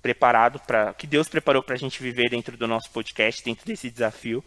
preparado 0.05 0.59
para 0.59 0.93
que 0.93 1.07
Deus 1.07 1.27
preparou 1.27 1.63
para 1.63 1.73
a 1.73 1.77
gente 1.79 1.99
viver 1.99 2.29
dentro 2.29 2.55
do 2.55 2.67
nosso 2.67 2.91
podcast, 2.91 3.43
dentro 3.43 3.65
desse 3.65 3.89
desafio. 3.89 4.45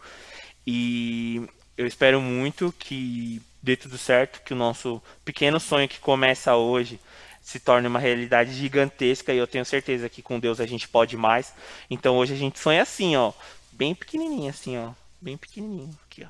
E 0.65 1.45
eu 1.77 1.85
espero 1.85 2.21
muito 2.21 2.73
que 2.79 3.41
dê 3.61 3.75
tudo 3.75 3.97
certo, 3.97 4.41
que 4.41 4.53
o 4.53 4.55
nosso 4.55 5.03
pequeno 5.25 5.59
sonho 5.59 5.89
que 5.89 5.99
começa 5.99 6.55
hoje 6.55 6.97
se 7.41 7.59
torne 7.59 7.89
uma 7.89 7.99
realidade 7.99 8.53
gigantesca 8.53 9.33
e 9.33 9.37
eu 9.37 9.45
tenho 9.45 9.65
certeza 9.65 10.07
que 10.07 10.21
com 10.21 10.39
Deus 10.39 10.61
a 10.61 10.65
gente 10.65 10.87
pode 10.87 11.17
mais. 11.17 11.53
Então 11.89 12.15
hoje 12.15 12.33
a 12.33 12.37
gente 12.37 12.57
sonha 12.57 12.81
assim, 12.81 13.17
ó, 13.17 13.33
bem 13.73 13.93
pequenininho 13.93 14.49
assim, 14.49 14.77
ó, 14.77 14.91
bem 15.19 15.35
pequenininho 15.35 15.93
aqui, 16.05 16.23
ó, 16.23 16.29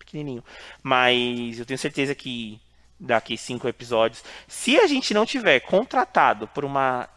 pequenininho. 0.00 0.42
Mas 0.82 1.60
eu 1.60 1.64
tenho 1.64 1.78
certeza 1.78 2.12
que 2.12 2.60
daqui 2.98 3.38
cinco 3.38 3.68
episódios, 3.68 4.24
se 4.48 4.80
a 4.80 4.88
gente 4.88 5.14
não 5.14 5.24
tiver 5.24 5.60
contratado 5.60 6.48
por 6.48 6.64
uma 6.64 7.08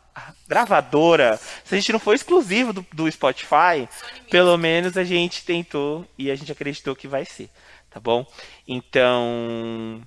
gravadora, 0.48 1.40
se 1.64 1.76
a 1.76 1.78
gente 1.78 1.92
não 1.92 2.00
for 2.00 2.14
exclusivo 2.14 2.74
do, 2.74 2.86
do 2.94 3.12
Spotify, 3.12 3.88
pelo 4.30 4.58
menos 4.58 4.98
a 4.98 5.04
gente 5.04 5.46
tentou 5.46 6.06
e 6.18 6.30
a 6.30 6.36
gente 6.36 6.52
acreditou 6.52 6.96
que 6.96 7.08
vai 7.08 7.26
ser, 7.26 7.50
tá 7.90 8.00
bom? 8.00 8.26
Então 8.68 10.02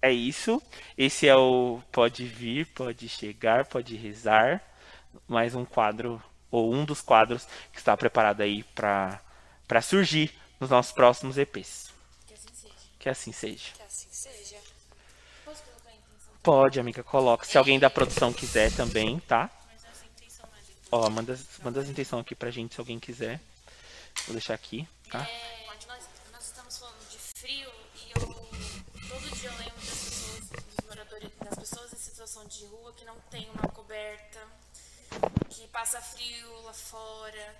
é 0.00 0.12
isso. 0.12 0.62
Esse 0.96 1.28
é 1.28 1.36
o 1.36 1.80
Pode 1.92 2.24
Vir, 2.24 2.66
Pode 2.66 3.08
Chegar, 3.08 3.66
Pode 3.66 3.96
Rezar. 3.96 4.62
Mais 5.26 5.54
um 5.54 5.64
quadro, 5.64 6.22
ou 6.50 6.72
um 6.72 6.84
dos 6.84 7.00
quadros 7.00 7.46
que 7.72 7.78
está 7.78 7.96
preparado 7.96 8.40
aí 8.42 8.62
para 8.74 9.20
surgir 9.82 10.32
nos 10.58 10.70
nossos 10.70 10.92
próximos 10.92 11.36
EPs. 11.36 11.92
Que 12.26 12.34
assim 12.34 12.52
seja. 12.52 12.74
Que 12.98 13.08
assim 13.08 13.32
seja. 13.32 13.72
Que 13.74 13.82
assim 13.82 14.08
Pode, 16.42 16.80
amiga, 16.80 17.02
coloca. 17.02 17.44
Se 17.44 17.58
alguém 17.58 17.78
da 17.78 17.90
produção 17.90 18.32
quiser 18.32 18.74
também, 18.74 19.20
tá? 19.20 19.50
Ó, 20.90 21.08
manda, 21.10 21.38
manda 21.62 21.80
as 21.80 21.88
intenções 21.88 22.22
aqui 22.22 22.34
pra 22.34 22.50
gente 22.50 22.74
se 22.74 22.80
alguém 22.80 22.98
quiser. 22.98 23.40
Vou 24.24 24.32
deixar 24.32 24.54
aqui, 24.54 24.88
tá? 25.10 25.20
É, 25.20 25.66
nós, 25.86 26.08
estamos 26.40 26.78
falando 26.78 27.08
de 27.10 27.18
frio 27.18 27.70
e 27.94 28.10
eu 28.10 28.26
todo 29.08 29.36
dia 29.36 29.50
lembro 29.50 29.74
das 29.76 30.00
pessoas, 30.00 30.40
dos 30.48 30.86
moradores, 30.88 31.30
das 31.44 31.58
pessoas 31.58 31.92
em 31.92 31.96
situação 31.96 32.44
de 32.46 32.64
rua 32.64 32.92
que 32.94 33.04
não 33.04 33.16
tem 33.30 33.48
uma 33.50 33.68
coberta, 33.68 34.40
que 35.50 35.68
passa 35.68 36.00
frio 36.00 36.62
lá 36.62 36.72
fora 36.72 37.56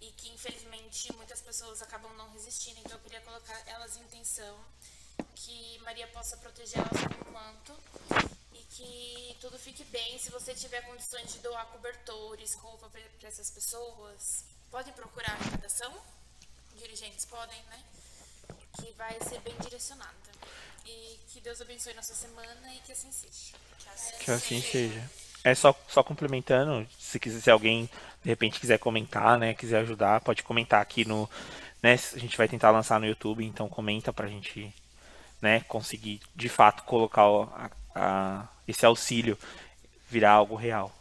e 0.00 0.10
que 0.12 0.30
infelizmente 0.30 1.14
muitas 1.14 1.42
pessoas 1.42 1.82
acabam 1.82 2.12
não 2.16 2.30
resistindo. 2.32 2.80
Então 2.80 2.96
eu 2.96 3.02
queria 3.02 3.20
colocar 3.20 3.62
elas 3.66 3.96
em 3.98 4.00
intenção 4.00 4.56
que 5.34 5.78
Maria 5.84 6.06
possa 6.08 6.36
proteger 6.36 6.78
elas 6.78 7.16
por 7.16 7.32
manto 7.32 7.74
e 8.52 8.58
que 8.58 9.36
tudo 9.40 9.58
fique 9.58 9.84
bem. 9.84 10.18
Se 10.18 10.30
você 10.30 10.54
tiver 10.54 10.82
condições 10.82 11.32
de 11.32 11.38
doar 11.40 11.66
cobertores, 11.66 12.54
roupa 12.54 12.88
para 12.88 13.28
essas 13.28 13.50
pessoas, 13.50 14.44
podem 14.70 14.92
procurar 14.92 15.30
a 15.30 15.34
arrecadação 15.34 15.92
dirigentes 16.76 17.24
podem, 17.24 17.58
né? 17.70 17.78
Que 18.78 18.92
vai 18.92 19.16
ser 19.20 19.40
bem 19.40 19.54
direcionada. 19.60 20.12
E 20.86 21.18
que 21.28 21.40
Deus 21.40 21.60
abençoe 21.60 21.94
nossa 21.94 22.14
semana 22.14 22.74
e 22.74 22.78
que 22.80 22.92
assim 22.92 23.10
seja. 23.10 23.56
Que 24.20 24.30
assim 24.30 24.60
seja. 24.60 25.10
É 25.42 25.54
só, 25.54 25.74
só 25.88 26.02
complementando, 26.02 26.86
se 26.98 27.18
quiser, 27.20 27.40
se 27.40 27.50
alguém 27.50 27.88
de 28.22 28.30
repente 28.30 28.58
quiser 28.58 28.78
comentar, 28.78 29.38
né, 29.38 29.52
quiser 29.52 29.80
ajudar, 29.80 30.22
pode 30.22 30.42
comentar 30.42 30.80
aqui 30.80 31.04
no, 31.04 31.28
né, 31.82 31.92
a 32.14 32.18
gente 32.18 32.36
vai 32.38 32.48
tentar 32.48 32.70
lançar 32.70 32.98
no 32.98 33.06
YouTube, 33.06 33.44
então 33.44 33.68
comenta 33.68 34.10
pra 34.10 34.26
gente, 34.26 34.74
né, 35.40 35.60
conseguir 35.60 36.20
de 36.34 36.48
fato 36.48 36.82
colocar 36.84 37.22
a- 37.24 37.70
a- 37.94 38.48
esse 38.66 38.84
auxílio 38.86 39.38
virar 40.08 40.32
algo 40.32 40.54
real. 40.54 40.94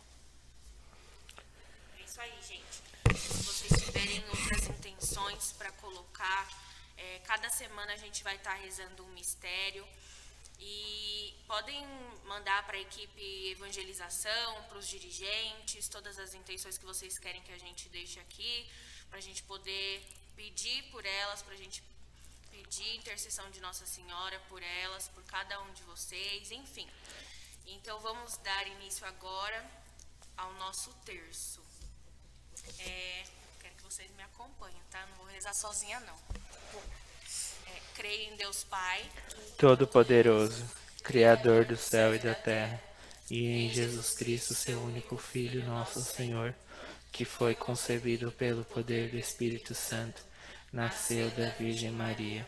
É 1.98 2.04
isso 2.04 2.20
aí, 2.20 2.34
gente. 2.42 3.20
Se 3.20 3.44
vocês 3.44 3.84
tiverem 3.84 4.24
outras 4.30 4.68
intenções 4.68 5.54
para 5.54 5.72
colocar, 5.74 6.50
é, 6.98 7.20
cada 7.20 7.50
semana 7.50 7.94
a 7.94 7.98
gente 7.98 8.24
vai 8.24 8.36
estar 8.36 8.54
rezando 8.54 9.04
um 9.04 9.10
mistério. 9.10 9.86
E 10.60 11.34
podem 11.46 11.86
mandar 12.26 12.66
para 12.66 12.78
a 12.78 12.80
equipe 12.80 13.50
evangelização, 13.52 14.64
para 14.64 14.78
os 14.78 14.88
dirigentes, 14.88 15.90
todas 15.90 16.18
as 16.18 16.34
intenções 16.34 16.78
que 16.78 16.86
vocês 16.86 17.20
querem 17.20 17.42
que 17.42 17.52
a 17.52 17.58
gente 17.58 17.90
deixe 17.90 18.20
aqui, 18.20 18.70
para 19.10 19.20
a 19.20 19.22
gente 19.22 19.44
poder 19.44 20.02
pedir 20.36 20.84
por 20.84 21.06
elas, 21.06 21.42
para 21.42 21.54
a 21.54 21.58
gente 21.58 21.84
pedir 22.74 22.96
intercessão 22.96 23.50
de 23.52 23.60
Nossa 23.62 23.86
Senhora 23.86 24.40
por 24.50 24.62
elas, 24.84 25.08
por 25.10 25.24
cada 25.26 25.62
um 25.62 25.72
de 25.74 25.84
vocês, 25.84 26.52
enfim. 26.52 26.88
Então 27.68 28.00
vamos 28.00 28.38
dar 28.38 28.68
início 28.68 29.06
agora 29.06 29.64
ao 30.36 30.52
nosso 30.54 30.92
terço. 31.06 31.62
É, 32.80 33.24
quero 33.62 33.76
que 33.76 33.84
vocês 33.84 34.10
me 34.12 34.24
acompanhem, 34.24 34.82
tá? 34.90 35.06
Não 35.06 35.18
vou 35.18 35.28
rezar 35.28 35.54
sozinha, 35.54 36.00
não. 36.00 36.18
É, 37.68 37.82
creio 37.94 38.34
em 38.34 38.38
Deus 38.38 38.64
Pai, 38.64 39.08
Todo-Poderoso, 39.58 40.66
Criador 41.04 41.66
do 41.66 41.78
céu 41.78 42.16
e 42.16 42.20
da 42.20 42.34
terra, 42.34 42.82
e 43.30 43.46
em 43.46 43.70
Jesus 43.70 44.16
Cristo, 44.16 44.56
seu 44.56 44.82
único 44.82 45.16
Filho, 45.18 45.64
nosso 45.66 46.02
Senhor, 46.02 46.56
que 47.12 47.24
foi 47.24 47.54
concebido 47.54 48.32
pelo 48.32 48.66
poder 48.66 49.12
do 49.12 49.18
Espírito 49.18 49.76
Santo, 49.76 50.24
nasceu 50.72 51.30
da 51.32 51.50
Virgem 51.50 51.92
Maria, 51.92 52.48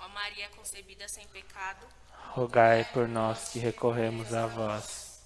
Ó 0.00 0.08
Maria 0.08 0.48
concebida 0.50 1.08
sem 1.08 1.26
pecado, 1.28 1.86
Rogai 2.32 2.84
por 2.92 3.08
nós 3.08 3.48
que 3.48 3.58
recorremos 3.58 4.32
a 4.34 4.46
vós. 4.46 5.20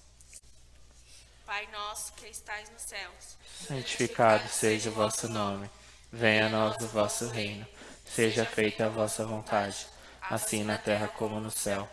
Pai 1.45 1.67
nosso 1.71 2.13
que 2.13 2.27
estais 2.27 2.69
nos 2.69 2.81
céus, 2.81 3.37
Santificado 3.67 4.47
seja 4.47 4.89
o 4.89 4.93
vosso 4.93 5.27
nome. 5.27 5.69
Venha 6.11 6.47
a 6.47 6.49
nós 6.49 6.75
o 6.81 6.87
vosso 6.87 7.27
reino. 7.27 7.65
Seja 8.05 8.45
feita 8.45 8.85
a 8.85 8.89
vossa 8.89 9.25
vontade, 9.25 9.87
assim 10.21 10.63
na 10.63 10.77
terra 10.77 11.07
como 11.07 11.39
no 11.39 11.51
céu. 11.51 11.87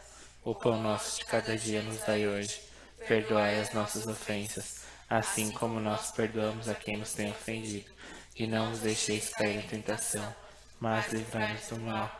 O 0.44 0.54
pão 0.54 0.80
nosso 0.80 1.18
de 1.18 1.24
cada 1.24 1.56
dia 1.56 1.82
nos 1.82 1.98
dai 2.00 2.26
hoje. 2.26 2.60
Perdoai 3.06 3.60
as 3.60 3.72
nossas 3.72 4.06
ofensas, 4.06 4.82
assim 5.08 5.50
como 5.50 5.80
nós 5.80 6.12
perdoamos 6.12 6.68
a 6.68 6.74
quem 6.74 6.96
nos 6.96 7.12
tem 7.12 7.30
ofendido. 7.30 7.90
E 8.36 8.46
não 8.46 8.72
os 8.72 8.80
deixeis 8.80 9.30
cair 9.30 9.64
em 9.64 9.68
tentação, 9.68 10.34
mas 10.78 11.12
livrai-nos 11.12 11.68
do 11.68 11.80
mal. 11.80 12.19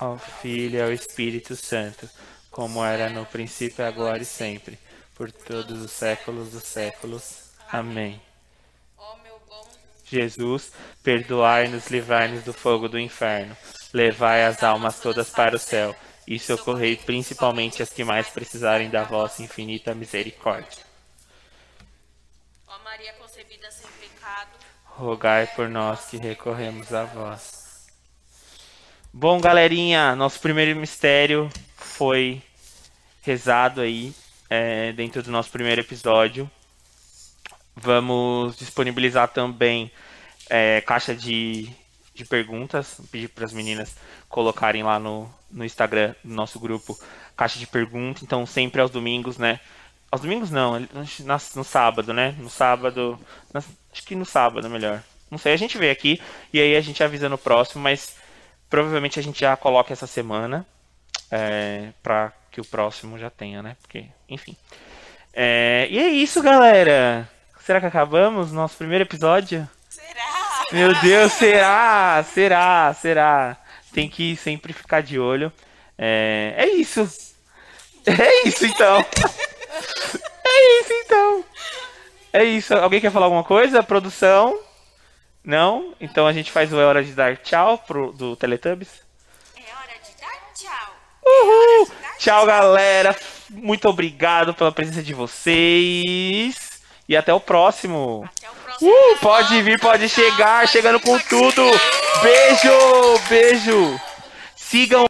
Ao 0.00 0.16
Filho 0.16 0.78
e 0.78 0.82
ao 0.82 0.90
Espírito 0.90 1.54
Santo, 1.54 2.08
como 2.50 2.82
era 2.82 3.10
no 3.10 3.26
princípio, 3.26 3.84
agora 3.84 4.22
e 4.22 4.24
sempre, 4.24 4.78
por 5.14 5.30
todos 5.30 5.82
os 5.82 5.90
séculos 5.90 6.52
dos 6.52 6.62
séculos. 6.62 7.50
Amém. 7.70 8.18
ó 8.96 9.16
meu 9.16 9.38
bom 9.46 9.68
Jesus, 10.06 10.72
perdoai-nos, 11.02 11.88
livrai-nos 11.88 12.42
do 12.44 12.54
fogo 12.54 12.88
do 12.88 12.98
inferno, 12.98 13.54
levai 13.92 14.44
as 14.46 14.62
almas 14.62 15.00
todas 15.00 15.28
para 15.28 15.56
o 15.56 15.58
céu 15.58 15.94
e 16.26 16.38
socorrei 16.38 16.96
principalmente 16.96 17.82
as 17.82 17.90
que 17.90 18.02
mais 18.02 18.28
precisarem 18.28 18.88
da 18.88 19.04
vossa 19.04 19.42
infinita 19.42 19.94
misericórdia. 19.94 20.82
Ó 22.66 22.78
Maria 22.78 23.12
concebida 23.14 23.70
sem 23.70 23.90
pecado, 24.00 24.48
Rogai 24.84 25.46
por 25.48 25.68
nós 25.68 26.06
que 26.06 26.16
recorremos 26.16 26.94
a 26.94 27.04
vós. 27.04 27.59
Bom, 29.12 29.40
galerinha, 29.40 30.14
nosso 30.14 30.38
primeiro 30.38 30.78
mistério 30.78 31.50
foi 31.74 32.40
rezado 33.22 33.80
aí 33.80 34.14
é, 34.48 34.92
dentro 34.92 35.20
do 35.20 35.32
nosso 35.32 35.50
primeiro 35.50 35.80
episódio. 35.80 36.48
Vamos 37.74 38.56
disponibilizar 38.56 39.26
também 39.26 39.90
é, 40.48 40.80
caixa 40.82 41.12
de, 41.12 41.68
de 42.14 42.24
perguntas. 42.24 43.00
Pedir 43.10 43.28
para 43.30 43.44
as 43.44 43.52
meninas 43.52 43.96
colocarem 44.28 44.84
lá 44.84 45.00
no, 45.00 45.28
no 45.50 45.64
Instagram 45.64 46.14
do 46.22 46.32
nosso 46.32 46.60
grupo 46.60 46.96
caixa 47.36 47.58
de 47.58 47.66
perguntas. 47.66 48.22
Então, 48.22 48.46
sempre 48.46 48.80
aos 48.80 48.92
domingos, 48.92 49.38
né? 49.38 49.58
Aos 50.08 50.20
domingos 50.22 50.52
não, 50.52 50.78
no, 50.78 51.64
sábado, 51.64 52.14
né? 52.14 52.36
No 52.38 52.48
sábado. 52.48 53.18
acho 53.52 54.06
que 54.06 54.14
no 54.14 54.24
sábado, 54.24 54.70
melhor. 54.70 55.02
Não 55.28 55.36
sei, 55.36 55.52
a 55.52 55.56
gente 55.56 55.76
vê 55.76 55.90
aqui 55.90 56.20
e 56.52 56.60
aí 56.60 56.76
a 56.76 56.80
gente 56.80 57.02
avisa 57.02 57.28
no 57.28 57.38
próximo, 57.38 57.82
mas 57.82 58.19
provavelmente 58.70 59.18
a 59.18 59.22
gente 59.22 59.40
já 59.40 59.56
coloca 59.56 59.92
essa 59.92 60.06
semana 60.06 60.64
é, 61.30 61.88
para 62.02 62.32
que 62.50 62.60
o 62.60 62.64
próximo 62.64 63.18
já 63.18 63.28
tenha, 63.28 63.62
né? 63.62 63.76
Porque, 63.82 64.06
enfim. 64.28 64.56
É, 65.34 65.86
e 65.90 65.98
é 65.98 66.08
isso, 66.08 66.40
galera. 66.40 67.28
Será 67.60 67.80
que 67.80 67.86
acabamos 67.86 68.52
nosso 68.52 68.76
primeiro 68.76 69.04
episódio? 69.04 69.68
Será? 69.88 70.64
Meu 70.72 70.98
Deus, 71.00 71.32
será? 71.32 72.24
Será? 72.24 72.94
Será? 72.94 73.56
Tem 73.92 74.08
que 74.08 74.36
sempre 74.36 74.72
ficar 74.72 75.02
de 75.02 75.18
olho. 75.18 75.52
É, 75.98 76.54
é 76.56 76.68
isso. 76.68 77.00
É 78.06 78.48
isso 78.48 78.64
então. 78.64 79.04
É 80.52 80.80
isso 80.80 80.92
então. 80.92 81.44
É 82.32 82.44
isso. 82.44 82.74
Alguém 82.74 83.00
quer 83.00 83.12
falar 83.12 83.26
alguma 83.26 83.44
coisa? 83.44 83.82
Produção? 83.82 84.58
Não? 85.50 85.92
Então 86.00 86.28
a 86.28 86.32
gente 86.32 86.52
faz 86.52 86.72
o 86.72 86.80
É 86.80 86.84
Hora 86.86 87.02
de 87.02 87.10
Dar 87.10 87.36
Tchau 87.36 87.76
pro, 87.76 88.12
do 88.12 88.36
Teletubbies. 88.36 89.02
é 89.56 89.62
hora 89.62 89.98
de 89.98 90.12
dar 90.20 90.52
tchau. 90.54 90.94
Uhul! 91.26 91.90
Tchau, 92.20 92.46
galera. 92.46 93.16
Muito 93.50 93.88
obrigado 93.88 94.54
pela 94.54 94.70
presença 94.70 95.02
de 95.02 95.12
vocês. 95.12 96.80
E 97.08 97.16
até 97.16 97.34
o 97.34 97.40
próximo. 97.40 98.30
Até 98.36 98.48
o 98.48 98.54
próximo. 98.54 98.90
Uh, 98.92 99.16
pode 99.18 99.60
vir, 99.62 99.80
pode 99.80 100.08
chegar, 100.08 100.68
chegando 100.68 101.00
com 101.00 101.18
tudo. 101.18 101.62
Beijo, 102.22 103.18
beijo. 103.28 104.00
Sigam 104.54 105.06